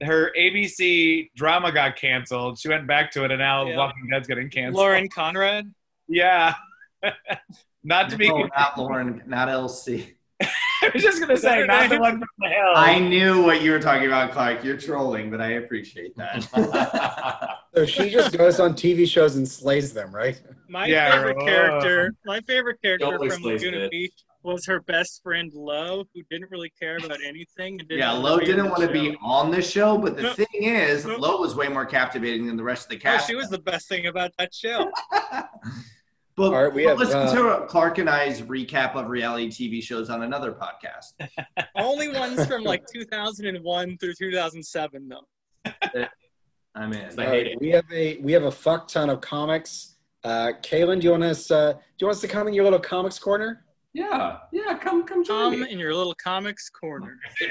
Her 0.01 0.31
ABC 0.37 1.29
drama 1.35 1.71
got 1.71 1.95
canceled. 1.95 2.59
She 2.59 2.69
went 2.69 2.87
back 2.87 3.11
to 3.11 3.23
it, 3.23 3.31
and 3.31 3.39
now 3.39 3.65
Yeah. 3.67 3.77
Walking 3.77 4.07
Dead's 4.11 4.27
getting 4.27 4.49
canceled. 4.49 4.75
Lauren 4.77 5.07
Conrad. 5.09 5.71
Yeah. 6.07 6.55
not 7.83 8.09
to 8.09 8.17
be. 8.17 8.27
No, 8.29 8.47
not 8.57 8.77
Lauren, 8.79 9.23
not 9.27 9.47
LC. 9.47 10.13
I 10.83 10.89
was 10.93 11.03
just 11.03 11.19
gonna 11.21 11.37
say, 11.37 11.63
not 11.67 11.89
the 11.89 11.99
one 11.99 12.17
from 12.19 12.27
the 12.39 12.49
hill. 12.49 12.73
I 12.75 12.97
knew 12.97 13.43
what 13.43 13.61
you 13.61 13.71
were 13.71 13.79
talking 13.79 14.07
about, 14.07 14.31
Clark. 14.31 14.63
You're 14.63 14.77
trolling, 14.77 15.29
but 15.29 15.39
I 15.39 15.51
appreciate 15.53 16.15
that. 16.17 17.57
So 17.73 17.85
she 17.85 18.09
just 18.09 18.37
goes 18.37 18.59
on 18.59 18.73
TV 18.73 19.07
shows 19.07 19.37
and 19.37 19.47
slays 19.47 19.93
them, 19.93 20.13
right? 20.13 20.41
My 20.67 20.87
Yeah, 20.87 21.09
favorite 21.09 21.39
character, 21.39 22.13
my 22.25 22.41
favorite 22.41 22.81
character 22.81 23.05
Don't 23.05 23.17
from 23.19 23.27
explain 23.27 23.53
Laguna 23.53 23.77
it. 23.85 23.91
Beach 23.91 24.11
was 24.43 24.65
her 24.65 24.79
best 24.81 25.21
friend 25.23 25.51
Lo, 25.53 26.03
who 26.13 26.21
didn't 26.29 26.49
really 26.51 26.71
care 26.79 26.97
about 26.97 27.19
anything. 27.23 27.79
And 27.79 27.87
didn't 27.87 27.99
yeah, 27.99 28.11
Lo 28.11 28.39
didn't 28.39 28.69
want 28.69 28.81
to 28.81 28.87
show. 28.87 28.93
be 28.93 29.17
on 29.21 29.51
the 29.51 29.61
show, 29.61 29.97
but 29.97 30.15
the 30.15 30.23
No. 30.23 30.33
thing 30.33 30.47
is, 30.63 31.05
No. 31.05 31.15
Lo 31.17 31.39
was 31.39 31.55
way 31.55 31.67
more 31.67 31.85
captivating 31.85 32.47
than 32.47 32.57
the 32.57 32.63
rest 32.63 32.85
of 32.85 32.89
the 32.89 32.95
Oh, 32.97 33.11
cast. 33.11 33.27
she 33.27 33.35
was 33.35 33.49
the 33.49 33.59
best 33.59 33.87
thing 33.87 34.07
about 34.07 34.31
that 34.37 34.53
show. 34.53 34.91
But 36.37 36.53
All 36.53 36.63
right, 36.63 36.73
we 36.73 36.85
but 36.85 36.91
have, 36.91 36.97
listen 36.97 37.19
uh, 37.19 37.59
to 37.59 37.65
Clark 37.67 37.97
and 37.97 38.09
I's 38.09 38.41
recap 38.41 38.95
of 38.95 39.09
reality 39.09 39.49
TV 39.49 39.83
shows 39.83 40.09
on 40.09 40.23
another 40.23 40.53
podcast. 40.53 41.13
Only 41.75 42.07
ones 42.07 42.47
from 42.47 42.63
like 42.63 42.85
2001 42.91 43.97
through 43.97 44.13
2007, 44.13 45.09
though. 45.09 46.05
I'm 46.73 46.93
in. 46.93 47.19
I 47.19 47.25
hate 47.25 47.27
right, 47.27 47.47
it. 47.47 47.59
we 47.61 47.69
have 47.71 47.83
a 47.91 48.17
we 48.19 48.31
have 48.31 48.43
a 48.43 48.51
fuck 48.51 48.87
ton 48.87 49.09
of 49.09 49.19
comics. 49.19 49.97
Uh, 50.23 50.53
Kaylin, 50.63 51.01
do 51.01 51.05
you 51.07 51.11
want 51.11 51.23
us 51.23 51.51
uh, 51.51 51.73
do 51.73 51.79
you 51.99 52.07
want 52.07 52.15
us 52.15 52.21
to 52.21 52.29
come 52.29 52.47
in 52.47 52.53
your 52.53 52.63
little 52.63 52.79
comics 52.79 53.19
corner? 53.19 53.65
Yeah, 53.93 54.37
yeah. 54.53 54.77
Come, 54.77 55.05
come 55.05 55.23
join 55.23 55.51
Come 55.51 55.61
me. 55.61 55.71
in 55.71 55.77
your 55.77 55.93
little 55.93 56.15
comics 56.15 56.69
corner. 56.69 57.17
Ew. 57.41 57.47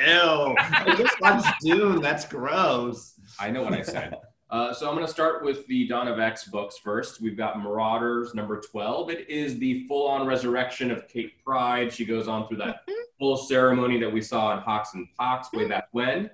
I 0.59 0.95
just 0.97 1.21
watched 1.21 1.61
Dune. 1.61 2.01
That's 2.01 2.25
gross. 2.25 3.15
I 3.39 3.51
know 3.51 3.63
what 3.63 3.75
I 3.75 3.83
said. 3.83 4.17
Uh, 4.51 4.73
so 4.75 4.89
I'm 4.89 4.95
going 4.97 5.07
to 5.07 5.13
start 5.13 5.45
with 5.45 5.65
the 5.69 5.87
Dawn 5.87 6.09
of 6.09 6.19
X 6.19 6.45
books 6.49 6.77
first. 6.79 7.21
We've 7.21 7.37
got 7.37 7.63
Marauders 7.63 8.35
number 8.35 8.61
12. 8.61 9.11
It 9.11 9.31
is 9.31 9.59
the 9.59 9.87
full-on 9.87 10.27
resurrection 10.27 10.91
of 10.91 11.07
Kate 11.07 11.35
Pryde. 11.45 11.93
She 11.93 12.05
goes 12.05 12.27
on 12.27 12.49
through 12.49 12.57
that 12.57 12.81
full 13.19 13.37
ceremony 13.37 14.01
that 14.01 14.13
we 14.13 14.21
saw 14.21 14.53
in 14.57 14.59
HoX 14.61 14.95
and 14.95 15.07
PoX 15.21 15.53
way 15.53 15.69
back 15.69 15.89
when. 15.93 16.31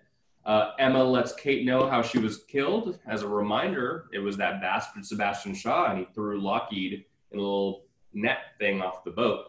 Uh, 0.47 0.71
Emma 0.79 1.03
lets 1.03 1.35
Kate 1.35 1.67
know 1.67 1.91
how 1.91 2.01
she 2.01 2.19
was 2.19 2.45
killed. 2.45 2.99
As 3.07 3.23
a 3.23 3.29
reminder, 3.29 4.07
it 4.15 4.21
was 4.21 4.37
that 4.37 4.61
bastard 4.63 5.05
Sebastian 5.05 5.55
Shaw, 5.55 5.91
and 5.91 5.99
he 5.99 6.07
threw 6.15 6.41
Lockheed 6.41 7.05
in 7.33 7.39
a 7.39 7.43
little 7.43 7.85
net 8.15 8.39
thing 8.59 8.81
off 8.81 9.03
the 9.05 9.11
boat. 9.11 9.47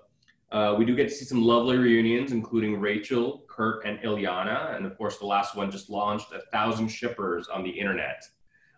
Uh, 0.52 0.76
we 0.78 0.86
do 0.86 0.96
get 0.96 1.10
to 1.10 1.14
see 1.14 1.26
some 1.26 1.44
lovely 1.44 1.78
reunions, 1.78 2.32
including 2.32 2.80
Rachel, 2.80 3.44
Kurt, 3.50 3.86
and 3.86 4.00
Illyana. 4.00 4.76
And 4.76 4.86
of 4.86 4.98
course, 4.98 5.18
the 5.18 5.26
last 5.26 5.56
one 5.56 5.70
just 5.72 5.90
launched 5.90 6.32
a 6.32 6.42
thousand 6.52 6.88
shippers 6.88 7.48
on 7.50 7.64
the 7.64 7.70
internet. 7.70 8.24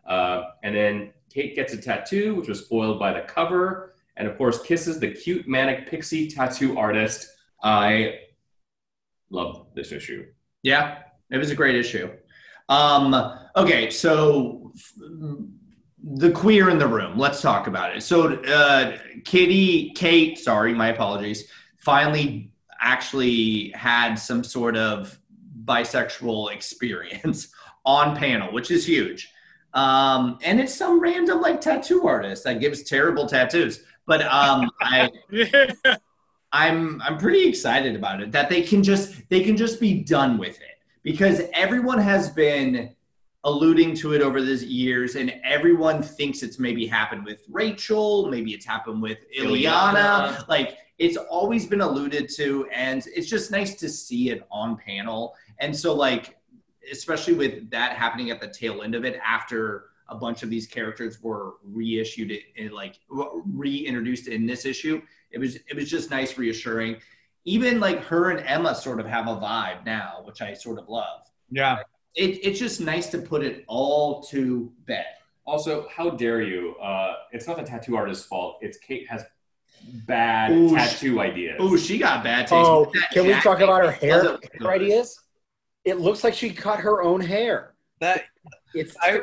Uh, 0.07 0.45
and 0.63 0.75
then 0.75 1.13
Kate 1.31 1.55
gets 1.55 1.73
a 1.73 1.77
tattoo, 1.77 2.35
which 2.35 2.47
was 2.47 2.59
spoiled 2.61 2.99
by 2.99 3.13
the 3.13 3.21
cover. 3.21 3.93
And 4.17 4.27
of 4.27 4.37
course, 4.37 4.61
kisses 4.63 4.99
the 4.99 5.11
cute 5.11 5.47
manic 5.47 5.89
pixie 5.89 6.27
tattoo 6.27 6.77
artist. 6.77 7.27
I 7.63 8.19
love 9.29 9.67
this 9.75 9.91
issue. 9.91 10.25
Yeah, 10.63 11.03
it 11.29 11.37
was 11.37 11.51
a 11.51 11.55
great 11.55 11.75
issue. 11.75 12.09
Um, 12.67 13.15
okay, 13.55 13.89
so 13.89 14.73
the 16.03 16.31
queer 16.31 16.69
in 16.69 16.77
the 16.77 16.87
room. 16.87 17.17
Let's 17.17 17.41
talk 17.41 17.67
about 17.67 17.95
it. 17.95 18.01
So, 18.01 18.35
uh, 18.43 18.97
Kitty, 19.25 19.91
Kate, 19.91 20.37
sorry, 20.37 20.73
my 20.73 20.89
apologies, 20.89 21.49
finally 21.77 22.51
actually 22.81 23.69
had 23.71 24.15
some 24.15 24.43
sort 24.43 24.77
of 24.77 25.19
bisexual 25.65 26.53
experience 26.53 27.49
on 27.85 28.15
panel, 28.15 28.53
which 28.53 28.71
is 28.71 28.85
huge. 28.87 29.33
Um, 29.73 30.39
and 30.43 30.59
it's 30.59 30.73
some 30.73 30.99
random 30.99 31.41
like 31.41 31.61
tattoo 31.61 32.07
artist 32.07 32.43
that 32.45 32.59
gives 32.59 32.83
terrible 32.83 33.27
tattoos. 33.27 33.83
But 34.05 34.21
um, 34.23 34.71
I, 34.81 35.11
I'm 36.51 37.01
I'm 37.01 37.17
pretty 37.17 37.47
excited 37.47 37.95
about 37.95 38.21
it 38.21 38.31
that 38.31 38.49
they 38.49 38.61
can 38.61 38.81
just 38.81 39.29
they 39.29 39.43
can 39.43 39.55
just 39.55 39.79
be 39.79 40.01
done 40.01 40.37
with 40.37 40.59
it 40.59 40.79
because 41.03 41.41
everyone 41.53 41.99
has 41.99 42.29
been 42.29 42.95
alluding 43.45 43.95
to 43.95 44.13
it 44.13 44.21
over 44.21 44.41
the 44.41 44.55
years 44.65 45.15
and 45.15 45.33
everyone 45.43 46.03
thinks 46.03 46.43
it's 46.43 46.59
maybe 46.59 46.85
happened 46.85 47.23
with 47.23 47.43
Rachel, 47.49 48.27
maybe 48.29 48.53
it's 48.53 48.65
happened 48.65 49.01
with 49.01 49.19
Illyana. 49.37 49.93
Illyana. 49.93 50.47
Like 50.49 50.77
it's 50.97 51.15
always 51.15 51.65
been 51.65 51.81
alluded 51.81 52.29
to 52.35 52.67
and 52.73 53.05
it's 53.15 53.29
just 53.29 53.49
nice 53.49 53.75
to 53.75 53.87
see 53.87 54.29
it 54.29 54.45
on 54.51 54.75
panel. 54.77 55.35
And 55.59 55.75
so 55.75 55.93
like 55.93 56.37
especially 56.91 57.33
with 57.33 57.69
that 57.69 57.93
happening 57.93 58.29
at 58.29 58.41
the 58.41 58.47
tail 58.47 58.81
end 58.81 58.95
of 58.95 59.05
it 59.05 59.19
after 59.25 59.85
a 60.09 60.15
bunch 60.15 60.43
of 60.43 60.49
these 60.49 60.67
characters 60.67 61.21
were 61.21 61.55
reissued 61.63 62.33
in 62.55 62.71
like 62.71 62.99
reintroduced 63.09 64.27
in 64.27 64.45
this 64.45 64.65
issue 64.65 65.01
it 65.31 65.37
was 65.37 65.55
it 65.55 65.75
was 65.75 65.89
just 65.89 66.09
nice 66.09 66.37
reassuring 66.37 66.95
even 67.45 67.79
like 67.79 68.03
her 68.03 68.31
and 68.31 68.39
emma 68.47 68.73
sort 68.73 68.99
of 68.99 69.05
have 69.05 69.27
a 69.27 69.35
vibe 69.35 69.85
now 69.85 70.21
which 70.23 70.41
i 70.41 70.51
sort 70.53 70.79
of 70.79 70.89
love 70.89 71.21
yeah. 71.51 71.79
It, 72.15 72.39
it's 72.45 72.59
just 72.59 72.81
nice 72.81 73.07
to 73.07 73.17
put 73.19 73.43
it 73.43 73.63
all 73.67 74.21
to 74.23 74.71
bed 74.85 75.05
Also, 75.45 75.87
how 75.95 76.09
dare 76.11 76.41
you? 76.41 76.75
Uh, 76.81 77.13
it's 77.31 77.47
not 77.47 77.57
the 77.57 77.63
tattoo 77.63 77.95
artist's 77.95 78.25
fault. 78.25 78.57
It's 78.61 78.77
Kate 78.77 79.07
has 79.09 79.23
bad 80.05 80.51
Ooh, 80.51 80.69
sh- 80.69 80.73
tattoo 80.73 81.21
ideas. 81.21 81.57
oh 81.59 81.77
she 81.77 81.97
got 81.97 82.23
bad 82.23 82.41
taste 82.47 82.53
Oh, 82.53 82.91
can 83.13 83.25
we 83.27 83.33
talk 83.35 83.59
about 83.61 83.83
her 83.83 83.91
hair, 83.91 84.23
hair 84.23 84.37
good. 84.57 84.67
ideas? 84.67 85.19
It 85.85 85.99
looks 85.99 86.23
like 86.23 86.33
she 86.33 86.49
cut 86.51 86.79
her 86.79 87.01
own 87.01 87.21
hair. 87.21 87.73
That 88.01 88.23
It's 88.73 88.95
I- 89.01 89.21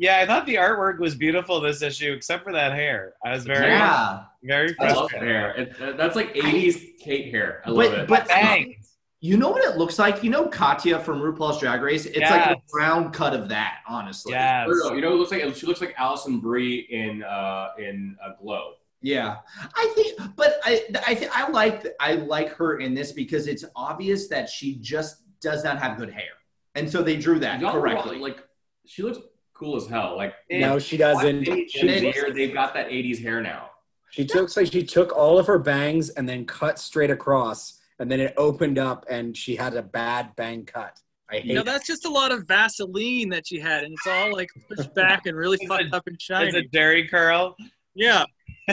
yeah, 0.00 0.18
I 0.18 0.26
thought 0.26 0.46
the 0.46 0.54
artwork 0.54 0.98
was 1.00 1.16
beautiful 1.16 1.60
this 1.60 1.82
issue, 1.82 2.12
except 2.12 2.44
for 2.44 2.52
that 2.52 2.72
hair. 2.72 3.14
I 3.24 3.32
was 3.32 3.44
very 3.44 3.66
yeah 3.68 4.24
very 4.44 4.74
I 4.78 4.92
love 4.92 5.10
frustrated. 5.10 5.28
hair. 5.28 5.50
It, 5.56 5.96
that's 5.96 6.14
like 6.14 6.32
80s 6.34 6.98
Kate 7.00 7.32
hair. 7.32 7.62
I 7.66 7.70
love 7.70 7.90
but 7.90 7.98
it. 8.00 8.08
but 8.08 8.28
Bangs. 8.28 8.96
You 9.20 9.36
know 9.36 9.50
what 9.50 9.64
it 9.64 9.76
looks 9.76 9.98
like 9.98 10.22
you 10.22 10.30
know 10.30 10.46
katya 10.46 11.00
from 11.00 11.20
rupaul's 11.20 11.58
drag 11.58 11.82
race 11.82 12.06
it's 12.06 12.18
like 12.30 12.46
a 12.46 12.50
Yes. 12.50 12.58
brown 12.70 13.10
cut 13.10 13.34
of 13.34 13.48
that 13.48 13.78
honestly 13.88 14.32
Yes. 14.32 14.68
No, 14.68 14.74
no, 14.74 14.88
no, 14.90 14.94
you 14.94 15.00
know, 15.00 15.12
it 15.12 15.16
looks 15.16 15.32
like 15.32 15.54
she 15.56 15.66
looks 15.66 15.80
like 15.80 15.94
Alison 15.98 16.38
Brie 16.38 16.86
in 16.90 17.24
uh, 17.24 17.70
in 17.78 18.16
uh, 18.24 18.30
Glow. 18.40 18.74
Yeah, 19.00 19.36
I 19.76 19.92
think, 19.94 20.18
but 20.34 20.58
I, 20.64 20.82
I, 21.06 21.14
th- 21.14 21.30
I 21.32 21.48
like, 21.50 21.86
I 22.00 22.14
like 22.14 22.48
her 22.54 22.78
in 22.78 22.94
this 22.94 23.12
because 23.12 23.46
it's 23.46 23.64
obvious 23.76 24.26
that 24.26 24.48
she 24.48 24.74
just 24.80 25.22
does 25.40 25.62
not 25.62 25.78
have 25.80 25.96
good 25.98 26.10
hair, 26.10 26.32
and 26.74 26.90
so 26.90 27.00
they 27.02 27.16
drew 27.16 27.38
that 27.38 27.60
Y'all 27.60 27.72
correctly. 27.72 28.14
wrong. 28.14 28.20
Like 28.22 28.42
she 28.86 29.04
looks 29.04 29.18
cool 29.54 29.76
as 29.76 29.86
hell. 29.86 30.16
Like 30.16 30.34
No, 30.50 30.80
she 30.80 30.96
doesn't. 30.96 31.46
Watch 31.48 31.70
She, 31.70 31.86
hair, 32.10 32.32
they've 32.32 32.52
got 32.52 32.74
that 32.74 32.88
80s 32.88 33.22
hair 33.22 33.40
now. 33.40 33.70
she 34.10 34.24
took 34.24 34.54
like 34.56 34.66
she 34.72 34.82
took 34.82 35.16
all 35.16 35.38
of 35.38 35.46
her 35.46 35.58
bangs 35.60 36.10
and 36.10 36.28
then 36.28 36.44
cut 36.44 36.80
straight 36.80 37.10
across, 37.10 37.77
and 37.98 38.10
then 38.10 38.20
it 38.20 38.34
opened 38.36 38.78
up, 38.78 39.06
and 39.10 39.36
she 39.36 39.56
had 39.56 39.74
a 39.74 39.82
bad 39.82 40.34
bang 40.36 40.64
cut. 40.64 40.98
I 41.30 41.36
hate 41.36 41.44
You 41.46 41.54
know, 41.54 41.62
that's 41.62 41.86
just 41.86 42.06
a 42.06 42.08
lot 42.10 42.32
of 42.32 42.46
Vaseline 42.48 43.28
that 43.30 43.46
she 43.46 43.58
had, 43.58 43.84
and 43.84 43.92
it's 43.92 44.06
all 44.06 44.32
like 44.32 44.48
pushed 44.68 44.94
back 44.94 45.26
and 45.26 45.36
really 45.36 45.58
fucked 45.68 45.92
a- 45.92 45.96
up 45.96 46.06
and 46.06 46.20
shiny. 46.20 46.48
It's 46.48 46.56
a 46.56 46.62
dairy 46.62 47.06
curl. 47.08 47.54
Yeah. 47.94 48.24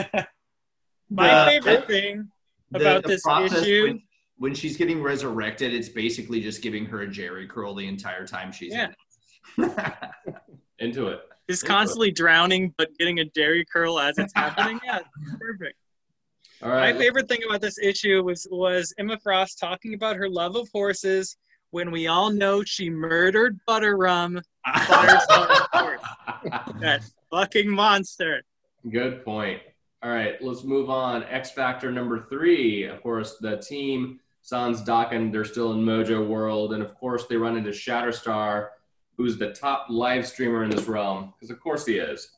My 1.10 1.44
The- 1.44 1.50
favorite 1.50 1.86
thing 1.86 2.30
the- 2.70 2.80
about 2.80 3.02
the 3.02 3.08
this 3.10 3.26
issue. 3.52 3.82
when, 3.86 4.02
when 4.38 4.54
she's 4.54 4.76
getting 4.76 5.02
resurrected, 5.02 5.72
it's 5.74 5.88
basically 5.88 6.40
just 6.40 6.62
giving 6.62 6.84
her 6.86 7.02
a 7.02 7.08
Jerry 7.08 7.46
curl 7.46 7.74
the 7.74 7.86
entire 7.86 8.26
time 8.26 8.52
she's 8.52 8.72
Yeah. 8.72 8.88
in. 9.58 9.64
it. 9.64 9.96
Into 10.78 11.08
it. 11.08 11.20
is 11.48 11.62
constantly 11.62 12.10
drowning 12.10 12.74
but 12.76 12.90
getting 12.98 13.20
a 13.20 13.24
dairy 13.26 13.64
curl 13.64 13.98
as 13.98 14.18
it's 14.18 14.32
happening. 14.36 14.78
Yeah, 14.84 14.98
perfect. 15.38 15.76
All 16.62 16.70
My 16.70 16.92
favorite 16.92 17.28
thing 17.28 17.42
about 17.46 17.60
this 17.60 17.78
issue 17.78 18.22
was 18.22 18.46
was 18.50 18.94
Emma 18.98 19.18
Frost 19.18 19.58
talking 19.58 19.94
about 19.94 20.16
her 20.16 20.28
love 20.28 20.56
of 20.56 20.68
horses 20.72 21.36
when 21.70 21.90
we 21.90 22.06
all 22.06 22.30
know 22.30 22.64
she 22.64 22.88
murdered 22.88 23.58
Butter 23.66 23.96
Rum, 23.96 24.40
that 26.80 27.02
fucking 27.30 27.68
monster. 27.68 28.42
Good 28.90 29.24
point. 29.24 29.60
All 30.02 30.10
right, 30.10 30.40
let's 30.40 30.64
move 30.64 30.88
on. 30.88 31.24
X 31.24 31.50
Factor 31.50 31.90
number 31.90 32.26
three. 32.30 32.84
Of 32.84 33.02
course, 33.02 33.36
the 33.40 33.56
team, 33.58 34.20
Sans 34.42 34.80
Daken, 34.82 35.32
they're 35.32 35.44
still 35.44 35.72
in 35.72 35.84
Mojo 35.84 36.26
World. 36.26 36.72
And 36.72 36.82
of 36.82 36.94
course, 36.94 37.26
they 37.26 37.36
run 37.36 37.56
into 37.56 37.70
Shatterstar, 37.70 38.68
who's 39.16 39.36
the 39.36 39.52
top 39.52 39.86
live 39.90 40.26
streamer 40.26 40.64
in 40.64 40.70
this 40.70 40.86
realm, 40.86 41.34
because 41.34 41.50
of 41.50 41.60
course 41.60 41.84
he 41.84 41.98
is. 41.98 42.30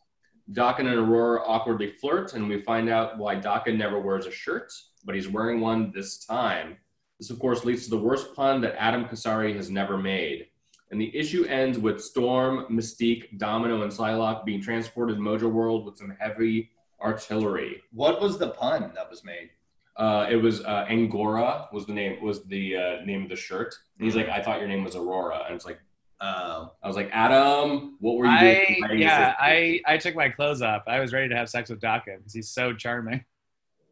Daken 0.53 0.81
and 0.81 0.95
Aurora 0.95 1.43
awkwardly 1.47 1.93
flirt, 1.93 2.35
and 2.35 2.49
we 2.49 2.63
find 2.63 2.89
out 2.89 3.19
why 3.19 3.37
Daken 3.37 3.77
never 3.77 4.01
wears 4.01 4.27
a 4.27 4.31
shirt, 4.31 4.73
but 5.05 5.15
he's 5.15 5.29
wearing 5.29 5.61
one 5.61 5.93
this 5.93 6.25
time. 6.25 6.77
This, 7.19 7.31
of 7.31 7.39
course, 7.39 7.65
leads 7.65 7.85
to 7.85 7.91
the 7.91 7.99
worst 7.99 8.35
pun 8.35 8.61
that 8.63 8.81
Adam 8.81 9.05
Kasari 9.05 9.55
has 9.57 9.71
never 9.71 9.99
made. 9.99 10.47
And 10.91 11.01
the 11.01 11.15
issue 11.15 11.45
ends 11.45 11.79
with 11.79 12.03
Storm, 12.03 12.67
Mystique, 12.71 13.37
Domino, 13.39 13.83
and 13.83 13.93
Psylocke 13.93 14.45
being 14.45 14.63
transported 14.63 15.17
to 15.17 15.23
Mojo 15.23 15.51
World 15.51 15.85
with 15.85 15.99
some 15.99 16.17
heavy 16.19 16.71
artillery. 17.03 17.83
What 17.93 18.21
was 18.21 18.39
the 18.39 18.51
pun 18.51 18.93
that 18.95 19.11
was 19.11 19.23
made? 19.25 19.51
Uh, 19.97 20.27
it 20.31 20.37
was 20.37 20.63
uh, 20.63 20.87
Angora 20.89 21.69
was 21.73 21.85
the 21.85 21.93
name 21.93 22.23
was 22.23 22.45
the 22.45 22.77
uh, 22.77 23.05
name 23.05 23.25
of 23.25 23.29
the 23.29 23.37
shirt. 23.37 23.75
And 23.99 24.05
he's 24.05 24.15
like, 24.15 24.29
I 24.29 24.41
thought 24.41 24.61
your 24.61 24.69
name 24.69 24.85
was 24.85 24.95
Aurora, 24.97 25.43
and 25.45 25.55
it's 25.55 25.67
like, 25.67 25.81
Uh, 26.21 26.69
I 26.83 26.87
was 26.87 26.97
like, 26.97 27.11
Adam, 27.13 27.97
what 28.01 28.17
were 28.17 28.27
you 28.27 28.31
I 28.33 28.79
doing? 28.89 28.99
yeah. 29.01 29.35
I 29.39 29.81
I 29.87 29.99
took 29.99 30.15
my 30.17 30.29
clothes 30.29 30.63
off. 30.63 30.83
I 30.87 31.01
was 31.01 31.13
ready 31.13 31.29
to 31.29 31.37
have 31.37 31.49
sex 31.49 31.71
with 31.71 31.81
Dawkins 31.81 32.19
because 32.19 32.33
he's 32.35 32.51
so 32.51 32.73
charming. 32.73 33.25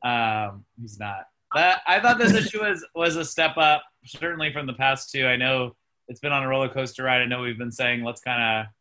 Um, 0.04 0.64
he's 0.80 0.98
not. 0.98 1.26
But 1.52 1.80
I 1.86 2.00
thought 2.00 2.18
this 2.18 2.34
issue 2.34 2.62
was 2.62 2.84
was 2.94 3.16
a 3.16 3.24
step 3.24 3.56
up, 3.56 3.82
certainly 4.04 4.52
from 4.52 4.66
the 4.66 4.72
past 4.72 5.10
two. 5.12 5.26
I 5.26 5.36
know 5.36 5.76
it's 6.08 6.20
been 6.20 6.32
on 6.32 6.42
a 6.42 6.48
roller 6.48 6.68
coaster 6.68 7.04
ride. 7.04 7.22
I 7.22 7.26
know 7.26 7.42
we've 7.42 7.58
been 7.58 7.72
saying 7.72 8.02
let's 8.02 8.20
kind 8.20 8.42
of 8.42 8.72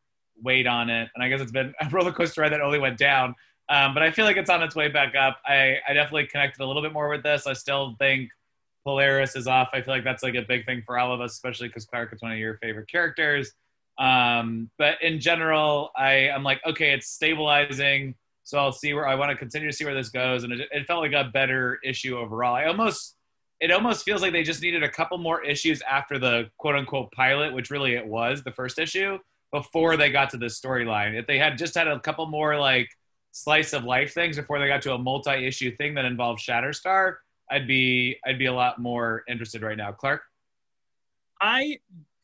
wait 0.44 0.66
on 0.66 0.90
it, 0.90 1.10
and 1.14 1.24
I 1.24 1.30
guess 1.30 1.42
it's 1.42 1.52
been 1.52 1.74
a 1.82 1.90
roller 1.90 2.12
coaster 2.12 2.42
ride 2.42 2.52
that 2.52 2.62
only 2.62 2.80
went 2.80 2.98
down. 2.98 3.36
Um, 3.70 3.94
but 3.94 4.04
I 4.04 4.12
feel 4.12 4.26
like 4.26 4.38
it's 4.38 4.50
on 4.50 4.62
its 4.62 4.76
way 4.76 4.90
back 4.90 5.16
up. 5.16 5.38
I, 5.46 5.78
I 5.88 5.94
definitely 5.94 6.28
connected 6.28 6.62
a 6.64 6.68
little 6.68 6.84
bit 6.84 6.94
more 6.94 7.10
with 7.10 7.24
this. 7.24 7.48
I 7.48 7.54
still 7.54 7.96
think 7.98 8.30
Polaris 8.86 9.36
is 9.36 9.48
off. 9.48 9.70
I 9.74 9.82
feel 9.82 9.94
like 9.94 10.04
that's 10.04 10.24
like 10.24 10.36
a 10.36 10.44
big 10.44 10.66
thing 10.66 10.84
for 10.86 10.98
all 10.98 11.14
of 11.14 11.22
us, 11.22 11.34
especially 11.34 11.68
because 11.68 11.86
Clark 11.86 12.14
is 12.14 12.22
one 12.22 12.32
of 12.32 12.38
your 12.38 12.58
favorite 12.58 12.90
characters. 12.90 13.52
Um, 13.98 14.70
but 14.78 15.02
in 15.02 15.20
general, 15.20 15.92
I 15.96 16.30
I'm 16.30 16.44
like, 16.44 16.62
okay, 16.66 16.94
it's 16.94 17.08
stabilizing. 17.08 18.16
So 18.44 18.60
I'll 18.60 18.72
see 18.72 18.94
where 18.94 19.08
I 19.08 19.16
want 19.16 19.32
to 19.32 19.38
continue 19.38 19.70
to 19.70 19.76
see 19.76 19.86
where 19.86 19.96
this 19.96 20.10
goes, 20.10 20.44
and 20.44 20.54
it, 20.54 20.68
it 20.72 20.86
felt 20.86 21.02
like 21.02 21.14
a 21.14 21.30
better 21.32 21.80
issue 21.84 22.18
overall. 22.18 22.56
I 22.56 22.66
almost 22.66 23.16
it 23.60 23.72
almost 23.72 24.04
feels 24.04 24.22
like 24.22 24.34
they 24.34 24.44
just 24.44 24.62
needed 24.62 24.84
a 24.84 24.90
couple 24.90 25.18
more 25.18 25.44
issues 25.44 25.82
after 25.82 26.20
the 26.20 26.50
quote 26.58 26.76
unquote 26.76 27.12
pilot, 27.12 27.54
which 27.54 27.72
really 27.72 27.96
it 27.96 28.06
was 28.06 28.44
the 28.44 28.52
first 28.52 28.78
issue, 28.78 29.18
before 29.52 29.98
they 29.98 30.12
got 30.12 30.30
to 30.32 30.38
this 30.38 30.60
storyline. 30.60 31.18
If 31.18 31.26
they 31.26 31.40
had 31.40 31.58
just 31.58 31.76
had 31.76 31.88
a 31.88 32.00
couple 32.00 32.28
more 32.28 32.58
like 32.60 32.90
slice 33.32 33.74
of 33.74 33.84
life 33.84 34.14
things 34.14 34.38
before 34.38 34.60
they 34.60 34.68
got 34.68 34.82
to 34.84 34.94
a 34.94 34.98
multi 34.98 35.46
issue 35.46 35.76
thing 35.76 35.96
that 35.96 36.06
involved 36.06 36.42
Shatterstar, 36.42 37.16
I'd 37.52 37.68
be 37.68 38.18
I'd 38.26 38.40
be 38.40 38.46
a 38.48 38.54
lot 38.54 38.80
more 38.80 39.24
interested 39.28 39.62
right 39.62 39.78
now. 39.78 39.92
Clark. 39.92 40.22
I 41.42 41.78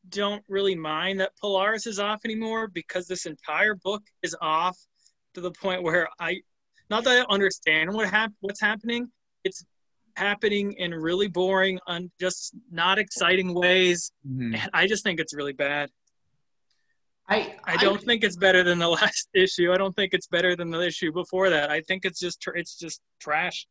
don't 0.09 0.43
really 0.47 0.75
mind 0.75 1.19
that 1.19 1.31
Polaris 1.39 1.85
is 1.85 1.99
off 1.99 2.21
anymore 2.25 2.67
because 2.67 3.07
this 3.07 3.25
entire 3.25 3.75
book 3.75 4.01
is 4.23 4.35
off 4.41 4.77
to 5.35 5.41
the 5.41 5.51
point 5.51 5.83
where 5.83 6.07
I, 6.19 6.37
not 6.89 7.03
that 7.03 7.25
I 7.29 7.33
understand 7.33 7.93
what 7.93 8.09
hap- 8.09 8.33
what's 8.39 8.59
happening, 8.59 9.09
it's 9.43 9.63
happening 10.17 10.73
in 10.73 10.93
really 10.93 11.27
boring, 11.27 11.79
un- 11.87 12.11
just 12.19 12.55
not 12.71 12.97
exciting 12.99 13.53
ways, 13.53 14.11
Mm-hmm. 14.27 14.55
and 14.55 14.69
I 14.73 14.87
just 14.87 15.03
think 15.03 15.19
it's 15.19 15.33
really 15.35 15.53
bad. 15.53 15.89
I 17.29 17.55
I 17.63 17.77
don't 17.77 18.01
think 18.01 18.23
it's 18.23 18.35
better 18.35 18.63
than 18.63 18.79
the 18.79 18.89
last 18.99 19.29
issue. 19.33 19.71
I 19.71 19.77
don't 19.77 19.95
think 19.95 20.13
it's 20.13 20.27
better 20.27 20.55
than 20.55 20.69
the 20.71 20.81
issue 20.81 21.11
before 21.11 21.49
that. 21.49 21.69
I 21.69 21.81
think 21.81 22.05
it's 22.05 22.19
just 22.19 22.41
tr- 22.41 22.55
it's 22.55 22.75
just 22.77 23.01
trash. 23.19 23.67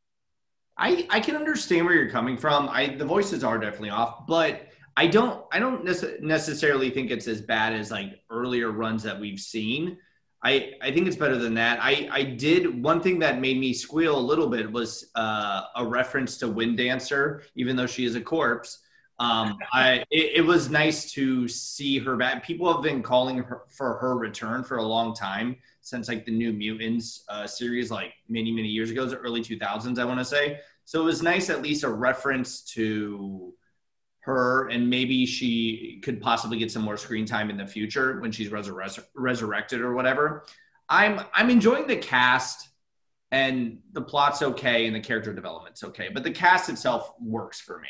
I, 0.76 1.06
I 1.10 1.20
can 1.20 1.36
understand 1.36 1.84
where 1.84 1.94
you're 1.94 2.10
coming 2.10 2.36
from. 2.36 2.68
I 2.68 2.94
the 2.96 3.04
voices 3.04 3.44
are 3.44 3.58
definitely 3.58 3.90
off, 3.90 4.26
but 4.26 4.66
I 4.96 5.06
don't 5.06 5.44
I 5.52 5.58
don't 5.58 5.84
nece- 5.84 6.20
necessarily 6.20 6.90
think 6.90 7.10
it's 7.10 7.28
as 7.28 7.40
bad 7.40 7.72
as 7.72 7.90
like 7.90 8.20
earlier 8.30 8.70
runs 8.70 9.02
that 9.02 9.18
we've 9.18 9.40
seen. 9.40 9.98
I 10.42 10.72
I 10.80 10.90
think 10.90 11.06
it's 11.06 11.16
better 11.16 11.36
than 11.36 11.54
that. 11.54 11.78
I 11.82 12.08
I 12.10 12.22
did 12.22 12.82
one 12.82 13.00
thing 13.00 13.18
that 13.20 13.40
made 13.40 13.58
me 13.58 13.72
squeal 13.72 14.18
a 14.18 14.20
little 14.20 14.48
bit 14.48 14.70
was 14.70 15.10
uh, 15.14 15.62
a 15.76 15.86
reference 15.86 16.38
to 16.38 16.48
Wind 16.48 16.78
Dancer, 16.78 17.42
even 17.54 17.76
though 17.76 17.86
she 17.86 18.04
is 18.04 18.14
a 18.14 18.20
corpse. 18.20 18.78
Um, 19.18 19.58
I 19.72 20.04
it, 20.10 20.32
it 20.36 20.46
was 20.46 20.70
nice 20.70 21.12
to 21.12 21.46
see 21.46 21.98
her 21.98 22.16
back. 22.16 22.44
People 22.44 22.72
have 22.72 22.82
been 22.82 23.02
calling 23.02 23.38
her 23.38 23.62
for 23.68 23.98
her 23.98 24.16
return 24.16 24.64
for 24.64 24.78
a 24.78 24.82
long 24.82 25.14
time 25.14 25.56
since 25.90 26.08
like 26.08 26.24
the 26.24 26.32
New 26.32 26.52
Mutants 26.52 27.24
uh, 27.28 27.46
series, 27.46 27.90
like 27.90 28.12
many 28.28 28.52
many 28.52 28.68
years 28.68 28.90
ago, 28.90 29.04
the 29.04 29.16
early 29.16 29.42
2000s, 29.42 29.98
I 29.98 30.04
want 30.04 30.20
to 30.20 30.24
say. 30.24 30.60
So 30.84 31.02
it 31.02 31.04
was 31.04 31.22
nice, 31.22 31.50
at 31.50 31.62
least 31.62 31.84
a 31.84 31.88
reference 31.88 32.62
to 32.74 33.52
her, 34.20 34.68
and 34.68 34.88
maybe 34.88 35.26
she 35.26 36.00
could 36.02 36.20
possibly 36.20 36.58
get 36.58 36.70
some 36.70 36.82
more 36.82 36.96
screen 36.96 37.26
time 37.26 37.50
in 37.50 37.56
the 37.56 37.66
future 37.66 38.20
when 38.20 38.32
she's 38.32 38.50
resur- 38.50 39.04
resurrected 39.14 39.80
or 39.80 39.94
whatever. 39.94 40.44
I'm 40.88 41.20
I'm 41.34 41.50
enjoying 41.50 41.86
the 41.86 41.96
cast, 41.96 42.68
and 43.30 43.78
the 43.92 44.02
plot's 44.02 44.42
okay, 44.42 44.86
and 44.86 44.94
the 44.94 45.00
character 45.00 45.32
development's 45.32 45.82
okay, 45.84 46.08
but 46.12 46.22
the 46.22 46.30
cast 46.30 46.68
itself 46.68 47.12
works 47.20 47.60
for 47.60 47.80
me. 47.80 47.88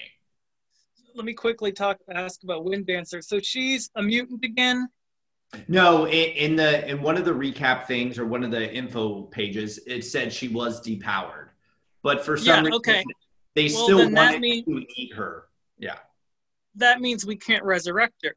Let 1.14 1.24
me 1.24 1.34
quickly 1.34 1.72
talk 1.72 1.98
ask 2.14 2.42
about 2.44 2.64
Wind 2.64 2.86
Dancer. 2.86 3.20
So 3.20 3.40
she's 3.40 3.90
a 3.96 4.03
mutant 4.03 4.44
again. 4.44 4.88
No, 5.68 6.07
in, 6.07 6.12
in 6.51 6.57
the 6.57 6.88
in 6.88 7.03
one 7.03 7.16
of 7.16 7.24
the 7.24 7.32
recap 7.32 7.86
things 7.86 8.18
or 8.18 8.26
one 8.26 8.44
of 8.44 8.51
the 8.51 8.72
info 8.72 9.22
pages, 9.22 9.78
it 9.86 10.03
said 10.03 10.32
she 10.32 10.48
was 10.48 10.80
depowered, 10.80 11.48
but 12.03 12.24
for 12.24 12.36
some 12.36 12.46
Yeah, 12.46 12.61
reason 12.61 12.72
okay. 12.74 13.05
they 13.55 13.64
Well, 13.72 13.84
still 13.84 13.98
then 13.98 14.12
that 14.14 14.26
wanted 14.26 14.40
mean- 14.40 14.64
to 14.64 14.84
eat 14.96 15.12
her. 15.14 15.46
Yeah, 15.78 15.96
that 16.76 17.01
means 17.01 17.24
we 17.26 17.36
can't 17.36 17.64
resurrect 17.64 18.24
her. 18.24 18.34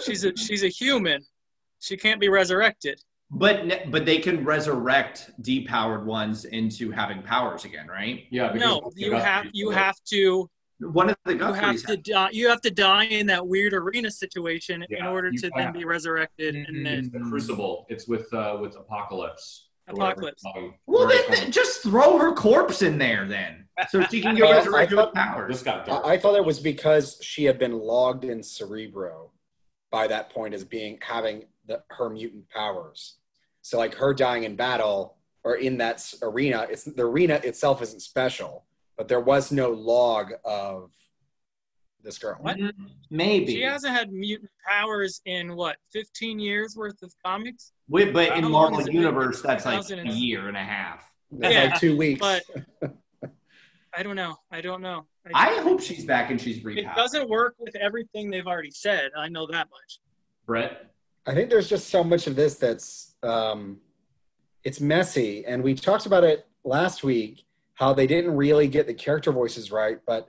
She's 0.00 0.24
a 0.24 0.36
she's 0.36 0.64
a 0.64 0.68
human. 0.68 1.24
She 1.80 1.96
can't 1.96 2.20
be 2.20 2.28
resurrected. 2.28 3.00
But 3.30 3.90
but 3.90 4.04
they 4.04 4.18
can 4.18 4.44
resurrect 4.44 5.30
depowered 5.42 6.04
ones 6.04 6.44
into 6.44 6.90
having 6.90 7.22
powers 7.22 7.64
again, 7.64 7.86
right? 7.88 8.24
Yeah, 8.30 8.52
No, 8.52 8.92
you 8.96 9.12
have 9.12 9.46
you 9.52 9.70
have 9.70 9.96
to 10.10 10.50
One 10.80 11.08
of 11.08 11.16
the 11.24 11.32
you 11.34 11.38
have 11.38 11.54
Guthries 11.56 11.86
to 11.86 11.96
die, 11.96 12.28
you 12.32 12.48
have 12.48 12.60
to 12.62 12.70
die 12.70 13.04
in 13.04 13.26
that 13.28 13.46
weird 13.46 13.72
arena 13.72 14.10
situation 14.10 14.84
in 14.90 15.06
order 15.06 15.30
to 15.30 15.46
have. 15.46 15.52
then 15.56 15.72
be 15.72 15.84
resurrected 15.86 16.54
and 16.54 16.66
Mhm. 16.68 16.84
then 16.84 16.98
It's 16.98 17.08
the 17.10 17.20
Crucible. 17.20 17.86
It's 17.88 18.06
with 18.06 18.32
uh, 18.34 18.58
with 18.60 18.76
Apocalypse. 18.76 19.68
or 19.88 19.94
whatever 19.94 20.28
Apocalypse. 20.28 20.42
Well, 20.86 21.06
then, 21.08 21.22
then 21.30 21.52
just 21.52 21.82
throw 21.82 22.18
her 22.18 22.32
corpse 22.34 22.82
in 22.82 22.98
there, 22.98 23.24
then, 23.26 23.68
so 23.88 24.02
she 24.04 24.20
can 24.20 24.34
get 24.36 24.44
I- 24.44 24.48
I 24.48 24.56
resurrected 24.58 24.96
thought- 24.98 25.06
with 25.08 25.14
powers. 25.14 25.48
This 25.54 25.62
got 25.62 25.86
dark. 25.86 26.04
I, 26.04 26.14
I 26.14 26.18
thought 26.18 26.34
it 26.36 26.44
was 26.44 26.60
because 26.60 27.18
she 27.22 27.44
had 27.44 27.58
been 27.58 27.78
logged 27.78 28.24
in 28.24 28.42
Cerebro 28.42 29.30
by 29.90 30.06
that 30.08 30.28
point 30.30 30.52
as 30.54 30.64
being 30.64 30.98
having 31.00 31.44
the, 31.66 31.82
her 31.90 32.10
mutant 32.10 32.48
powers. 32.50 33.16
So 33.62 33.78
like 33.78 33.94
her 33.94 34.12
dying 34.12 34.42
in 34.44 34.56
battle 34.56 35.16
or 35.42 35.54
in 35.56 35.78
that 35.78 36.12
arena, 36.20 36.66
it's 36.68 36.84
the 36.84 37.02
arena 37.06 37.40
itself 37.44 37.80
isn't 37.80 38.00
special, 38.00 38.66
but 38.96 39.08
there 39.08 39.20
was 39.20 39.52
no 39.52 39.70
log 39.70 40.32
of 40.44 40.90
this 42.02 42.18
girl. 42.18 42.36
What? 42.40 42.56
Maybe, 43.10 43.52
she 43.52 43.62
hasn't 43.62 43.94
had 43.94 44.12
mutant 44.12 44.50
powers 44.66 45.20
in 45.24 45.56
what 45.56 45.76
15 45.92 46.38
years 46.38 46.76
worth 46.76 47.02
of 47.02 47.12
comics 47.24 47.72
Wait, 47.88 48.12
but 48.12 48.36
in 48.36 48.42
How 48.44 48.48
long 48.48 48.52
Marvel 48.52 48.78
has 48.78 48.86
it 48.88 48.92
been? 48.92 49.02
Universe, 49.02 49.42
that's 49.42 49.64
like 49.64 49.88
a 49.90 50.08
year 50.08 50.48
and 50.48 50.56
a 50.56 50.62
half. 50.62 51.08
That's 51.30 51.54
Yeah, 51.54 51.64
like 51.64 51.80
two 51.80 51.96
weeks. 51.96 52.20
but 52.20 52.42
i 53.98 54.02
don't 54.02 54.16
know 54.16 54.36
i 54.50 54.60
don't 54.60 54.82
know 54.82 55.06
I 55.34 55.54
hope 55.62 55.80
she's 55.80 56.04
back 56.04 56.30
and 56.30 56.38
she's 56.38 56.62
it 56.62 56.86
doesn't 56.94 57.30
work 57.30 57.54
with 57.58 57.74
everything 57.76 58.30
they've 58.30 58.46
already 58.46 58.70
said 58.70 59.10
i 59.16 59.26
know 59.26 59.46
that 59.46 59.68
much 59.70 60.00
Brett. 60.46 60.92
I 61.26 61.34
think 61.34 61.50
there's 61.50 61.68
just 61.68 61.88
so 61.88 62.04
much 62.04 62.28
of 62.28 62.36
this 62.36 62.54
that's 62.54 63.16
um, 63.22 63.78
it's 64.62 64.80
messy, 64.80 65.44
and 65.44 65.62
we 65.62 65.74
talked 65.74 66.06
about 66.06 66.22
it 66.24 66.46
last 66.64 67.02
week 67.02 67.44
how 67.76 67.92
they 67.92 68.06
didn't 68.06 68.36
really 68.36 68.68
get 68.68 68.86
the 68.86 68.94
character 68.94 69.30
voices 69.30 69.70
right. 69.70 69.98
But 70.06 70.28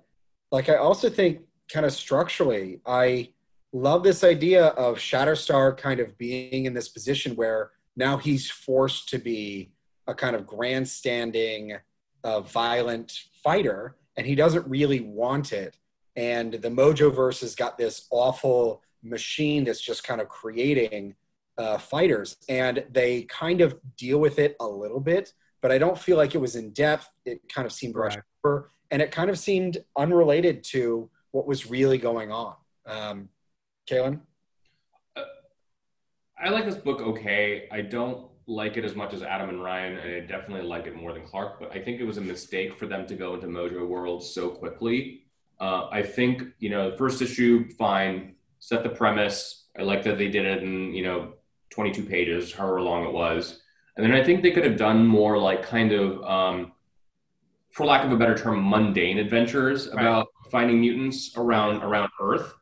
like, 0.52 0.70
I 0.70 0.76
also 0.76 1.10
think 1.10 1.42
kind 1.72 1.86
of 1.86 1.94
structurally, 1.94 2.80
I 2.86 3.30
love 3.74 4.04
this 4.04 4.24
idea 4.24 4.68
of 4.68 4.98
Shatterstar 4.98 5.78
kind 5.78 6.00
of 6.00 6.18
being 6.18 6.66
in 6.66 6.74
this 6.74 6.90
position 6.90 7.36
where 7.36 7.72
now 7.96 8.18
he's 8.18 8.50
forced 8.50 9.10
to 9.10 9.18
be 9.18 9.72
a 10.08 10.14
kind 10.14 10.36
of 10.36 10.46
grandstanding, 10.46 11.78
uh, 12.24 12.42
violent 12.42 13.18
fighter, 13.44 13.96
and 14.16 14.28
he 14.28 14.36
doesn't 14.36 14.68
really 14.68 15.02
want 15.02 15.52
it. 15.52 15.78
And 16.16 16.54
the 16.54 16.70
Mojo 16.70 17.14
verse 17.14 17.42
has 17.42 17.56
got 17.56 17.78
this 17.78 18.08
awful 18.12 18.82
machine 19.04 19.64
that's 19.64 19.82
just 19.82 20.04
kind 20.04 20.20
of 20.20 20.28
creating 20.28 21.16
uh, 21.58 21.78
fighters, 21.78 22.38
and 22.50 22.86
they 22.92 23.24
kind 23.24 23.62
of 23.62 23.76
deal 23.96 24.20
with 24.20 24.38
it 24.38 24.56
a 24.60 24.68
little 24.68 25.00
bit, 25.00 25.34
but 25.68 25.74
I 25.74 25.80
don't 25.80 26.00
feel 26.00 26.16
like 26.16 26.34
it 26.34 26.38
was 26.38 26.56
in 26.56 26.70
depth. 26.70 27.10
It 27.26 27.42
kind 27.50 27.66
of 27.66 27.74
seemed 27.74 27.96
rushed 27.96 28.16
Correct. 28.16 28.28
over, 28.46 28.72
and 28.90 29.02
it 29.02 29.12
kind 29.12 29.30
of 29.30 29.38
seemed 29.38 29.84
unrelated 29.98 30.64
to 30.72 31.10
what 31.32 31.46
was 31.46 31.70
really 31.70 31.98
going 31.98 32.32
on. 32.32 32.56
Um, 32.86 33.28
Kaylin? 33.86 34.22
I 36.42 36.48
like 36.52 36.64
this 36.64 36.78
book 36.78 37.02
okay. 37.02 37.68
I 37.70 37.82
don't 37.82 38.30
like 38.46 38.78
it 38.78 38.86
as 38.86 38.96
much 38.96 39.14
as 39.14 39.24
Adam 39.24 39.50
and 39.50 39.62
Ryan, 39.62 39.98
and 39.98 40.10
I 40.10 40.20
definitely 40.22 40.66
like 40.66 40.88
it 40.88 40.96
more 40.96 41.12
than 41.12 41.26
Clark. 41.26 41.60
But 41.60 41.74
I 41.74 41.82
think 41.82 42.00
it 42.00 42.06
was 42.06 42.18
a 42.18 42.22
mistake 42.22 42.80
for 42.80 42.86
them 42.86 43.06
to 43.06 43.16
go 43.16 43.34
into 43.34 43.48
Mojo 43.48 43.86
World 43.86 44.24
so 44.24 44.48
quickly. 44.48 45.26
Uh, 45.60 45.90
I 45.92 46.02
think 46.02 46.44
you 46.60 46.70
know, 46.70 46.92
the 46.92 46.98
first 46.98 47.22
issue, 47.22 47.70
fine, 47.72 48.36
set 48.60 48.84
the 48.84 48.90
premise. 48.90 49.66
I 49.78 49.82
like 49.82 50.02
that 50.04 50.18
they 50.18 50.30
did 50.30 50.46
it 50.46 50.64
in 50.64 50.94
you 50.94 51.04
know 51.04 51.34
22 51.72 52.04
pages, 52.04 52.54
however 52.54 52.80
long 52.80 53.04
it 53.04 53.12
was. 53.12 53.60
And 53.98 54.06
then 54.06 54.14
I 54.14 54.24
think 54.24 54.44
they 54.44 54.52
could 54.52 54.64
have 54.64 54.78
done 54.78 55.06
more, 55.06 55.38
like 55.40 55.64
kind 55.64 55.92
of 55.92 56.24
um, 56.24 56.72
for 57.72 57.86
lack 57.86 58.06
of 58.06 58.12
a 58.12 58.16
better 58.16 58.38
term, 58.38 58.70
mundane 58.70 59.18
adventures 59.18 59.88
about 59.88 60.28
finding 60.52 60.80
mutants 60.80 61.36
around 61.36 61.84
around 61.84 62.10
Earth. 62.22 62.54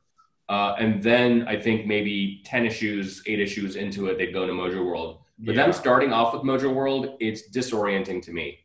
Uh, 0.47 0.75
and 0.79 1.03
then 1.03 1.45
I 1.47 1.59
think 1.59 1.85
maybe 1.85 2.41
ten 2.45 2.65
issues, 2.65 3.21
eight 3.27 3.39
issues 3.39 3.75
into 3.75 4.07
it, 4.07 4.17
they'd 4.17 4.31
go 4.31 4.43
into 4.43 4.53
Mojo 4.53 4.85
World. 4.85 5.19
But 5.39 5.55
them 5.55 5.73
starting 5.73 6.13
off 6.13 6.33
with 6.33 6.43
Mojo 6.43 6.73
World, 6.73 7.17
it's 7.19 7.49
disorienting 7.49 8.21
to 8.23 8.31
me. 8.31 8.59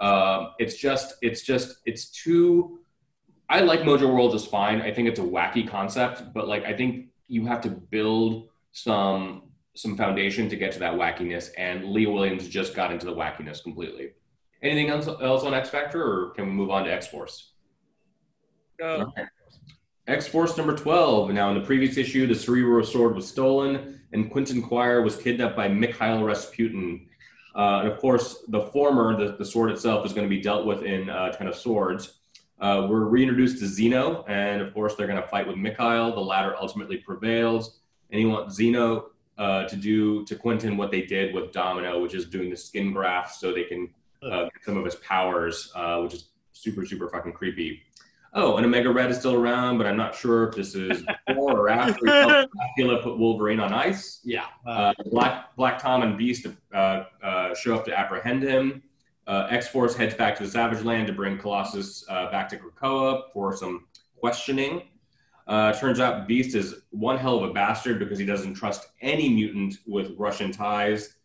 Um, 0.00 0.50
it's 0.58 0.76
just, 0.76 1.14
it's 1.22 1.42
just, 1.42 1.78
it's 1.86 2.10
too. 2.10 2.80
I 3.48 3.60
like 3.60 3.82
Mojo 3.82 4.12
World 4.12 4.32
just 4.32 4.50
fine. 4.50 4.82
I 4.82 4.92
think 4.92 5.06
it's 5.06 5.20
a 5.20 5.22
wacky 5.22 5.68
concept, 5.68 6.34
but 6.34 6.48
like 6.48 6.64
I 6.64 6.72
think 6.72 7.06
you 7.28 7.46
have 7.46 7.60
to 7.60 7.70
build 7.70 8.48
some 8.72 9.42
some 9.76 9.96
foundation 9.96 10.48
to 10.48 10.56
get 10.56 10.72
to 10.72 10.78
that 10.80 10.94
wackiness. 10.94 11.50
And 11.56 11.84
Leah 11.84 12.10
Williams 12.10 12.48
just 12.48 12.74
got 12.74 12.90
into 12.90 13.06
the 13.06 13.14
wackiness 13.14 13.62
completely. 13.62 14.12
Anything 14.62 14.88
else, 14.90 15.06
else 15.06 15.44
on 15.44 15.54
X 15.54 15.68
Factor, 15.68 16.02
or 16.02 16.30
can 16.30 16.46
we 16.46 16.52
move 16.52 16.70
on 16.70 16.84
to 16.84 16.92
X 16.92 17.06
Force? 17.06 17.52
Go. 18.78 19.12
X 20.06 20.26
Force 20.26 20.56
number 20.56 20.76
12. 20.76 21.30
Now, 21.32 21.50
in 21.50 21.58
the 21.58 21.64
previous 21.64 21.96
issue, 21.96 22.26
the 22.26 22.34
Cerebro 22.34 22.82
sword 22.82 23.14
was 23.14 23.28
stolen, 23.28 24.00
and 24.12 24.30
Quentin 24.30 24.62
Quire 24.62 25.02
was 25.02 25.16
kidnapped 25.16 25.56
by 25.56 25.68
Mikhail 25.68 26.24
Rasputin. 26.24 27.08
Uh, 27.54 27.80
and 27.80 27.88
of 27.88 27.98
course, 27.98 28.44
the 28.48 28.62
former, 28.62 29.16
the, 29.16 29.36
the 29.36 29.44
sword 29.44 29.70
itself, 29.70 30.06
is 30.06 30.12
going 30.12 30.26
to 30.26 30.34
be 30.34 30.40
dealt 30.40 30.64
with 30.64 30.82
in 30.82 31.10
uh, 31.10 31.32
Ten 31.32 31.48
of 31.48 31.56
Swords. 31.56 32.14
Uh, 32.58 32.86
we're 32.88 33.04
reintroduced 33.04 33.58
to 33.58 33.64
Xeno, 33.64 34.24
and 34.28 34.62
of 34.62 34.72
course, 34.72 34.94
they're 34.94 35.06
going 35.06 35.20
to 35.20 35.28
fight 35.28 35.46
with 35.46 35.56
Mikhail. 35.56 36.14
The 36.14 36.20
latter 36.20 36.54
ultimately 36.56 36.96
prevails, 36.98 37.80
and 38.10 38.18
he 38.18 38.26
wants 38.26 38.58
Xeno 38.58 39.06
uh, 39.38 39.64
to 39.64 39.76
do 39.76 40.24
to 40.26 40.36
Quentin 40.36 40.76
what 40.76 40.90
they 40.90 41.02
did 41.02 41.34
with 41.34 41.52
Domino, 41.52 42.00
which 42.00 42.14
is 42.14 42.24
doing 42.26 42.50
the 42.50 42.56
skin 42.56 42.92
graft 42.92 43.36
so 43.36 43.52
they 43.52 43.64
can 43.64 43.90
uh, 44.22 44.44
get 44.44 44.64
some 44.64 44.76
of 44.76 44.84
his 44.84 44.96
powers, 44.96 45.70
uh, 45.74 45.98
which 46.00 46.14
is 46.14 46.28
super, 46.52 46.86
super 46.86 47.08
fucking 47.08 47.32
creepy. 47.32 47.82
Oh, 48.38 48.56
and 48.56 48.66
Omega 48.66 48.90
Red 48.90 49.10
is 49.10 49.18
still 49.18 49.34
around, 49.34 49.78
but 49.78 49.86
I'm 49.86 49.96
not 49.96 50.14
sure 50.14 50.48
if 50.48 50.54
this 50.54 50.74
is 50.74 51.02
before 51.26 51.58
or 51.58 51.68
after 51.70 52.04
Dracula 52.04 53.02
put 53.02 53.18
Wolverine 53.18 53.60
on 53.60 53.72
ice. 53.72 54.20
Yeah. 54.24 54.44
Uh, 54.66 54.92
Black 55.06 55.56
Black 55.56 55.78
Tom 55.78 56.02
and 56.02 56.18
Beast 56.18 56.46
uh, 56.74 57.04
uh, 57.22 57.54
show 57.54 57.74
up 57.74 57.86
to 57.86 57.98
apprehend 57.98 58.42
him. 58.42 58.82
Uh, 59.26 59.46
X 59.50 59.68
Force 59.68 59.96
heads 59.96 60.14
back 60.14 60.36
to 60.36 60.44
the 60.44 60.50
Savage 60.50 60.84
Land 60.84 61.06
to 61.06 61.14
bring 61.14 61.38
Colossus 61.38 62.04
uh, 62.10 62.30
back 62.30 62.48
to 62.50 62.58
Krakoa 62.58 63.32
for 63.32 63.56
some 63.56 63.86
questioning. 64.20 64.82
Uh, 65.46 65.72
turns 65.72 66.00
out 66.00 66.26
Beast 66.26 66.56
is 66.56 66.74
one 66.90 67.16
hell 67.16 67.36
of 67.36 67.50
a 67.50 67.52
bastard 67.52 67.98
because 67.98 68.18
he 68.18 68.26
doesn't 68.26 68.54
trust 68.54 68.88
any 69.00 69.28
mutant 69.28 69.76
with 69.86 70.14
Russian 70.18 70.50
ties. 70.50 71.16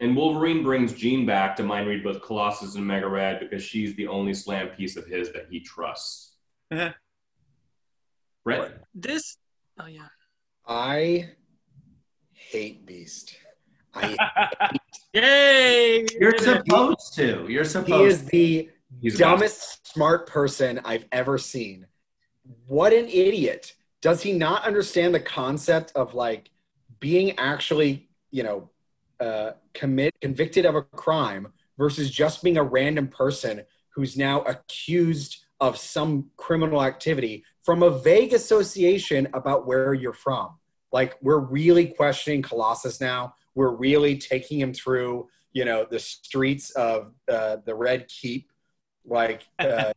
And 0.00 0.16
Wolverine 0.16 0.62
brings 0.62 0.92
Jean 0.92 1.26
back 1.26 1.56
to 1.56 1.62
mind 1.62 1.86
read 1.86 2.02
both 2.02 2.22
Colossus 2.22 2.74
and 2.74 2.86
Mega 2.86 3.08
Red 3.08 3.40
because 3.40 3.62
she's 3.62 3.94
the 3.96 4.06
only 4.06 4.34
slam 4.34 4.68
piece 4.68 4.96
of 4.96 5.06
his 5.06 5.32
that 5.32 5.46
he 5.50 5.60
trusts. 5.60 6.36
Brett? 6.70 6.96
This. 8.94 9.36
Oh 9.78 9.86
yeah. 9.86 10.08
I 10.66 11.30
hate 12.32 12.86
Beast. 12.86 13.36
I, 13.94 14.70
Yay! 15.12 16.06
You're 16.18 16.38
supposed 16.38 17.14
to. 17.14 17.46
You're 17.48 17.64
supposed. 17.64 18.30
he 18.30 18.70
supposed 18.70 18.70
is 19.02 19.16
the 19.16 19.18
dumbest 19.18 19.92
smart 19.92 20.28
person 20.28 20.80
I've 20.84 21.04
ever 21.12 21.38
seen. 21.38 21.86
What 22.66 22.92
an 22.92 23.06
idiot. 23.06 23.74
Does 24.00 24.22
he 24.22 24.32
not 24.32 24.64
understand 24.64 25.14
the 25.14 25.20
concept 25.20 25.92
of 25.94 26.14
like 26.14 26.50
being 27.00 27.38
actually, 27.38 28.08
you 28.30 28.42
know, 28.42 28.70
uh, 29.20 29.52
commit 29.74 30.14
convicted 30.20 30.64
of 30.64 30.74
a 30.74 30.82
crime 30.82 31.48
versus 31.78 32.10
just 32.10 32.42
being 32.42 32.56
a 32.56 32.62
random 32.62 33.08
person 33.08 33.62
who's 33.94 34.16
now 34.16 34.40
accused 34.42 35.44
of 35.60 35.76
some 35.76 36.30
criminal 36.36 36.82
activity 36.82 37.44
from 37.62 37.82
a 37.82 37.90
vague 37.90 38.32
association 38.32 39.28
about 39.34 39.66
where 39.66 39.92
you're 39.92 40.12
from? 40.12 40.58
Like 40.92 41.16
we're 41.20 41.38
really 41.38 41.86
questioning 41.86 42.42
Colossus 42.42 43.00
now. 43.00 43.34
We're 43.54 43.74
really 43.76 44.16
taking 44.16 44.58
him 44.58 44.72
through, 44.72 45.28
you 45.52 45.64
know, 45.64 45.86
the 45.88 45.98
streets 45.98 46.70
of 46.70 47.12
uh, 47.30 47.58
the 47.64 47.74
Red 47.74 48.08
Keep 48.08 48.49
like 49.06 49.46
uh, 49.58 49.92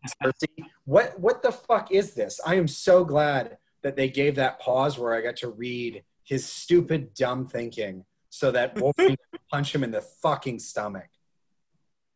what 0.86 1.20
what 1.20 1.42
the 1.42 1.52
fuck 1.52 1.92
is 1.92 2.14
this? 2.14 2.40
I 2.46 2.56
am 2.56 2.68
so 2.68 3.04
glad 3.04 3.58
that 3.82 3.96
they 3.96 4.10
gave 4.10 4.36
that 4.36 4.60
pause 4.60 4.98
where 4.98 5.14
I 5.14 5.22
got 5.22 5.36
to 5.38 5.50
read 5.50 6.04
his 6.24 6.46
stupid 6.46 7.14
dumb 7.14 7.48
thinking 7.48 8.06
so 8.30 8.52
that 8.52 8.76
Wolverine 8.80 9.18
punch 9.52 9.76
him 9.76 9.84
in 9.84 9.92
the 9.92 10.02
fucking 10.02 10.60
stomach. 10.60 11.10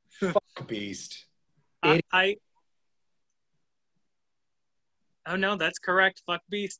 Fuck 0.09 0.67
Beast. 0.67 1.25
I, 1.83 2.01
I. 2.11 2.37
Oh 5.27 5.35
no, 5.35 5.55
that's 5.55 5.77
correct. 5.77 6.23
Fuck 6.25 6.41
Beast. 6.49 6.79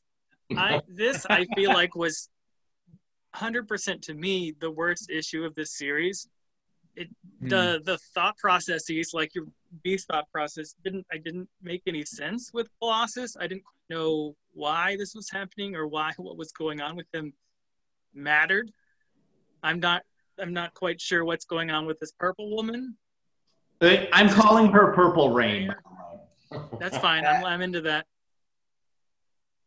I 0.56 0.80
this 0.88 1.26
I 1.28 1.46
feel 1.54 1.72
like 1.72 1.94
was 1.94 2.28
100% 3.36 4.02
to 4.02 4.14
me 4.14 4.54
the 4.58 4.70
worst 4.70 5.10
issue 5.10 5.44
of 5.44 5.54
this 5.54 5.76
series. 5.76 6.28
It 6.96 7.08
the 7.40 7.80
the 7.84 7.98
thought 8.12 8.36
processes 8.38 9.10
like 9.14 9.34
your 9.34 9.46
beast 9.82 10.08
thought 10.08 10.30
process 10.32 10.74
didn't 10.84 11.06
I 11.12 11.18
didn't 11.18 11.48
make 11.62 11.82
any 11.86 12.04
sense 12.04 12.50
with 12.52 12.68
Colossus. 12.80 13.36
I 13.38 13.46
didn't 13.46 13.64
know 13.90 14.34
why 14.52 14.96
this 14.96 15.14
was 15.14 15.30
happening 15.30 15.76
or 15.76 15.86
why 15.86 16.12
what 16.16 16.36
was 16.36 16.52
going 16.52 16.80
on 16.80 16.96
with 16.96 17.06
him 17.12 17.32
mattered. 18.14 18.70
I'm 19.62 19.80
not 19.80 20.02
I'm 20.38 20.52
not 20.52 20.74
quite 20.74 21.00
sure 21.00 21.24
what's 21.24 21.44
going 21.44 21.70
on 21.70 21.86
with 21.86 21.98
this 21.98 22.12
purple 22.12 22.54
woman. 22.54 22.96
I'm 23.80 24.28
calling 24.28 24.70
her 24.72 24.92
Purple 24.92 25.30
Rain. 25.30 25.74
That's 26.80 26.98
fine. 26.98 27.24
I'm 27.24 27.44
I'm 27.44 27.60
into 27.60 27.80
that. 27.82 28.06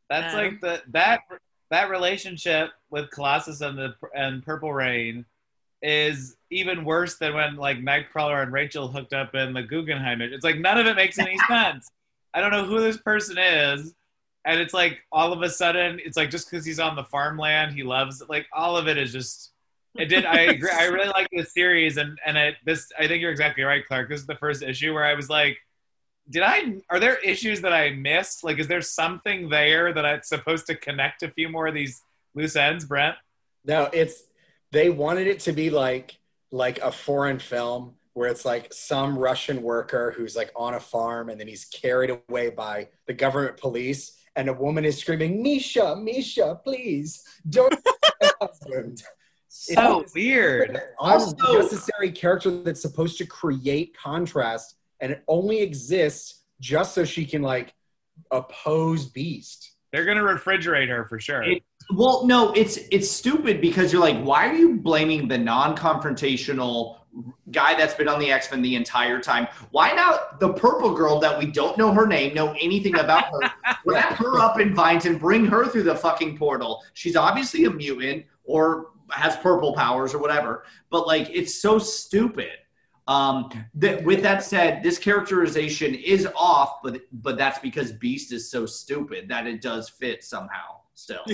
That's 0.09 0.33
Um, 0.33 0.39
like 0.39 0.61
the 0.61 0.81
that 0.89 1.21
that 1.69 1.89
relationship 1.89 2.71
with 2.89 3.09
Colossus 3.11 3.61
and 3.61 3.77
the 3.77 3.95
and 4.13 4.43
Purple 4.43 4.73
Rain 4.73 5.25
is 5.81 6.35
even 6.51 6.83
worse 6.85 7.17
than 7.17 7.33
when 7.33 7.55
like 7.55 7.77
Nightcrawler 7.79 8.43
and 8.43 8.51
Rachel 8.51 8.89
hooked 8.89 9.13
up 9.13 9.33
in 9.33 9.53
the 9.53 9.63
Guggenheim. 9.63 10.21
It's 10.21 10.43
like 10.43 10.59
none 10.59 10.77
of 10.77 10.85
it 10.85 10.95
makes 10.95 11.17
any 11.17 11.37
sense. 11.47 11.87
I 12.33 12.41
don't 12.41 12.51
know 12.51 12.65
who 12.65 12.79
this 12.79 12.97
person 12.97 13.37
is, 13.37 13.93
and 14.45 14.59
it's 14.59 14.73
like 14.73 14.99
all 15.11 15.33
of 15.33 15.41
a 15.41 15.49
sudden 15.49 15.99
it's 16.03 16.17
like 16.17 16.29
just 16.29 16.49
because 16.49 16.65
he's 16.65 16.79
on 16.79 16.95
the 16.95 17.03
farmland, 17.03 17.73
he 17.73 17.83
loves 17.83 18.21
it. 18.21 18.29
like 18.29 18.47
all 18.53 18.77
of 18.77 18.87
it 18.87 18.97
is 18.97 19.11
just. 19.11 19.49
It 19.97 20.05
did. 20.05 20.25
I 20.25 20.39
agree. 20.43 20.69
I 20.71 20.85
really 20.85 21.09
like 21.09 21.27
this 21.33 21.53
series, 21.53 21.97
and 21.97 22.17
and 22.25 22.37
it 22.37 22.55
this. 22.65 22.89
I 22.97 23.09
think 23.09 23.21
you're 23.21 23.31
exactly 23.31 23.63
right, 23.63 23.85
Clark. 23.85 24.07
This 24.07 24.21
is 24.21 24.25
the 24.25 24.35
first 24.35 24.63
issue 24.63 24.93
where 24.93 25.03
I 25.03 25.15
was 25.15 25.29
like, 25.29 25.57
did 26.29 26.43
I? 26.43 26.81
Are 26.89 26.97
there 26.97 27.17
issues 27.17 27.59
that 27.59 27.73
I 27.73 27.89
missed? 27.89 28.41
Like, 28.41 28.57
is 28.57 28.69
there 28.69 28.81
something 28.81 29.49
there 29.49 29.91
that 29.91 30.05
I'm 30.05 30.21
supposed 30.23 30.65
to 30.67 30.75
connect 30.75 31.23
a 31.23 31.29
few 31.31 31.49
more 31.49 31.67
of 31.67 31.73
these 31.73 32.01
loose 32.35 32.55
ends, 32.55 32.85
Brent? 32.85 33.17
No, 33.65 33.89
it's 33.91 34.23
they 34.71 34.89
wanted 34.89 35.27
it 35.27 35.41
to 35.41 35.51
be 35.51 35.69
like 35.69 36.17
like 36.51 36.79
a 36.79 36.91
foreign 36.91 37.39
film 37.39 37.95
where 38.13 38.29
it's 38.29 38.43
like 38.45 38.73
some 38.73 39.17
Russian 39.17 39.61
worker 39.61 40.13
who's 40.15 40.35
like 40.35 40.51
on 40.55 40.73
a 40.73 40.79
farm 40.79 41.29
and 41.29 41.39
then 41.39 41.47
he's 41.47 41.65
carried 41.65 42.09
away 42.29 42.49
by 42.49 42.89
the 43.07 43.13
government 43.13 43.57
police 43.57 44.17
and 44.35 44.49
a 44.49 44.53
woman 44.53 44.85
is 44.85 44.97
screaming, 44.97 45.41
Misha, 45.43 45.95
Misha, 45.95 46.59
please 46.63 47.23
don't 47.49 47.73
my 48.21 48.29
husband. 48.41 49.01
So 49.47 50.01
It's 50.01 50.13
weird. 50.13 50.81
Also- 50.99 51.35
unnecessary 51.47 52.11
character 52.11 52.51
that's 52.63 52.81
supposed 52.81 53.17
to 53.19 53.25
create 53.25 53.95
contrast 53.97 54.75
and 54.99 55.11
it 55.13 55.23
only 55.27 55.61
exists 55.61 56.43
just 56.59 56.93
so 56.93 57.03
she 57.05 57.25
can 57.25 57.41
like 57.41 57.73
oppose 58.29 59.05
Beast. 59.07 59.75
They're 59.91 60.05
gonna 60.05 60.21
refrigerate 60.21 60.87
her 60.89 61.05
for 61.05 61.19
sure. 61.19 61.43
It- 61.43 61.63
Well, 61.93 62.25
no, 62.25 62.51
it's 62.53 62.77
it's 62.91 63.09
stupid 63.09 63.59
because 63.59 63.91
you're 63.91 64.01
like, 64.01 64.21
why 64.21 64.47
are 64.47 64.53
you 64.53 64.75
blaming 64.75 65.27
the 65.27 65.37
non-confrontational 65.37 66.97
guy 67.51 67.73
that's 67.75 67.93
been 67.93 68.07
on 68.07 68.19
the 68.19 68.31
X 68.31 68.49
Men 68.51 68.61
the 68.61 68.75
entire 68.75 69.19
time? 69.19 69.47
Why 69.71 69.91
not 69.91 70.39
the 70.39 70.53
purple 70.53 70.93
girl 70.93 71.19
that 71.19 71.37
we 71.37 71.47
don't 71.47 71.77
know 71.77 71.91
her 71.93 72.07
name, 72.07 72.33
know 72.33 72.55
anything 72.59 72.97
about 72.97 73.25
her? 73.25 73.51
Wrap 73.85 74.13
her 74.13 74.39
up 74.39 74.59
in 74.59 74.73
vines 74.73 75.05
and 75.05 75.19
bring 75.19 75.45
her 75.45 75.67
through 75.67 75.83
the 75.83 75.95
fucking 75.95 76.37
portal. 76.37 76.83
She's 76.93 77.15
obviously 77.15 77.65
a 77.65 77.71
mutant 77.71 78.25
or 78.43 78.91
has 79.11 79.35
purple 79.37 79.73
powers 79.73 80.13
or 80.13 80.19
whatever, 80.19 80.63
but 80.89 81.07
like, 81.07 81.29
it's 81.29 81.61
so 81.61 81.77
stupid. 81.77 82.51
Um, 83.07 83.49
that 83.75 84.03
with 84.05 84.21
that 84.21 84.43
said, 84.43 84.83
this 84.83 84.97
characterization 84.97 85.95
is 85.95 86.27
off, 86.35 86.81
but 86.81 87.01
but 87.11 87.37
that's 87.37 87.59
because 87.59 87.91
Beast 87.91 88.31
is 88.31 88.49
so 88.49 88.65
stupid 88.65 89.27
that 89.27 89.47
it 89.47 89.61
does 89.61 89.89
fit 89.89 90.23
somehow. 90.23 90.80
Still, 90.93 91.23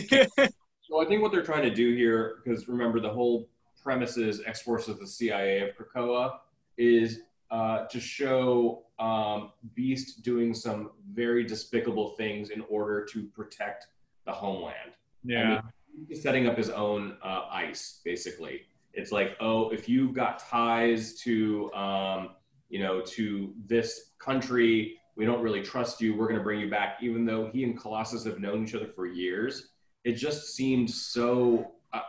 So 0.81 1.01
I 1.01 1.05
think 1.05 1.21
what 1.21 1.33
they're 1.33 1.43
trying 1.43 1.63
to 1.63 1.73
do 1.73 1.93
here, 1.93 2.37
because 2.43 2.67
remember 2.69 3.01
the 3.01 3.09
whole 3.09 3.49
premise 3.83 4.15
is 4.15 4.41
X 4.45 4.61
Force 4.61 4.87
is 4.87 4.97
the 4.99 5.07
CIA 5.07 5.59
of 5.67 5.75
Krakoa, 5.75 6.37
is 6.77 7.21
uh, 7.51 7.85
to 7.87 7.99
show 7.99 8.83
um, 8.97 9.51
Beast 9.75 10.23
doing 10.23 10.53
some 10.53 10.91
very 11.11 11.43
despicable 11.43 12.11
things 12.11 12.51
in 12.51 12.61
order 12.69 13.03
to 13.11 13.23
protect 13.35 13.87
the 14.25 14.31
homeland. 14.31 14.93
yeah. 15.23 15.61
He's 16.07 16.21
setting 16.21 16.47
up 16.47 16.55
his 16.55 16.69
own 16.69 17.17
uh, 17.23 17.47
ice, 17.51 18.01
basically. 18.05 18.61
It's 18.93 19.11
like, 19.11 19.35
oh, 19.39 19.69
if 19.71 19.89
you've 19.89 20.13
got 20.13 20.39
ties 20.39 21.15
to 21.21 21.73
um, 21.73 22.29
you 22.69 22.79
know, 22.79 23.01
to 23.01 23.53
this 23.65 24.11
country. 24.19 24.96
We 25.17 25.25
don't 25.25 25.41
really 25.41 25.61
trust 25.63 25.99
you. 25.99 26.15
We're 26.15 26.27
going 26.27 26.37
to 26.37 26.43
bring 26.43 26.59
you 26.59 26.69
back, 26.69 26.97
even 27.01 27.25
though 27.25 27.49
he 27.51 27.63
and 27.63 27.77
Colossus 27.77 28.23
have 28.25 28.39
known 28.39 28.63
each 28.63 28.75
other 28.75 28.87
for 28.95 29.07
years. 29.07 29.69
It 30.03 30.13
just 30.13 30.55
seemed 30.55 30.89
so. 30.89 31.71
Uh, 31.91 32.01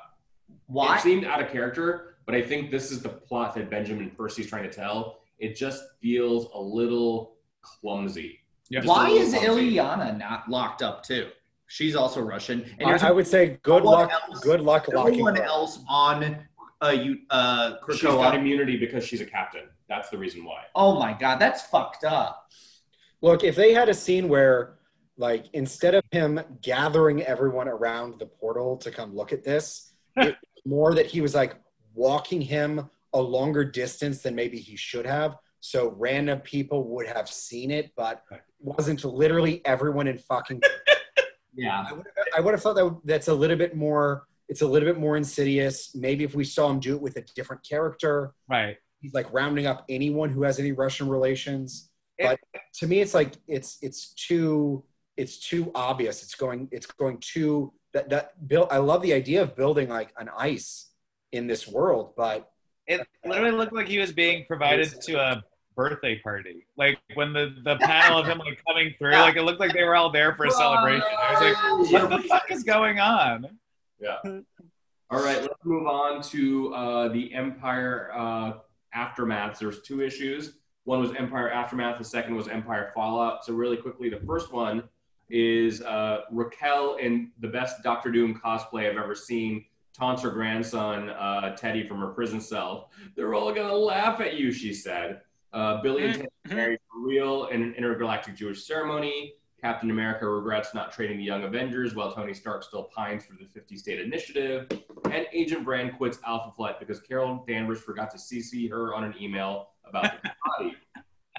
Why? 0.66 0.96
It 0.96 1.00
seemed 1.00 1.24
out 1.24 1.40
of 1.40 1.50
character, 1.50 2.16
but 2.26 2.34
I 2.34 2.42
think 2.42 2.70
this 2.70 2.90
is 2.92 3.00
the 3.02 3.09
plot 3.09 3.54
that 3.54 3.70
Benjamin 3.70 4.11
Percy's 4.11 4.46
trying 4.46 4.64
to 4.64 4.70
tell. 4.70 5.20
It 5.38 5.56
just 5.56 5.82
feels 6.02 6.48
a 6.54 6.61
little 6.61 7.36
clumsy. 7.62 8.40
Yeah. 8.68 8.82
Why 8.84 9.09
little 9.09 9.18
is 9.26 9.34
clumsy. 9.34 9.74
Illyana 9.76 10.18
not 10.18 10.48
locked 10.50 10.82
up 10.82 11.02
too? 11.02 11.30
She's 11.66 11.96
also 11.96 12.20
Russian. 12.20 12.64
And 12.78 12.90
I, 12.90 13.09
I 13.09 13.11
would 13.11 13.26
say 13.26 13.59
good 13.62 13.84
no 13.84 13.90
luck. 13.90 14.11
else- 14.11 14.40
Good 14.40 14.61
luck 14.61 14.86
no 14.92 15.00
locking 15.02 15.20
one 15.22 15.36
her. 15.36 15.42
else 15.42 15.80
on 15.88 16.44
uh, 16.82 16.88
you, 16.90 17.18
uh, 17.30 17.72
She's 17.90 18.02
got 18.02 18.34
immunity 18.34 18.76
because 18.76 19.04
she's 19.04 19.20
a 19.20 19.26
captain. 19.26 19.64
That's 19.88 20.11
the 20.11 20.18
reason 20.18 20.44
why. 20.44 20.64
Oh 20.74 20.98
my 20.98 21.12
god, 21.14 21.38
that's 21.38 21.62
fucked 21.62 22.04
up. 22.04 22.50
Look, 23.20 23.44
if 23.44 23.56
they 23.56 23.72
had 23.72 23.88
a 23.88 23.94
scene 23.94 24.28
where, 24.28 24.78
like, 25.16 25.46
instead 25.52 25.94
of 25.94 26.04
him 26.12 26.40
gathering 26.62 27.22
everyone 27.22 27.68
around 27.68 28.18
the 28.18 28.26
portal 28.26 28.76
to 28.78 28.90
come 28.90 29.14
look 29.14 29.32
at 29.32 29.42
this, 29.44 29.92
it, 30.16 30.36
more 30.64 30.94
that 30.94 31.06
he 31.06 31.20
was 31.20 31.34
like 31.34 31.56
walking 31.94 32.40
him 32.40 32.88
a 33.14 33.20
longer 33.20 33.64
distance 33.64 34.22
than 34.22 34.34
maybe 34.34 34.58
he 34.58 34.76
should 34.76 35.06
have, 35.06 35.36
so 35.60 35.94
random 35.98 36.40
people 36.40 36.84
would 36.84 37.06
have 37.08 37.28
seen 37.28 37.70
it, 37.70 37.90
but 37.96 38.22
wasn't 38.60 39.04
literally 39.04 39.60
everyone 39.64 40.06
in 40.08 40.18
fucking. 40.18 40.60
Yeah. 41.54 41.86
I 41.88 41.92
would, 41.92 42.06
I 42.36 42.40
would 42.40 42.54
have 42.54 42.62
thought 42.62 42.76
that 42.76 43.00
that's 43.04 43.26
a 43.26 43.34
little 43.34 43.56
bit 43.56 43.74
more. 43.74 44.28
It's 44.48 44.62
a 44.62 44.66
little 44.66 44.88
bit 44.88 44.96
more 45.00 45.16
insidious. 45.16 45.92
Maybe 45.92 46.22
if 46.22 46.36
we 46.36 46.44
saw 46.44 46.70
him 46.70 46.78
do 46.78 46.94
it 46.94 47.02
with 47.02 47.16
a 47.16 47.22
different 47.34 47.68
character, 47.68 48.32
Right. 48.48 48.76
he's 49.00 49.12
like 49.12 49.26
rounding 49.32 49.66
up 49.66 49.84
anyone 49.88 50.30
who 50.30 50.44
has 50.44 50.60
any 50.60 50.70
Russian 50.70 51.08
relations. 51.08 51.90
It- 52.18 52.24
But 52.24 52.40
to 52.80 52.86
me, 52.86 53.00
it's 53.00 53.14
like 53.14 53.32
it's 53.46 53.78
it's 53.82 54.12
too 54.14 54.84
it's 55.16 55.38
too 55.38 55.70
obvious. 55.74 56.22
It's 56.22 56.34
going 56.34 56.68
it's 56.72 56.86
going 56.86 57.18
too 57.20 57.72
that 57.94 58.08
that 58.10 58.46
build. 58.48 58.68
I 58.70 58.78
love 58.78 59.02
the 59.02 59.12
idea 59.14 59.42
of 59.42 59.56
building 59.56 59.88
like 59.88 60.12
an 60.18 60.28
ice 60.36 60.90
in 61.32 61.46
this 61.46 61.66
world, 61.68 62.14
but 62.16 62.50
It 62.86 63.06
literally 63.24 63.50
looked 63.52 63.72
like 63.74 63.86
he 63.88 63.98
was 63.98 64.12
being 64.12 64.44
provided 64.46 64.88
to 65.02 65.12
a 65.20 65.44
birthday 65.76 66.18
party. 66.18 66.66
Like 66.76 66.98
when 67.14 67.32
the, 67.34 67.54
the 67.62 67.76
panel 67.76 68.18
of 68.18 68.26
him 68.26 68.38
like 68.38 68.62
coming 68.66 68.94
through, 68.98 69.12
like 69.22 69.36
it 69.36 69.42
looked 69.42 69.60
like 69.60 69.72
they 69.74 69.84
were 69.84 69.94
all 69.94 70.10
there 70.10 70.34
for 70.34 70.46
a 70.46 70.50
celebration. 70.50 71.06
I 71.22 71.32
was 71.32 71.92
like, 71.92 72.02
what 72.02 72.10
the 72.22 72.28
fuck 72.28 72.50
is 72.50 72.62
going 72.64 72.98
on? 72.98 73.46
Yeah. 74.00 74.16
All 75.10 75.22
right, 75.24 75.40
let's 75.40 75.64
move 75.64 75.86
on 75.86 76.20
to 76.34 76.74
uh, 76.74 77.08
the 77.08 77.32
Empire 77.32 78.10
uh, 78.14 78.52
Aftermath. 78.92 79.58
There's 79.58 79.80
two 79.80 80.02
issues. 80.02 80.54
One 80.89 81.01
was 81.01 81.14
Empire 81.16 81.51
Aftermath, 81.51 81.99
the 81.99 82.05
second 82.05 82.34
was 82.34 82.49
Empire 82.49 82.91
Fallout. 82.95 83.45
So, 83.45 83.53
really 83.53 83.76
quickly, 83.76 84.09
the 84.09 84.20
first 84.20 84.55
one 84.55 84.84
is 85.28 85.82
uh, 85.82 86.22
Raquel 86.30 86.95
in 86.97 87.30
the 87.41 87.49
best 87.49 87.82
Doctor 87.82 88.11
Doom 88.11 88.41
cosplay 88.43 88.91
I've 88.91 88.97
ever 88.97 89.14
seen. 89.14 89.66
Taunts 89.93 90.22
her 90.22 90.30
grandson, 90.30 91.11
uh, 91.11 91.55
Teddy, 91.57 91.86
from 91.86 91.99
her 91.99 92.07
prison 92.09 92.41
cell. 92.41 92.91
They're 93.16 93.34
all 93.34 93.55
to 93.55 93.76
laugh 93.76 94.20
at 94.22 94.39
you, 94.39 94.51
she 94.51 94.72
said. 94.72 95.20
Uh, 95.53 95.82
Billy 95.82 96.05
and 96.05 96.14
Teddy 96.14 96.28
Mhm. 96.49 96.57
married 96.57 96.78
for 96.91 97.07
real 97.07 97.49
in 97.49 97.61
an 97.61 97.74
intergalactic 97.74 98.34
Jewish 98.34 98.64
ceremony. 98.66 99.34
Captain 99.61 99.90
America 99.90 100.28
regrets 100.28 100.72
not 100.72 100.92
trading 100.92 101.18
the 101.18 101.24
Young 101.24 101.42
Avengers 101.42 101.94
while 101.94 102.12
Tony 102.12 102.32
Stark 102.32 102.62
still 102.62 102.84
pines 102.84 103.24
for 103.24 103.34
the 103.34 103.44
50 103.44 103.76
state 103.76 104.00
initiative. 104.00 104.68
And 105.11 105.26
Agent 105.32 105.64
Brand 105.64 105.96
quits 105.96 106.18
Alpha 106.24 106.52
Flight 106.54 106.78
because 106.78 107.00
Carol 107.00 107.44
Danvers 107.46 107.80
forgot 107.80 108.11
to 108.12 108.18
CC 108.18 108.70
her 108.70 108.94
on 108.94 109.02
an 109.02 109.14
email 109.20 109.70
about 109.84 110.22
the 110.22 110.30
body. 110.59 110.76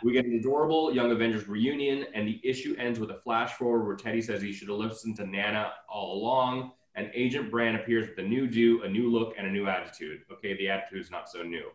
We 0.03 0.13
get 0.13 0.25
an 0.25 0.33
adorable 0.33 0.93
Young 0.93 1.11
Avengers 1.11 1.47
reunion, 1.47 2.05
and 2.13 2.27
the 2.27 2.39
issue 2.43 2.75
ends 2.77 2.99
with 2.99 3.11
a 3.11 3.19
flash 3.19 3.53
forward 3.53 3.85
where 3.85 3.95
Teddy 3.95 4.21
says 4.21 4.41
he 4.41 4.53
should 4.53 4.69
have 4.69 4.77
listened 4.77 5.17
to 5.17 5.25
Nana 5.25 5.71
all 5.89 6.21
along. 6.21 6.71
And 6.95 7.11
Agent 7.13 7.51
Brand 7.51 7.77
appears 7.77 8.09
with 8.09 8.17
a 8.17 8.27
new 8.27 8.47
do, 8.47 8.83
a 8.83 8.89
new 8.89 9.09
look, 9.09 9.35
and 9.37 9.47
a 9.47 9.49
new 9.49 9.67
attitude. 9.67 10.21
Okay, 10.31 10.57
the 10.57 10.69
attitude's 10.69 11.11
not 11.11 11.29
so 11.29 11.43
new. 11.43 11.69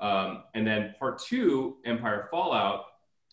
Um, 0.00 0.44
and 0.54 0.66
then 0.66 0.94
part 0.98 1.18
two, 1.18 1.76
Empire 1.84 2.28
Fallout, 2.30 2.84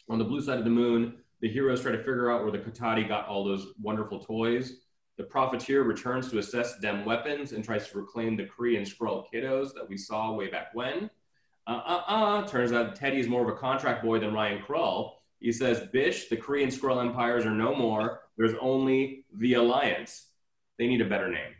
on 0.09 0.19
the 0.19 0.25
blue 0.25 0.41
side 0.41 0.57
of 0.57 0.63
the 0.63 0.69
moon, 0.69 1.15
the 1.41 1.49
heroes 1.49 1.81
try 1.81 1.91
to 1.91 1.97
figure 1.97 2.31
out 2.31 2.43
where 2.43 2.51
the 2.51 2.59
Cotati 2.59 3.07
got 3.07 3.27
all 3.27 3.43
those 3.43 3.67
wonderful 3.81 4.19
toys. 4.19 4.77
The 5.17 5.23
Profiteer 5.23 5.83
returns 5.83 6.29
to 6.31 6.39
assess 6.39 6.77
them 6.79 7.05
weapons 7.05 7.51
and 7.51 7.63
tries 7.63 7.89
to 7.89 7.97
reclaim 7.97 8.35
the 8.35 8.45
Kree 8.45 8.77
and 8.77 8.85
Skrull 8.85 9.25
kiddos 9.33 9.73
that 9.73 9.87
we 9.87 9.97
saw 9.97 10.33
way 10.33 10.49
back 10.49 10.73
when. 10.73 11.09
Uh 11.67 11.81
uh 11.85 12.01
uh. 12.07 12.47
Turns 12.47 12.71
out 12.71 12.95
Teddy 12.95 13.19
is 13.19 13.27
more 13.27 13.41
of 13.41 13.49
a 13.49 13.57
contract 13.57 14.03
boy 14.03 14.19
than 14.19 14.33
Ryan 14.33 14.61
Krull. 14.61 15.13
He 15.39 15.51
says, 15.51 15.87
Bish, 15.91 16.27
the 16.27 16.37
Kree 16.37 16.63
and 16.63 16.71
Skrull 16.71 17.03
empires 17.03 17.45
are 17.45 17.51
no 17.51 17.75
more. 17.75 18.21
There's 18.37 18.55
only 18.59 19.25
the 19.37 19.53
Alliance. 19.53 20.27
They 20.77 20.87
need 20.87 21.01
a 21.01 21.09
better 21.09 21.29
name. 21.29 21.53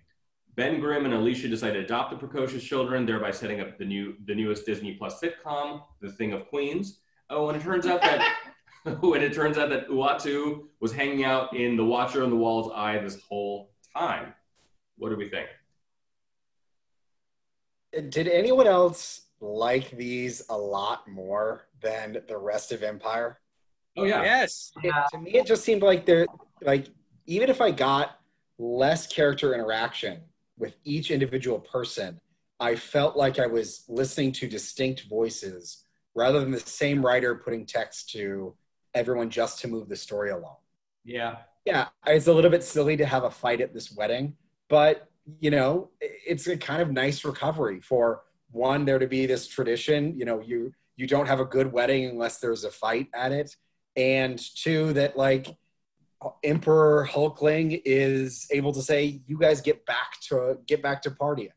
Ben 0.56 0.80
Grimm 0.80 1.06
and 1.06 1.14
Alicia 1.14 1.50
decide 1.50 1.74
to 1.74 1.80
adopt 1.80 2.12
the 2.12 2.18
precocious 2.18 2.64
children, 2.64 3.06
thereby 3.06 3.32
setting 3.32 3.60
up 3.60 3.78
the 3.78 3.86
new 3.86 4.16
the 4.26 4.36
newest 4.36 4.66
Disney 4.66 4.94
Plus 4.94 5.22
sitcom, 5.22 5.84
The 6.02 6.12
Thing 6.12 6.34
of 6.34 6.48
Queens. 6.48 7.00
Oh, 7.30 7.50
and 7.50 7.60
it 7.60 7.64
turns 7.64 7.86
out 7.86 8.02
that 8.02 8.36
and 9.16 9.24
it 9.24 9.34
turns 9.34 9.58
out 9.58 9.70
that 9.70 9.90
Uatu 9.90 10.66
was 10.80 10.94
hanging 10.94 11.24
out 11.24 11.56
in 11.56 11.76
the 11.76 11.84
Watcher 11.84 12.24
on 12.24 12.30
the 12.30 12.36
Wall's 12.36 12.72
eye 12.76 13.00
this 13.00 13.20
whole 13.28 13.72
time. 13.96 14.34
What 14.98 15.10
do 15.10 15.16
we 15.16 15.30
think? 15.30 15.48
did 18.10 18.28
anyone 18.28 18.68
else 18.68 19.22
like 19.40 19.90
these 19.92 20.44
a 20.50 20.58
lot 20.58 21.08
more 21.08 21.68
than 21.82 22.18
the 22.28 22.38
rest 22.38 22.72
of 22.72 22.84
Empire? 22.84 23.40
Oh 23.98 24.04
yeah. 24.04 24.24
Yes. 24.24 24.72
It- 24.84 24.94
to 25.12 25.18
me, 25.18 25.32
it 25.32 25.46
just 25.46 25.64
seemed 25.64 25.82
like 25.82 26.06
they're 26.06 26.28
like 26.62 26.88
even 27.26 27.50
if 27.50 27.62
I 27.62 27.72
got 27.72 28.20
less 28.58 29.08
character 29.08 29.54
interaction 29.54 30.22
with 30.58 30.76
each 30.84 31.10
individual 31.10 31.60
person, 31.60 32.20
I 32.60 32.76
felt 32.76 33.18
like 33.18 33.40
I 33.40 33.48
was 33.48 33.84
listening 33.88 34.32
to 34.34 34.48
distinct 34.48 35.08
voices 35.10 35.86
rather 36.16 36.40
than 36.40 36.52
the 36.52 36.60
same 36.60 37.06
writer 37.06 37.36
putting 37.36 37.66
text 37.66 38.10
to 38.12 38.56
everyone 38.96 39.30
just 39.30 39.60
to 39.60 39.68
move 39.68 39.88
the 39.88 39.96
story 39.96 40.32
along. 40.32 40.56
Yeah. 41.04 41.38
Yeah, 41.66 41.88
it's 42.08 42.28
a 42.28 42.34
little 42.34 42.52
bit 42.52 42.64
silly 42.64 42.96
to 42.98 43.06
have 43.06 43.24
a 43.24 43.32
fight 43.32 43.60
at 43.60 43.74
this 43.74 43.92
wedding, 43.92 44.36
but 44.70 45.10
you 45.40 45.50
know, 45.50 45.90
it's 46.00 46.48
a 46.48 46.56
kind 46.58 46.82
of 46.82 46.92
nice 46.92 47.26
recovery 47.26 47.82
for 47.82 48.22
one 48.52 48.86
there 48.86 49.00
to 49.00 49.08
be 49.08 49.26
this 49.26 49.48
tradition. 49.48 50.18
You 50.18 50.26
know, 50.26 50.40
you 50.42 50.72
you 50.96 51.08
don't 51.08 51.28
have 51.28 51.40
a 51.40 51.46
good 51.46 51.72
wedding 51.72 52.06
unless 52.06 52.40
there's 52.40 52.64
a 52.64 52.72
fight 52.72 53.08
at 53.14 53.32
it, 53.32 53.56
and 53.96 54.40
two 54.56 54.94
that 54.94 55.18
like 55.18 55.58
Emperor 56.44 57.08
Hulkling 57.12 57.82
is 57.86 58.48
able 58.52 58.72
to 58.74 58.82
say, 58.82 59.22
"You 59.26 59.38
guys 59.38 59.62
get 59.62 59.86
back 59.86 60.20
to 60.30 60.60
get 60.68 60.82
back 60.82 61.02
to 61.04 61.12
partying." 61.12 61.50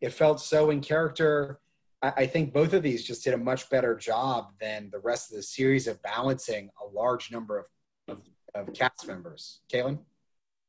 It 0.00 0.12
felt 0.12 0.40
so 0.40 0.70
in 0.70 0.80
character. 0.80 1.60
I, 2.02 2.12
I 2.18 2.26
think 2.26 2.52
both 2.52 2.72
of 2.72 2.82
these 2.82 3.04
just 3.04 3.24
did 3.24 3.34
a 3.34 3.38
much 3.38 3.68
better 3.70 3.94
job 3.96 4.52
than 4.60 4.90
the 4.90 4.98
rest 4.98 5.30
of 5.30 5.36
the 5.36 5.42
series 5.42 5.86
of 5.86 6.02
balancing 6.02 6.70
a 6.82 6.94
large 6.94 7.30
number 7.30 7.58
of 7.58 7.66
of, 8.08 8.20
of 8.54 8.74
cast 8.74 9.06
members. 9.06 9.60
Kaylin? 9.72 9.98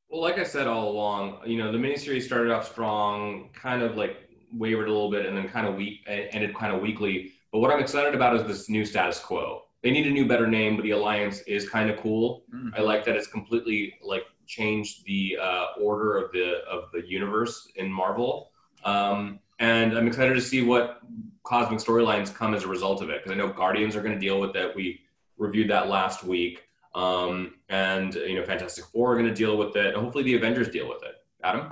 Well, 0.09 0.21
like 0.21 0.38
I 0.38 0.43
said 0.43 0.67
all 0.67 0.89
along, 0.89 1.39
you 1.45 1.57
know, 1.57 1.71
the 1.71 1.77
miniseries 1.77 2.23
started 2.23 2.51
off 2.51 2.69
strong, 2.69 3.49
kind 3.53 3.82
of 3.82 3.95
like 3.95 4.17
wavered 4.53 4.88
a 4.88 4.91
little 4.91 5.09
bit, 5.09 5.25
and 5.25 5.38
then 5.38 5.47
kind 5.47 5.67
of 5.67 5.75
weak, 5.75 6.01
ended 6.07 6.53
kind 6.55 6.73
of 6.75 6.82
weakly. 6.82 7.32
But 7.51 7.59
what 7.59 7.71
I'm 7.71 7.79
excited 7.79 8.13
about 8.13 8.36
is 8.36 8.43
this 8.43 8.69
new 8.69 8.86
status 8.86 9.19
quo. 9.19 9.63
They 9.84 9.89
need 9.89 10.05
a 10.05 10.11
new, 10.11 10.27
better 10.27 10.47
name, 10.47 10.75
but 10.75 10.84
the 10.84 10.91
Alliance 10.91 11.39
is 11.41 11.67
kind 11.67 11.89
of 11.89 11.97
cool. 11.97 12.43
Mm. 12.53 12.77
I 12.77 12.82
like 12.82 13.03
that 13.05 13.15
it's 13.15 13.27
completely 13.27 13.95
like 14.03 14.23
changed 14.45 15.05
the 15.05 15.38
uh, 15.41 15.67
order 15.79 16.17
of 16.17 16.32
the 16.34 16.61
of 16.69 16.91
the 16.91 17.07
universe 17.07 17.69
in 17.75 17.91
Marvel, 17.91 18.51
um, 18.84 19.39
and 19.62 19.95
I'm 19.95 20.07
excited 20.07 20.34
to 20.34 20.41
see 20.41 20.64
what 20.64 21.01
cosmic 21.43 21.80
storylines 21.80 22.34
come 22.34 22.53
as 22.53 22.64
a 22.64 22.68
result 22.68 23.01
of 23.01 23.09
it. 23.09 23.24
Because 23.24 23.32
I 23.32 23.36
know 23.36 23.47
Guardians 23.47 23.95
are 23.95 24.01
going 24.01 24.16
to 24.16 24.20
deal 24.20 24.39
with 24.41 24.55
it. 24.55 24.76
We 24.76 25.01
reviewed 25.38 25.70
that 25.70 25.88
last 25.88 26.24
week, 26.24 26.64
um, 26.95 27.53
and 27.70 28.14
you 28.16 28.36
know, 28.36 28.43
Fantastic 28.43 28.86
Four 28.86 29.14
are 29.14 29.16
going 29.16 29.28
to 29.28 29.34
deal 29.34 29.57
with 29.57 29.76
it. 29.76 29.93
And 29.93 29.97
hopefully, 30.03 30.24
the 30.24 30.36
Avengers 30.36 30.70
deal 30.70 30.89
with 30.89 31.03
it. 31.03 31.16
Adam, 31.43 31.70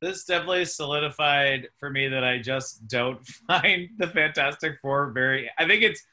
This 0.00 0.24
definitely 0.24 0.64
solidified 0.64 1.68
for 1.76 1.90
me 1.90 2.08
that 2.08 2.24
I 2.24 2.38
just 2.38 2.86
don't 2.86 3.24
find 3.48 3.88
the 3.98 4.06
Fantastic 4.06 4.78
Four 4.80 5.10
very. 5.10 5.50
I 5.58 5.66
think 5.66 5.82
it's 5.82 6.06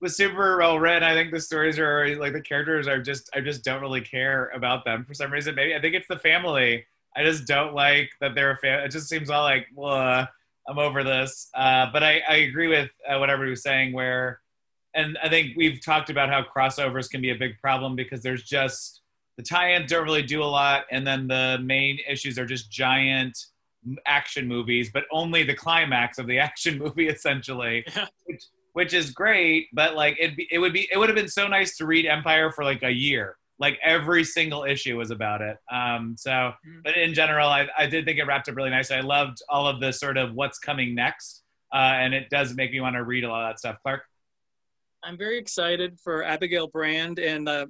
was 0.00 0.16
super 0.16 0.58
well 0.58 0.78
written. 0.78 1.02
I 1.02 1.14
think 1.14 1.32
the 1.32 1.40
stories 1.40 1.78
are 1.78 2.16
like 2.16 2.32
the 2.32 2.40
characters 2.40 2.88
are 2.88 3.00
just. 3.00 3.30
I 3.32 3.40
just 3.40 3.64
don't 3.64 3.80
really 3.80 4.00
care 4.00 4.50
about 4.54 4.84
them 4.84 5.04
for 5.04 5.14
some 5.14 5.32
reason. 5.32 5.54
Maybe 5.54 5.76
I 5.76 5.80
think 5.80 5.94
it's 5.94 6.08
the 6.08 6.18
family. 6.18 6.84
I 7.16 7.22
just 7.22 7.46
don't 7.46 7.74
like 7.74 8.10
that 8.20 8.34
they're 8.34 8.50
a 8.50 8.56
fan. 8.56 8.80
It 8.80 8.90
just 8.90 9.08
seems 9.08 9.30
all 9.30 9.42
like, 9.42 9.66
well, 9.74 10.28
I'm 10.68 10.78
over 10.78 11.02
this. 11.02 11.48
Uh, 11.54 11.86
but 11.92 12.02
I, 12.02 12.22
I 12.28 12.34
agree 12.36 12.68
with 12.68 12.90
uh, 13.08 13.18
what 13.18 13.30
everybody 13.30 13.50
was 13.50 13.62
saying. 13.62 13.92
Where, 13.92 14.40
and 14.94 15.18
I 15.22 15.28
think 15.28 15.56
we've 15.56 15.82
talked 15.84 16.10
about 16.10 16.28
how 16.28 16.42
crossovers 16.42 17.08
can 17.08 17.20
be 17.20 17.30
a 17.30 17.34
big 17.34 17.58
problem 17.60 17.96
because 17.96 18.22
there's 18.22 18.42
just 18.42 19.00
the 19.36 19.42
tie-ins 19.42 19.90
don't 19.90 20.04
really 20.04 20.22
do 20.22 20.42
a 20.42 20.44
lot, 20.44 20.84
and 20.90 21.06
then 21.06 21.28
the 21.28 21.58
main 21.62 21.98
issues 22.08 22.38
are 22.38 22.46
just 22.46 22.70
giant 22.70 23.38
action 24.04 24.46
movies, 24.46 24.90
but 24.92 25.04
only 25.10 25.44
the 25.44 25.54
climax 25.54 26.18
of 26.18 26.26
the 26.26 26.38
action 26.48 26.78
movie 26.78 27.08
essentially. 27.08 27.84
Yeah. 27.96 28.06
Which 28.26 28.44
which 28.74 28.94
is 28.94 29.10
great. 29.10 29.68
But 29.72 29.96
like 29.96 30.16
it, 30.20 30.34
it 30.50 30.58
would 30.58 30.72
be, 30.72 30.88
it 30.92 30.98
would 30.98 31.08
have 31.08 31.16
been 31.16 31.28
so 31.28 31.48
nice 31.48 31.76
to 31.78 31.86
read 31.86 32.06
Empire 32.06 32.52
for 32.52 32.62
like 32.62 32.82
a 32.84 32.92
year. 32.92 33.36
Like 33.58 33.78
every 33.82 34.22
single 34.24 34.64
issue 34.64 34.96
was 34.96 35.10
about 35.10 35.40
it. 35.42 35.56
Um, 35.70 36.14
so, 36.16 36.52
Mm. 36.66 36.82
but 36.84 36.96
in 36.96 37.12
general, 37.14 37.48
I, 37.48 37.68
I 37.76 37.86
did 37.86 38.04
think 38.04 38.18
it 38.18 38.24
wrapped 38.24 38.48
up 38.48 38.56
really 38.56 38.70
nicely. 38.70 38.96
I 38.96 39.00
loved 39.00 39.38
all 39.48 39.66
of 39.66 39.80
the 39.80 39.92
sort 39.92 40.16
of 40.16 40.32
what's 40.34 40.58
coming 40.58 40.94
next, 40.94 41.42
uh, 41.72 41.76
and 41.76 42.14
it 42.14 42.30
does 42.30 42.54
make 42.54 42.70
me 42.70 42.80
want 42.80 42.94
to 42.94 43.02
read 43.02 43.24
a 43.24 43.28
lot 43.28 43.42
of 43.44 43.50
that 43.50 43.58
stuff. 43.58 43.76
Clark. 43.82 44.02
I'm 45.02 45.18
very 45.18 45.38
excited 45.38 45.98
for 46.02 46.24
Abigail 46.24 46.68
Brand 46.68 47.18
and 47.18 47.48
uh, 47.48 47.66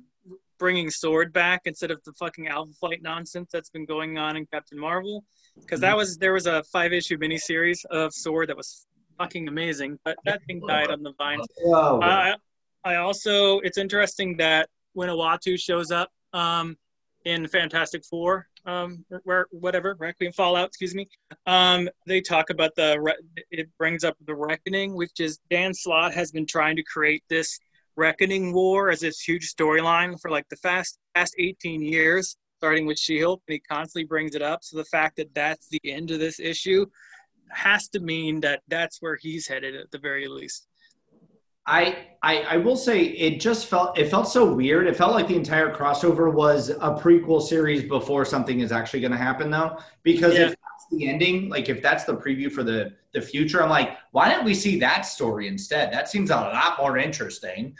bringing 0.58 0.90
Sword 0.90 1.32
back 1.32 1.62
instead 1.66 1.90
of 1.90 2.02
the 2.04 2.12
fucking 2.14 2.48
Alpha 2.48 2.72
Flight 2.80 3.00
nonsense 3.02 3.50
that's 3.52 3.70
been 3.70 3.84
going 3.84 4.18
on 4.18 4.36
in 4.36 4.46
Captain 4.46 4.78
Marvel. 4.78 5.24
Because 5.60 5.80
that 5.80 5.96
was 5.96 6.16
there 6.18 6.32
was 6.32 6.46
a 6.46 6.62
five 6.64 6.92
issue 6.92 7.16
miniseries 7.18 7.84
of 7.90 8.12
Sword 8.12 8.48
that 8.48 8.56
was 8.56 8.86
fucking 9.18 9.48
amazing, 9.48 9.98
but 10.04 10.16
that 10.24 10.40
thing 10.46 10.60
died 10.66 10.90
on 10.90 11.02
the 11.02 11.12
vine. 11.18 11.40
Whoa. 11.62 12.00
I 12.02 12.36
I 12.84 12.96
also 12.96 13.58
it's 13.60 13.78
interesting 13.78 14.36
that 14.36 14.68
when 14.98 15.08
Uatu 15.08 15.56
shows 15.56 15.92
up 15.92 16.10
um, 16.32 16.76
in 17.24 17.46
Fantastic 17.46 18.04
Four, 18.04 18.48
um, 18.66 19.04
where 19.22 19.46
whatever 19.52 19.94
Requiem 19.96 20.32
Fallout, 20.32 20.66
excuse 20.66 20.92
me, 20.92 21.06
um, 21.46 21.88
they 22.08 22.20
talk 22.20 22.50
about 22.50 22.74
the 22.74 23.14
it 23.52 23.68
brings 23.78 24.02
up 24.02 24.16
the 24.26 24.34
reckoning, 24.34 24.96
which 24.96 25.20
is 25.20 25.38
Dan 25.50 25.72
Slott 25.72 26.12
has 26.14 26.32
been 26.32 26.46
trying 26.46 26.74
to 26.74 26.82
create 26.82 27.22
this 27.30 27.60
reckoning 27.94 28.52
war 28.52 28.90
as 28.90 28.98
this 28.98 29.20
huge 29.20 29.54
storyline 29.54 30.20
for 30.20 30.32
like 30.32 30.48
the 30.48 30.56
fast 30.56 30.98
past 31.14 31.32
18 31.38 31.80
years, 31.80 32.36
starting 32.56 32.84
with 32.84 32.98
She-Hulk, 32.98 33.40
and 33.46 33.52
he 33.54 33.60
constantly 33.60 34.04
brings 34.04 34.34
it 34.34 34.42
up. 34.42 34.64
So 34.64 34.78
the 34.78 34.84
fact 34.86 35.16
that 35.18 35.32
that's 35.32 35.68
the 35.68 35.80
end 35.84 36.10
of 36.10 36.18
this 36.18 36.40
issue 36.40 36.86
has 37.50 37.88
to 37.90 38.00
mean 38.00 38.40
that 38.40 38.62
that's 38.66 39.00
where 39.00 39.14
he's 39.14 39.46
headed 39.46 39.76
at 39.76 39.92
the 39.92 39.98
very 39.98 40.26
least. 40.26 40.66
I, 41.68 42.06
I 42.22 42.38
I 42.42 42.56
will 42.56 42.76
say 42.76 43.02
it 43.02 43.40
just 43.40 43.66
felt 43.66 43.98
it 43.98 44.08
felt 44.08 44.26
so 44.28 44.52
weird. 44.52 44.86
It 44.86 44.96
felt 44.96 45.12
like 45.12 45.28
the 45.28 45.36
entire 45.36 45.72
crossover 45.72 46.32
was 46.32 46.70
a 46.70 46.90
prequel 47.02 47.40
series 47.40 47.82
before 47.84 48.24
something 48.24 48.60
is 48.60 48.72
actually 48.72 49.00
going 49.00 49.12
to 49.12 49.18
happen, 49.18 49.50
though. 49.50 49.78
Because 50.02 50.34
Yeah. 50.34 50.46
if 50.46 50.50
that's 50.50 50.86
the 50.90 51.08
ending, 51.08 51.48
like 51.48 51.68
if 51.68 51.82
that's 51.82 52.04
the 52.04 52.16
preview 52.16 52.50
for 52.50 52.62
the 52.64 52.92
the 53.12 53.20
future, 53.20 53.62
I'm 53.62 53.70
like, 53.70 53.96
why 54.12 54.28
didn't 54.30 54.44
we 54.46 54.54
see 54.54 54.80
that 54.80 55.02
story 55.02 55.46
instead? 55.46 55.92
That 55.92 56.08
seems 56.08 56.30
a 56.30 56.36
lot 56.36 56.78
more 56.78 56.98
interesting, 56.98 57.76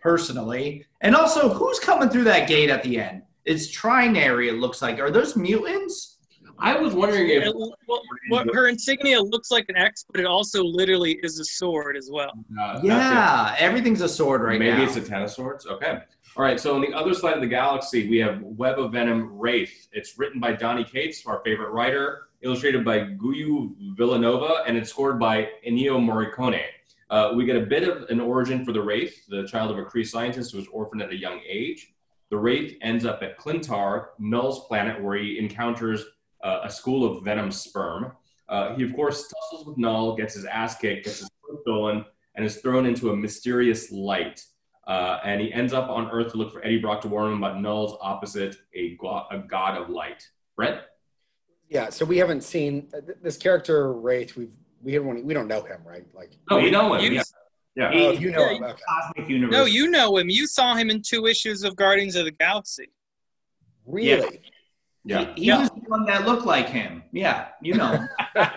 personally. 0.00 0.84
And 1.00 1.14
also, 1.16 1.48
who's 1.48 1.78
coming 1.80 2.08
through 2.10 2.24
that 2.24 2.48
gate 2.48 2.70
at 2.70 2.82
the 2.82 3.00
end? 3.00 3.22
It's 3.44 3.74
Trinary. 3.74 4.48
It 4.48 4.54
looks 4.58 4.82
like. 4.82 4.98
Are 5.00 5.10
those 5.10 5.36
mutants? 5.36 6.17
I 6.60 6.76
was 6.76 6.94
wondering 6.94 7.28
if 7.28 7.54
well, 7.54 8.02
what 8.28 8.46
her 8.54 8.68
insignia 8.68 9.20
looks 9.20 9.50
like 9.50 9.66
an 9.68 9.76
X, 9.76 10.04
but 10.10 10.20
it 10.20 10.26
also 10.26 10.62
literally 10.64 11.18
is 11.22 11.38
a 11.38 11.44
sword 11.44 11.96
as 11.96 12.10
well. 12.12 12.32
uh, 12.60 12.80
Yeah, 12.82 13.54
everything's 13.58 14.00
a 14.00 14.08
sword 14.08 14.40
it. 14.40 14.44
right 14.44 14.58
maybe 14.58 14.78
now. 14.78 14.84
it's 14.84 14.96
a 14.96 15.00
ten 15.00 15.22
of 15.22 15.30
swords. 15.30 15.66
Okay. 15.66 15.98
All 16.36 16.44
right. 16.44 16.58
So 16.58 16.74
on 16.74 16.80
the 16.80 16.92
other 16.92 17.14
side 17.14 17.34
of 17.34 17.40
the 17.40 17.46
galaxy, 17.48 18.08
we 18.08 18.18
have 18.18 18.40
Web 18.42 18.78
of 18.78 18.92
Venom 18.92 19.38
Wraith. 19.38 19.88
It's 19.92 20.18
written 20.18 20.40
by 20.40 20.52
Donny 20.52 20.84
Cates, 20.84 21.24
our 21.26 21.40
favorite 21.44 21.70
writer, 21.70 22.28
illustrated 22.42 22.84
by 22.84 23.00
Guiu 23.00 23.74
Vilanova, 23.96 24.62
and 24.66 24.76
it's 24.76 24.90
scored 24.90 25.18
by 25.18 25.48
Ennio 25.66 25.98
Morricone. 25.98 26.62
Uh, 27.10 27.32
we 27.34 27.44
get 27.46 27.56
a 27.56 27.66
bit 27.66 27.88
of 27.88 28.02
an 28.10 28.20
origin 28.20 28.64
for 28.64 28.72
the 28.72 28.82
Wraith, 28.82 29.26
the 29.28 29.46
child 29.46 29.70
of 29.70 29.78
a 29.78 29.84
Kree 29.84 30.06
scientist 30.06 30.52
who 30.52 30.58
was 30.58 30.68
orphaned 30.68 31.02
at 31.02 31.10
a 31.10 31.16
young 31.16 31.40
age. 31.48 31.94
The 32.30 32.36
Wraith 32.36 32.76
ends 32.82 33.06
up 33.06 33.22
at 33.22 33.38
Klyntar, 33.38 34.08
Knull's 34.18 34.66
planet, 34.66 35.02
where 35.02 35.16
he 35.16 35.38
encounters 35.38 36.04
uh, 36.42 36.60
a 36.64 36.70
school 36.70 37.04
of 37.04 37.24
venom 37.24 37.50
sperm. 37.50 38.12
Uh, 38.48 38.74
he, 38.76 38.82
of 38.82 38.94
course, 38.94 39.28
tussles 39.28 39.66
with 39.66 39.76
Knull, 39.78 40.16
gets 40.16 40.34
his 40.34 40.44
ass 40.46 40.76
kicked, 40.78 41.04
gets 41.04 41.18
his 41.20 41.30
foot 41.46 41.60
stolen, 41.62 42.04
and 42.34 42.44
is 42.46 42.56
thrown 42.56 42.86
into 42.86 43.10
a 43.10 43.16
mysterious 43.16 43.90
light. 43.92 44.42
Uh, 44.86 45.20
and 45.24 45.40
he 45.40 45.52
ends 45.52 45.72
up 45.74 45.90
on 45.90 46.10
Earth 46.10 46.32
to 46.32 46.38
look 46.38 46.50
for 46.52 46.64
Eddie 46.64 46.78
Brock 46.78 47.02
to 47.02 47.08
warn 47.08 47.30
him 47.32 47.42
about 47.42 47.60
Knull's 47.60 47.98
opposite, 48.00 48.56
a, 48.74 48.96
go- 48.96 49.24
a 49.30 49.38
god 49.38 49.76
of 49.76 49.90
light. 49.90 50.26
Brent? 50.56 50.80
Yeah, 51.68 51.90
so 51.90 52.06
we 52.06 52.16
haven't 52.16 52.42
seen 52.42 52.88
uh, 52.96 53.00
th- 53.02 53.18
this 53.22 53.36
character 53.36 53.92
Wraith. 53.92 54.36
We've 54.36 54.54
we 54.82 54.94
haven't 54.94 55.26
we 55.26 55.34
don't 55.34 55.48
know 55.48 55.60
him, 55.62 55.80
right? 55.84 56.06
Like, 56.14 56.30
No, 56.50 56.56
we 56.58 56.70
know 56.70 56.94
him. 56.94 57.04
You- 57.12 57.18
Yeah. 57.18 57.22
yeah. 57.76 57.90
oh, 57.92 58.10
you 58.12 58.30
know 58.30 58.48
Yeah, 58.48 58.56
him. 58.56 58.62
Okay. 58.64 58.82
Cosmic 58.88 59.28
universe. 59.28 59.52
No, 59.52 59.64
you 59.66 59.90
know 59.90 60.16
him. 60.16 60.30
You 60.30 60.46
saw 60.46 60.74
him 60.74 60.88
in 60.88 61.02
two 61.02 61.26
issues 61.26 61.64
of 61.64 61.76
Guardians 61.76 62.16
of 62.16 62.24
the 62.24 62.30
Galaxy. 62.30 62.88
Really? 63.84 64.40
yeah. 64.42 64.48
He, 65.06 65.24
he 65.36 65.52
was 65.52 65.70
the 65.70 65.80
one 65.86 66.04
that 66.06 66.26
looked 66.26 66.44
like 66.44 66.68
him. 66.68 67.02
Yeah, 67.12 67.48
you 67.62 67.74
know. 67.74 68.06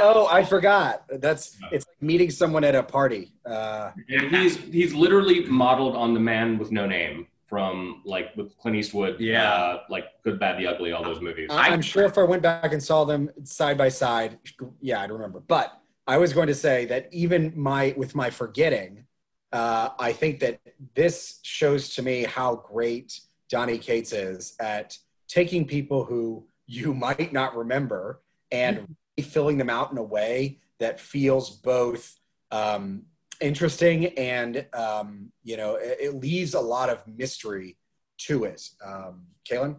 Oh, 0.00 0.28
I 0.30 0.44
forgot. 0.44 1.02
That's 1.20 1.56
it's 1.72 1.84
like 1.86 2.02
meeting 2.02 2.30
someone 2.30 2.62
at 2.62 2.76
a 2.76 2.82
party. 2.84 3.32
Uh, 3.44 3.90
And 4.08 4.30
he's 4.34 4.56
he's 4.56 4.94
literally 4.94 5.44
modeled 5.46 5.96
on 5.96 6.14
the 6.14 6.20
man 6.20 6.56
with 6.56 6.70
no 6.70 6.86
name 6.86 7.26
from 7.48 8.02
like 8.04 8.28
with 8.36 8.56
Clint 8.58 8.76
Eastwood. 8.76 9.18
Yeah. 9.18 9.50
Uh, 9.50 9.82
like 9.90 10.04
Good, 10.22 10.38
Bad, 10.38 10.58
the 10.60 10.68
Ugly, 10.68 10.92
all 10.92 11.02
those 11.02 11.20
movies. 11.20 11.48
I- 11.50 11.70
I'm 11.70 11.82
sure 11.82 12.04
if 12.04 12.16
I 12.16 12.22
went 12.22 12.42
back 12.42 12.72
and 12.72 12.80
saw 12.82 13.04
them 13.04 13.28
side 13.42 13.76
by 13.76 13.88
side, 13.88 14.38
yeah, 14.80 15.00
I'd 15.02 15.10
remember. 15.10 15.40
But 15.40 15.76
I 16.06 16.16
was 16.18 16.32
going 16.32 16.46
to 16.48 16.54
say 16.54 16.84
that 16.86 17.08
even 17.10 17.52
my 17.56 17.92
with 17.96 18.14
my 18.14 18.30
forgetting, 18.30 19.04
uh, 19.52 19.88
I 19.98 20.12
think 20.12 20.38
that 20.40 20.60
this 20.94 21.40
shows 21.42 21.88
to 21.96 22.02
me 22.02 22.22
how 22.22 22.54
great 22.72 23.18
Donny 23.50 23.78
Cates 23.78 24.12
is 24.12 24.54
at 24.60 24.96
taking 25.28 25.66
people 25.66 26.04
who 26.04 26.46
you 26.66 26.94
might 26.94 27.32
not 27.32 27.56
remember 27.56 28.22
and 28.50 28.94
filling 29.22 29.58
them 29.58 29.70
out 29.70 29.90
in 29.92 29.98
a 29.98 30.02
way 30.02 30.58
that 30.78 31.00
feels 31.00 31.50
both 31.50 32.18
um, 32.50 33.02
interesting 33.40 34.06
and 34.18 34.66
um, 34.72 35.30
you 35.42 35.56
know 35.56 35.76
it, 35.76 35.98
it 36.00 36.14
leaves 36.14 36.54
a 36.54 36.60
lot 36.60 36.88
of 36.88 37.06
mystery 37.06 37.76
to 38.18 38.44
it. 38.44 38.68
Um, 38.84 39.26
Kaylin? 39.48 39.76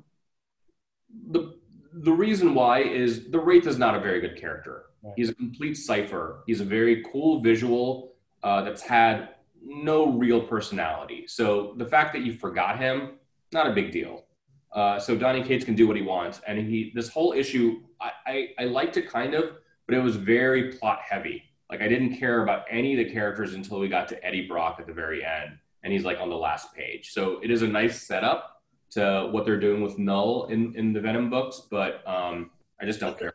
the 1.32 1.56
the 1.94 2.12
reason 2.12 2.54
why 2.54 2.82
is 2.82 3.30
the 3.30 3.40
Wraith 3.40 3.68
is 3.68 3.78
not 3.78 3.96
a 3.96 4.00
very 4.00 4.22
good 4.22 4.40
character. 4.40 4.86
Right. 5.02 5.14
He's 5.18 5.30
a 5.30 5.36
complete 5.36 5.76
cipher. 5.76 6.44
He's 6.46 6.62
a 6.62 6.66
very 6.66 7.04
cool 7.12 7.42
visual 7.42 8.14
uh, 8.44 8.62
that's 8.62 8.82
had 8.82 9.30
no 9.64 10.12
real 10.12 10.42
personality. 10.42 11.26
So 11.28 11.74
the 11.78 11.86
fact 11.86 12.14
that 12.14 12.22
you 12.22 12.34
forgot 12.34 12.80
him, 12.80 13.14
not 13.52 13.68
a 13.68 13.74
big 13.74 13.92
deal. 13.92 14.26
Uh, 14.72 15.00
so 15.00 15.16
Donny 15.18 15.44
Cates 15.44 15.66
can 15.66 15.76
do 15.76 15.88
what 15.88 15.96
he 15.96 16.02
wants, 16.04 16.42
and 16.48 16.60
he 16.60 16.92
this 16.94 17.10
whole 17.10 17.34
issue, 17.34 17.82
I, 18.00 18.12
I 18.28 18.48
I 18.60 18.64
liked 18.66 18.98
it 18.98 19.10
kind 19.10 19.34
of, 19.34 19.56
but 19.88 19.96
it 19.96 20.00
was 20.00 20.16
very 20.16 20.74
plot 20.74 21.00
heavy. 21.02 21.44
Like 21.72 21.82
I 21.82 21.88
didn't 21.88 22.18
care 22.18 22.44
about 22.44 22.66
any 22.70 23.00
of 23.00 23.06
the 23.08 23.12
characters 23.14 23.54
until 23.54 23.80
we 23.80 23.88
got 23.88 24.08
to 24.10 24.26
Eddie 24.26 24.48
Brock 24.48 24.78
at 24.80 24.88
the 24.88 24.94
very 24.94 25.24
end, 25.26 25.58
and 25.84 25.92
he's 25.92 26.04
like 26.06 26.20
on 26.20 26.30
the 26.30 26.38
last 26.38 26.74
page. 26.76 27.12
So 27.12 27.40
it 27.44 27.50
is 27.52 27.62
a 27.64 27.68
nice 27.68 28.02
setup 28.06 28.62
to 28.92 29.30
what 29.32 29.46
they're 29.46 29.60
doing 29.60 29.82
with 29.82 29.98
Knull 30.00 30.46
in, 30.48 30.76
in 30.76 30.94
the 30.94 31.00
Venom 31.00 31.30
books, 31.30 31.62
but 31.70 32.02
um, 32.08 32.50
I 32.82 32.86
just 32.86 33.00
don't 33.00 33.18
care. 33.18 33.34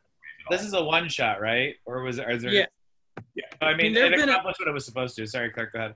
This 0.51 0.62
is 0.62 0.74
a 0.74 0.82
one 0.82 1.09
shot, 1.09 1.41
right? 1.41 1.74
Or 1.85 2.03
was 2.03 2.18
it? 2.18 2.28
Is 2.28 2.43
there? 2.43 2.53
Yeah. 2.53 2.66
Yeah. 3.35 3.45
I 3.61 3.74
mean, 3.74 3.95
there've 3.95 4.12
it 4.12 4.16
been 4.16 4.28
a- 4.28 4.32
accomplished 4.32 4.59
what 4.61 4.68
it 4.68 4.72
was 4.74 4.85
supposed 4.85 5.16
to. 5.16 5.26
Sorry, 5.26 5.51
Clark. 5.51 5.72
Go 5.72 5.78
ahead. 5.78 5.95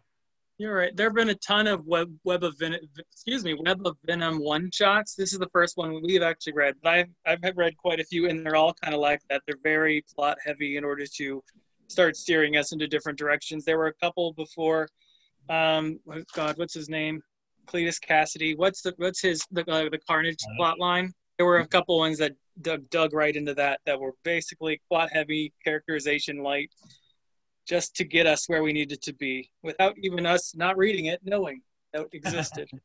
You're 0.59 0.74
right. 0.74 0.96
There 0.96 1.06
have 1.06 1.14
been 1.14 1.28
a 1.28 1.36
ton 1.36 1.68
of 1.68 1.86
web 1.86 2.12
web 2.24 2.42
of 2.42 2.59
Venom, 2.59 2.80
excuse 2.98 3.44
me, 3.44 3.54
web 3.54 3.86
of 3.86 3.96
Venom 4.04 4.42
one 4.42 4.70
shots. 4.72 5.14
This 5.14 5.32
is 5.32 5.38
the 5.38 5.48
first 5.52 5.76
one 5.76 6.02
we've 6.02 6.22
actually 6.22 6.54
read, 6.54 6.74
but 6.82 7.06
I've 7.24 7.40
I've 7.44 7.56
read 7.56 7.76
quite 7.76 8.00
a 8.00 8.04
few, 8.04 8.28
and 8.28 8.44
they're 8.44 8.56
all 8.56 8.74
kind 8.82 8.92
of 8.92 9.00
like 9.00 9.20
that. 9.30 9.42
They're 9.46 9.56
very 9.62 10.04
plot 10.12 10.36
heavy 10.44 10.76
in 10.76 10.82
order 10.82 11.06
to 11.16 11.44
start 11.86 12.16
steering 12.16 12.56
us 12.56 12.72
into 12.72 12.88
different 12.88 13.16
directions. 13.16 13.64
There 13.64 13.78
were 13.78 13.86
a 13.86 13.94
couple 13.94 14.32
before. 14.32 14.88
Um, 15.48 16.00
oh 16.12 16.24
God, 16.34 16.59
what's 16.59 16.74
his 16.74 16.88
name? 16.88 17.22
Cletus 17.68 18.00
Cassidy. 18.00 18.56
What's 18.56 18.82
the 18.82 18.94
what's 18.96 19.20
his 19.20 19.40
the 19.52 19.61
uh, 19.70 19.88
the 19.90 20.00
Carnage 20.09 20.42
plot 20.56 20.80
line? 20.80 21.12
There 21.36 21.46
were 21.46 21.61
a 21.61 21.68
couple 21.68 21.98
ones 21.98 22.18
that 22.18 22.32
dug, 22.62 22.90
dug 22.90 23.12
right 23.12 23.36
into 23.36 23.54
that 23.54 23.78
that 23.86 24.00
were 24.00 24.14
basically 24.24 24.80
plot 24.88 25.11
heavy, 25.12 25.52
characterization 25.62 26.42
light, 26.42 26.72
just 27.68 27.94
to 27.96 28.04
get 28.04 28.26
us 28.26 28.48
where 28.48 28.62
we 28.62 28.72
needed 28.72 29.02
to 29.02 29.12
be 29.12 29.50
without 29.62 29.94
even 29.98 30.26
us 30.26 30.54
not 30.56 30.76
reading 30.76 31.06
it, 31.06 31.20
knowing 31.22 31.60
that 31.92 32.02
it 32.02 32.08
existed. 32.12 32.68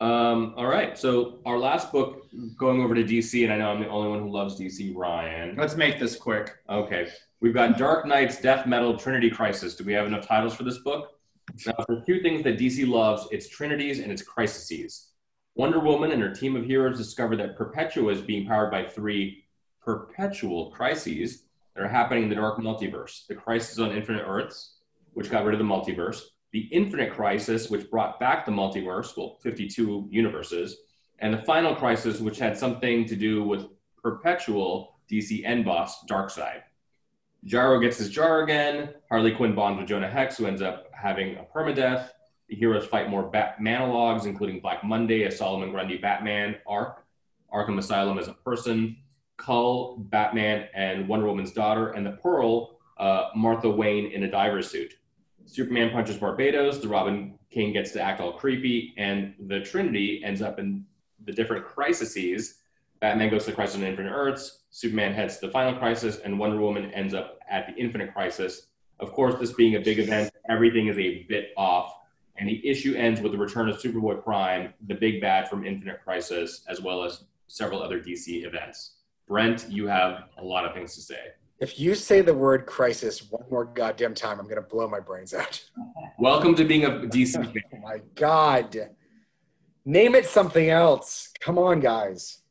Um, 0.00 0.54
all 0.56 0.66
right, 0.66 0.98
so 0.98 1.38
our 1.46 1.56
last 1.56 1.92
book, 1.92 2.26
going 2.58 2.82
over 2.82 2.92
to 2.92 3.04
DC, 3.04 3.44
and 3.44 3.52
I 3.52 3.56
know 3.56 3.70
I'm 3.70 3.78
the 3.78 3.86
only 3.86 4.10
one 4.10 4.18
who 4.18 4.32
loves 4.32 4.58
DC, 4.58 4.92
Ryan. 4.96 5.54
Let's 5.56 5.76
make 5.76 6.00
this 6.00 6.16
quick. 6.16 6.56
Okay, 6.68 7.08
we've 7.40 7.54
got 7.54 7.78
Dark 7.78 8.04
Knights, 8.04 8.40
Death 8.40 8.66
Metal, 8.66 8.96
Trinity 8.96 9.30
Crisis. 9.30 9.76
Do 9.76 9.84
we 9.84 9.92
have 9.92 10.08
enough 10.08 10.26
titles 10.26 10.56
for 10.56 10.64
this 10.64 10.78
book? 10.78 11.20
Now, 11.64 11.74
if 11.78 11.86
there's 11.86 12.04
two 12.04 12.20
things 12.20 12.42
that 12.42 12.58
DC 12.58 12.88
loves, 12.88 13.28
it's 13.30 13.48
Trinities 13.48 14.00
and 14.00 14.10
it's 14.10 14.22
Crises. 14.22 15.10
Wonder 15.54 15.78
Woman 15.78 16.10
and 16.10 16.20
her 16.20 16.34
team 16.34 16.56
of 16.56 16.64
heroes 16.64 16.98
discover 16.98 17.36
that 17.36 17.56
Perpetua 17.56 18.10
is 18.10 18.22
being 18.22 18.44
powered 18.44 18.72
by 18.72 18.84
three 18.84 19.44
perpetual 19.80 20.72
crises 20.72 21.44
that 21.74 21.84
are 21.84 21.88
happening 21.88 22.24
in 22.24 22.28
the 22.28 22.34
Dark 22.34 22.58
Multiverse. 22.58 23.26
The 23.26 23.34
Crisis 23.34 23.78
on 23.78 23.92
Infinite 23.92 24.24
Earths, 24.26 24.76
which 25.14 25.30
got 25.30 25.44
rid 25.44 25.54
of 25.54 25.58
the 25.58 25.64
multiverse, 25.64 26.22
the 26.52 26.68
Infinite 26.70 27.12
Crisis, 27.12 27.70
which 27.70 27.90
brought 27.90 28.20
back 28.20 28.44
the 28.44 28.52
multiverse, 28.52 29.16
well, 29.16 29.38
52 29.42 30.08
universes, 30.10 30.78
and 31.18 31.32
the 31.32 31.42
Final 31.42 31.74
Crisis, 31.74 32.20
which 32.20 32.38
had 32.38 32.58
something 32.58 33.06
to 33.06 33.16
do 33.16 33.42
with 33.42 33.66
perpetual 34.02 34.98
DC 35.10 35.44
end 35.44 35.64
boss 35.64 36.04
Darkseid. 36.04 36.62
Jarro 37.44 37.80
gets 37.80 37.98
his 37.98 38.10
jar 38.10 38.42
again. 38.42 38.90
Harley 39.08 39.34
Quinn 39.34 39.54
bonds 39.54 39.78
with 39.78 39.88
Jonah 39.88 40.08
Hex, 40.08 40.36
who 40.36 40.46
ends 40.46 40.62
up 40.62 40.90
having 40.92 41.36
a 41.36 41.44
permadeath. 41.44 42.08
The 42.48 42.56
heroes 42.56 42.86
fight 42.86 43.08
more 43.08 43.30
Batmanologues, 43.30 44.26
including 44.26 44.60
Black 44.60 44.84
Monday, 44.84 45.24
a 45.24 45.30
Solomon 45.30 45.70
Grundy 45.70 45.96
Batman 45.96 46.56
arc, 46.66 47.04
Arkham 47.52 47.78
Asylum 47.78 48.18
as 48.18 48.28
a 48.28 48.34
person, 48.34 48.96
Cull, 49.42 49.96
Batman, 49.98 50.68
and 50.74 51.08
Wonder 51.08 51.26
Woman's 51.26 51.52
daughter, 51.52 51.90
and 51.90 52.06
the 52.06 52.12
Pearl, 52.12 52.78
uh, 52.98 53.30
Martha 53.34 53.68
Wayne 53.68 54.12
in 54.12 54.22
a 54.22 54.30
diver 54.30 54.62
suit. 54.62 54.94
Superman 55.46 55.90
punches 55.90 56.16
Barbatos, 56.16 56.80
the 56.80 56.88
Robin 56.88 57.38
King 57.50 57.72
gets 57.72 57.90
to 57.92 58.00
act 58.00 58.20
all 58.20 58.32
creepy, 58.32 58.94
and 58.96 59.34
the 59.48 59.60
Trinity 59.60 60.22
ends 60.24 60.40
up 60.40 60.58
in 60.58 60.84
the 61.24 61.32
different 61.32 61.64
crises. 61.64 62.58
Batman 63.00 63.30
goes 63.30 63.44
to 63.44 63.50
the 63.50 63.56
Crisis 63.56 63.76
on 63.76 63.82
Infinite 63.82 64.12
Earths, 64.12 64.60
Superman 64.70 65.12
heads 65.12 65.38
to 65.38 65.46
the 65.46 65.52
Final 65.52 65.78
Crisis, 65.78 66.18
and 66.18 66.38
Wonder 66.38 66.60
Woman 66.60 66.92
ends 66.92 67.12
up 67.12 67.40
at 67.50 67.66
the 67.66 67.74
Infinite 67.74 68.14
Crisis. 68.14 68.68
Of 69.00 69.12
course, 69.12 69.34
this 69.40 69.52
being 69.52 69.74
a 69.74 69.80
big 69.80 69.98
event, 69.98 70.32
everything 70.48 70.86
is 70.86 70.98
a 70.98 71.24
bit 71.24 71.50
off, 71.56 71.92
and 72.36 72.48
the 72.48 72.64
issue 72.66 72.94
ends 72.94 73.20
with 73.20 73.32
the 73.32 73.38
return 73.38 73.68
of 73.68 73.78
Superboy 73.78 74.22
Prime, 74.22 74.72
the 74.86 74.94
big 74.94 75.20
bad 75.20 75.48
from 75.48 75.66
Infinite 75.66 76.02
Crisis, 76.04 76.64
as 76.68 76.80
well 76.80 77.02
as 77.02 77.24
several 77.48 77.82
other 77.82 78.00
DC 78.00 78.46
events. 78.46 79.01
Brent, 79.32 79.64
you 79.70 79.86
have 79.86 80.24
a 80.36 80.44
lot 80.44 80.66
of 80.66 80.74
things 80.74 80.94
to 80.94 81.00
say. 81.00 81.16
If 81.58 81.80
you 81.80 81.94
say 81.94 82.20
the 82.20 82.34
word 82.34 82.66
crisis 82.66 83.30
one 83.30 83.44
more 83.50 83.64
goddamn 83.64 84.12
time, 84.12 84.38
I'm 84.38 84.46
gonna 84.46 84.60
blow 84.60 84.86
my 84.86 85.00
brains 85.00 85.32
out. 85.32 85.58
Welcome 86.18 86.54
to 86.56 86.64
being 86.64 86.84
a 86.84 86.90
DC 86.90 87.32
fan. 87.32 87.62
Oh 87.72 87.78
my 87.78 88.02
god. 88.14 88.90
Name 89.86 90.14
it 90.16 90.26
something 90.26 90.68
else. 90.68 91.32
Come 91.40 91.56
on, 91.56 91.80
guys. 91.80 92.42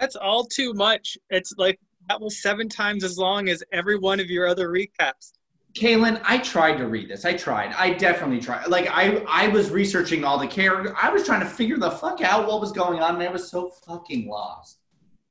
That's 0.00 0.16
all 0.16 0.44
too 0.44 0.74
much. 0.74 1.16
It's 1.30 1.54
like 1.56 1.78
that 2.08 2.20
was 2.20 2.42
seven 2.42 2.68
times 2.68 3.04
as 3.04 3.16
long 3.16 3.48
as 3.48 3.62
every 3.72 3.96
one 3.96 4.18
of 4.18 4.28
your 4.28 4.48
other 4.48 4.70
recaps. 4.70 5.34
Kaylin, 5.74 6.20
I 6.24 6.38
tried 6.38 6.78
to 6.78 6.88
read 6.88 7.10
this. 7.10 7.24
I 7.24 7.34
tried. 7.34 7.72
I 7.74 7.92
definitely 7.92 8.40
tried. 8.40 8.66
Like 8.66 8.88
I, 8.90 9.24
I 9.28 9.46
was 9.46 9.70
researching 9.70 10.24
all 10.24 10.36
the 10.36 10.48
characters. 10.48 10.96
I 11.00 11.10
was 11.10 11.24
trying 11.24 11.42
to 11.42 11.46
figure 11.46 11.76
the 11.76 11.92
fuck 11.92 12.22
out 12.22 12.48
what 12.48 12.60
was 12.60 12.72
going 12.72 12.98
on, 12.98 13.14
and 13.14 13.22
I 13.22 13.30
was 13.30 13.48
so 13.48 13.70
fucking 13.70 14.26
lost. 14.26 14.80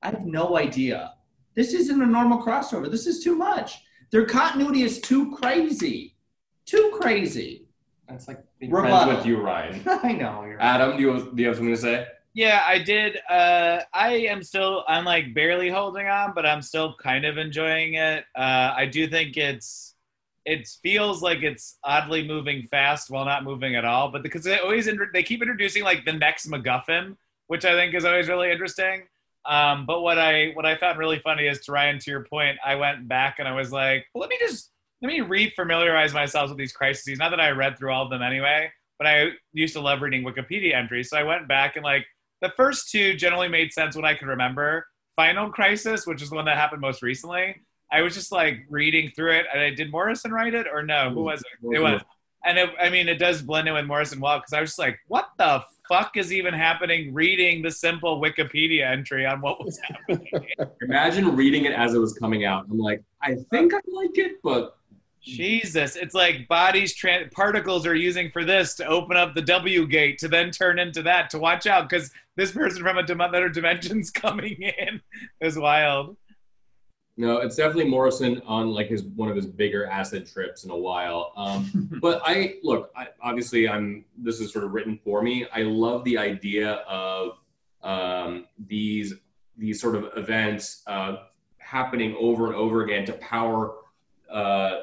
I 0.04 0.10
have 0.10 0.26
no 0.26 0.58
idea. 0.58 1.14
This 1.56 1.74
isn't 1.74 2.02
a 2.02 2.06
normal 2.06 2.44
crossover. 2.44 2.92
This 2.92 3.08
is 3.08 3.24
too 3.24 3.36
much. 3.36 3.82
Their 4.12 4.26
continuity 4.26 4.84
is 4.84 5.00
too 5.00 5.36
crazy. 5.36 6.18
Too 6.66 6.98
crazy. 7.02 7.68
That's 8.08 8.28
like 8.28 8.44
being 8.60 8.72
Rebuttal. 8.72 9.06
friends 9.06 9.18
with 9.20 9.26
you, 9.26 9.42
Ryan. 9.42 9.82
I 9.88 10.12
know. 10.12 10.44
You're 10.44 10.62
Adam, 10.62 10.98
do 10.98 11.02
you, 11.02 11.14
have, 11.14 11.36
do 11.36 11.42
you 11.42 11.48
have 11.48 11.56
something 11.58 11.74
to 11.74 11.82
say? 11.82 12.08
Yeah, 12.34 12.64
I 12.68 12.80
did. 12.80 13.18
Uh, 13.30 13.82
I 13.94 14.14
am 14.28 14.44
still, 14.44 14.84
I'm 14.88 15.06
like 15.06 15.34
barely 15.34 15.70
holding 15.70 16.08
on, 16.08 16.34
but 16.36 16.46
I'm 16.46 16.62
still 16.62 16.96
kind 17.02 17.26
of 17.26 17.38
enjoying 17.38 17.94
it. 17.94 18.26
Uh, 18.36 18.74
I 18.76 18.86
do 18.88 19.08
think 19.08 19.38
it's, 19.38 19.96
it 20.46 20.68
feels 20.82 21.22
like 21.22 21.44
it's 21.44 21.78
oddly 21.84 22.28
moving 22.28 22.68
fast 22.68 23.10
while 23.10 23.24
not 23.24 23.46
moving 23.46 23.76
at 23.76 23.86
all. 23.86 24.12
But 24.12 24.24
because 24.24 24.44
they 24.44 24.60
always, 24.60 24.88
intro- 24.88 25.08
they 25.14 25.24
keep 25.24 25.42
introducing 25.42 25.84
like 25.84 26.04
the 26.04 26.14
next 26.14 26.50
MacGuffin, 26.50 27.16
which 27.48 27.64
I 27.64 27.74
think 27.74 27.94
is 27.94 28.04
always 28.04 28.28
really 28.28 28.52
interesting. 28.52 29.04
Um, 29.46 29.86
but 29.86 30.02
what 30.02 30.18
I 30.18 30.52
what 30.54 30.66
I 30.66 30.78
found 30.78 30.98
really 30.98 31.20
funny 31.20 31.48
is 31.48 31.60
to 31.66 31.72
Ryan, 31.72 32.00
to 32.00 32.12
your 32.12 32.24
point, 32.24 32.58
I 32.66 32.76
went 32.76 33.08
back 33.08 33.40
and 33.40 33.48
I 33.48 33.54
was 33.54 33.72
like, 33.72 34.06
well, 34.14 34.22
let 34.22 34.30
me 34.30 34.38
just 34.40 34.72
let 35.02 35.10
me 35.10 35.22
re-familiarize 35.22 36.14
myself 36.14 36.50
with 36.50 36.58
these 36.58 36.72
crises. 36.72 37.20
Not 37.20 37.32
that 37.32 37.42
I 37.42 37.50
read 37.50 37.78
through 37.78 37.92
all 37.92 38.04
of 38.06 38.10
them 38.10 38.22
anyway, 38.22 38.72
but 38.98 39.06
I 39.06 39.32
used 39.52 39.74
to 39.74 39.82
love 39.82 40.02
reading 40.02 40.24
Wikipedia 40.24 40.74
entries. 40.76 41.10
So 41.10 41.18
I 41.18 41.24
went 41.24 41.48
back 41.48 41.76
and 41.76 41.84
like 41.84 42.06
the 42.42 42.50
first 42.56 42.90
two 42.90 43.16
generally 43.16 43.50
made 43.50 43.74
sense 43.74 43.96
when 43.96 44.06
I 44.06 44.16
could 44.16 44.28
remember. 44.28 44.88
Final 45.16 45.50
Crisis, 45.50 46.08
which 46.08 46.22
is 46.22 46.30
the 46.30 46.36
one 46.36 46.46
that 46.46 46.58
happened 46.58 46.82
most 46.82 47.04
recently, 47.04 47.62
I 47.92 48.02
was 48.02 48.16
just 48.16 48.32
like 48.32 48.66
reading 48.70 49.12
through 49.16 49.34
it. 49.34 49.46
And 49.52 49.62
I 49.62 49.70
did 49.70 49.92
Morrison 49.92 50.32
write 50.32 50.56
it 50.56 50.66
or 50.72 50.82
no? 50.82 51.12
Who 51.12 51.24
was 51.24 51.42
it? 51.42 51.76
It 51.76 51.80
was. 51.80 52.02
And 52.44 52.58
it, 52.58 52.70
I 52.82 52.90
mean, 52.90 53.08
it 53.08 53.20
does 53.20 53.42
blend 53.42 53.68
in 53.68 53.74
with 53.76 53.86
Morrison 53.86 54.20
well 54.20 54.40
because 54.40 54.54
I 54.54 54.60
was 54.60 54.72
just 54.72 54.80
like, 54.80 55.00
what 55.08 55.30
the 55.38 55.64
fuck 55.88 56.18
is 56.18 56.34
even 56.34 56.54
happening? 56.54 57.14
Reading 57.14 57.62
the 57.62 57.72
simple 57.72 58.22
Wikipedia 58.22 58.90
entry 58.90 59.26
on 59.26 59.42
what 59.42 59.64
was 59.64 59.80
happening. 59.80 60.48
Imagine 60.82 61.36
reading 61.36 61.66
it 61.66 61.74
as 61.74 61.94
it 61.94 62.00
was 62.00 62.14
coming 62.14 62.46
out. 62.46 62.66
I'm 62.70 62.80
like, 62.80 63.04
I 63.22 63.36
think 63.52 63.74
I 63.74 63.80
like 63.92 64.18
it, 64.18 64.42
but 64.44 64.78
Jesus, 65.24 65.96
it's 65.96 66.14
like 66.14 66.48
bodies, 66.50 66.96
tran 66.96 67.32
particles 67.32 67.88
are 67.88 67.96
using 67.96 68.30
for 68.30 68.44
this 68.44 68.76
to 68.76 68.86
open 68.86 69.16
up 69.16 69.34
the 69.34 69.42
W 69.42 69.88
gate 69.88 70.18
to 70.20 70.28
then 70.28 70.52
turn 70.52 70.80
into 70.80 71.02
that 71.04 71.30
to 71.30 71.40
watch 71.40 71.66
out 71.66 71.90
because 71.90 72.12
this 72.36 72.52
person 72.52 72.84
from 72.84 72.98
a 72.98 73.02
another 73.02 73.48
dimension's 73.48 74.12
coming 74.12 74.62
in. 74.62 75.02
It 75.40 75.46
was 75.46 75.58
wild. 75.58 76.18
No, 77.16 77.38
it's 77.38 77.56
definitely 77.56 77.90
Morrison 77.90 78.42
on 78.46 78.70
like 78.70 78.88
his 78.88 79.04
one 79.04 79.30
of 79.30 79.36
his 79.36 79.46
bigger 79.46 79.86
acid 79.86 80.26
trips 80.26 80.64
in 80.64 80.72
a 80.72 80.78
while. 80.78 81.32
Um, 81.38 81.90
but 82.02 82.22
I 82.26 82.56
look, 82.64 82.92
I, 82.96 83.08
obviously, 83.22 83.70
I'm 83.70 84.06
this 84.18 84.40
is 84.40 84.52
sort 84.52 84.66
of 84.66 84.72
written 84.72 85.00
for 85.04 85.22
me. 85.22 85.46
I 85.54 85.62
love 85.62 86.04
the 86.06 86.18
idea 86.18 86.76
of 86.88 87.38
um, 87.84 88.46
these 88.68 89.14
these 89.58 89.80
sort 89.80 89.96
of 89.96 90.10
events 90.18 90.82
uh, 90.88 91.18
happening 91.58 92.16
over 92.20 92.48
and 92.48 92.56
over 92.56 92.84
again 92.84 93.06
to 93.06 93.14
power 93.14 93.76
uh, 94.32 94.82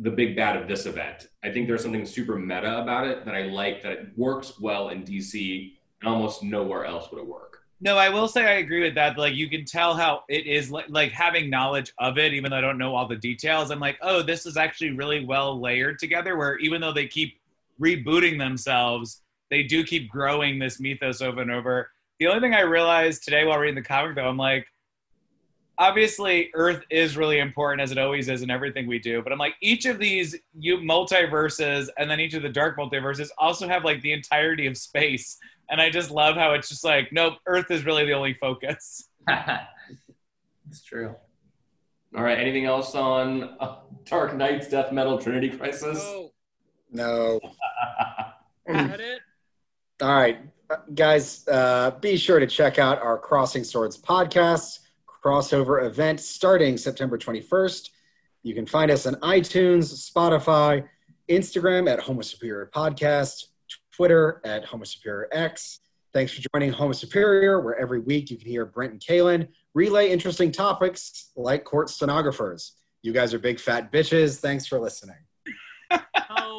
the 0.00 0.10
big 0.10 0.36
bad 0.36 0.56
of 0.56 0.68
this 0.68 0.84
event. 0.84 1.28
I 1.42 1.50
think 1.50 1.66
there's 1.66 1.82
something 1.82 2.04
super 2.04 2.36
meta 2.36 2.82
about 2.82 3.06
it 3.06 3.24
that 3.24 3.34
I 3.34 3.42
like 3.44 3.82
that 3.82 3.92
it 3.92 4.08
works 4.16 4.60
well 4.60 4.90
in 4.90 5.04
DC 5.04 5.72
and 6.00 6.08
almost 6.08 6.42
nowhere 6.42 6.84
else 6.84 7.10
would 7.10 7.20
it 7.20 7.26
work. 7.26 7.63
No, 7.80 7.98
I 7.98 8.08
will 8.08 8.28
say 8.28 8.44
I 8.46 8.58
agree 8.58 8.82
with 8.82 8.94
that. 8.94 9.18
Like 9.18 9.34
you 9.34 9.48
can 9.48 9.64
tell 9.64 9.94
how 9.94 10.22
it 10.28 10.46
is 10.46 10.70
like, 10.70 10.86
like 10.88 11.12
having 11.12 11.50
knowledge 11.50 11.92
of 11.98 12.18
it, 12.18 12.32
even 12.32 12.50
though 12.50 12.58
I 12.58 12.60
don't 12.60 12.78
know 12.78 12.94
all 12.94 13.06
the 13.06 13.16
details. 13.16 13.70
I'm 13.70 13.80
like, 13.80 13.98
oh, 14.00 14.22
this 14.22 14.46
is 14.46 14.56
actually 14.56 14.92
really 14.92 15.24
well 15.24 15.60
layered 15.60 15.98
together. 15.98 16.36
Where 16.36 16.56
even 16.58 16.80
though 16.80 16.92
they 16.92 17.06
keep 17.06 17.38
rebooting 17.80 18.38
themselves, 18.38 19.22
they 19.50 19.64
do 19.64 19.84
keep 19.84 20.08
growing 20.08 20.58
this 20.58 20.80
mythos 20.80 21.20
over 21.20 21.42
and 21.42 21.50
over. 21.50 21.90
The 22.20 22.28
only 22.28 22.40
thing 22.40 22.54
I 22.54 22.60
realized 22.60 23.24
today 23.24 23.44
while 23.44 23.58
reading 23.58 23.74
the 23.74 23.82
comic, 23.82 24.14
though, 24.14 24.28
I'm 24.28 24.36
like, 24.36 24.66
obviously 25.78 26.50
Earth 26.54 26.82
is 26.90 27.16
really 27.16 27.38
important 27.40 27.82
as 27.82 27.90
it 27.90 27.98
always 27.98 28.28
is 28.28 28.42
in 28.42 28.50
everything 28.50 28.86
we 28.86 28.98
do. 28.98 29.22
But 29.22 29.32
I'm 29.32 29.38
like, 29.38 29.54
each 29.60 29.86
of 29.86 29.98
these 29.98 30.36
you 30.58 30.78
multiverses 30.78 31.88
and 31.98 32.10
then 32.10 32.20
each 32.20 32.34
of 32.34 32.42
the 32.42 32.48
dark 32.48 32.78
multiverses 32.78 33.28
also 33.38 33.68
have 33.68 33.84
like 33.84 34.00
the 34.02 34.12
entirety 34.12 34.66
of 34.66 34.76
space. 34.76 35.36
And 35.70 35.80
I 35.80 35.90
just 35.90 36.10
love 36.10 36.36
how 36.36 36.52
it's 36.52 36.68
just 36.68 36.84
like, 36.84 37.08
nope, 37.12 37.34
Earth 37.46 37.70
is 37.70 37.84
really 37.84 38.04
the 38.04 38.12
only 38.12 38.34
focus. 38.34 39.08
it's 40.68 40.82
true. 40.84 41.14
All 42.16 42.22
right, 42.22 42.38
anything 42.38 42.64
else 42.64 42.94
on 42.94 43.56
uh, 43.58 43.76
Dark 44.04 44.36
Knight's 44.36 44.68
Death 44.68 44.92
Metal 44.92 45.18
Trinity 45.18 45.50
Crisis? 45.50 45.98
No. 45.98 46.30
No. 46.92 47.40
is 48.68 48.88
that 48.88 49.00
it? 49.00 49.20
All 50.00 50.14
right, 50.14 50.38
uh, 50.70 50.76
guys, 50.94 51.46
uh, 51.48 51.92
be 52.00 52.16
sure 52.16 52.38
to 52.38 52.46
check 52.46 52.78
out 52.78 53.02
our 53.02 53.18
Crossing 53.18 53.64
Swords 53.64 54.00
podcast 54.00 54.80
crossover 55.24 55.86
event 55.86 56.20
starting 56.20 56.76
September 56.76 57.16
21st. 57.16 57.90
You 58.42 58.54
can 58.54 58.66
find 58.66 58.90
us 58.90 59.06
on 59.06 59.14
iTunes, 59.16 60.10
Spotify, 60.10 60.86
Instagram 61.28 61.90
at 61.90 61.98
Homo 62.00 62.20
Superior 62.20 62.70
Podcast, 62.74 63.46
Twitter 63.96 64.40
at 64.44 64.64
Homo 64.64 64.84
Superior 64.84 65.28
X. 65.32 65.80
Thanks 66.12 66.32
for 66.32 66.42
joining 66.52 66.72
Homo 66.72 66.92
Superior, 66.92 67.60
where 67.60 67.76
every 67.76 68.00
week 68.00 68.30
you 68.30 68.36
can 68.36 68.48
hear 68.48 68.66
Brent 68.66 68.92
and 68.92 69.00
Kalen 69.00 69.48
relay 69.74 70.10
interesting 70.10 70.52
topics 70.52 71.30
like 71.36 71.64
court 71.64 71.90
stenographers. 71.90 72.72
You 73.02 73.12
guys 73.12 73.34
are 73.34 73.38
big 73.38 73.60
fat 73.60 73.92
bitches. 73.92 74.38
Thanks 74.38 74.66
for 74.66 74.78
listening. 74.78 75.16
Oh, 76.36 76.58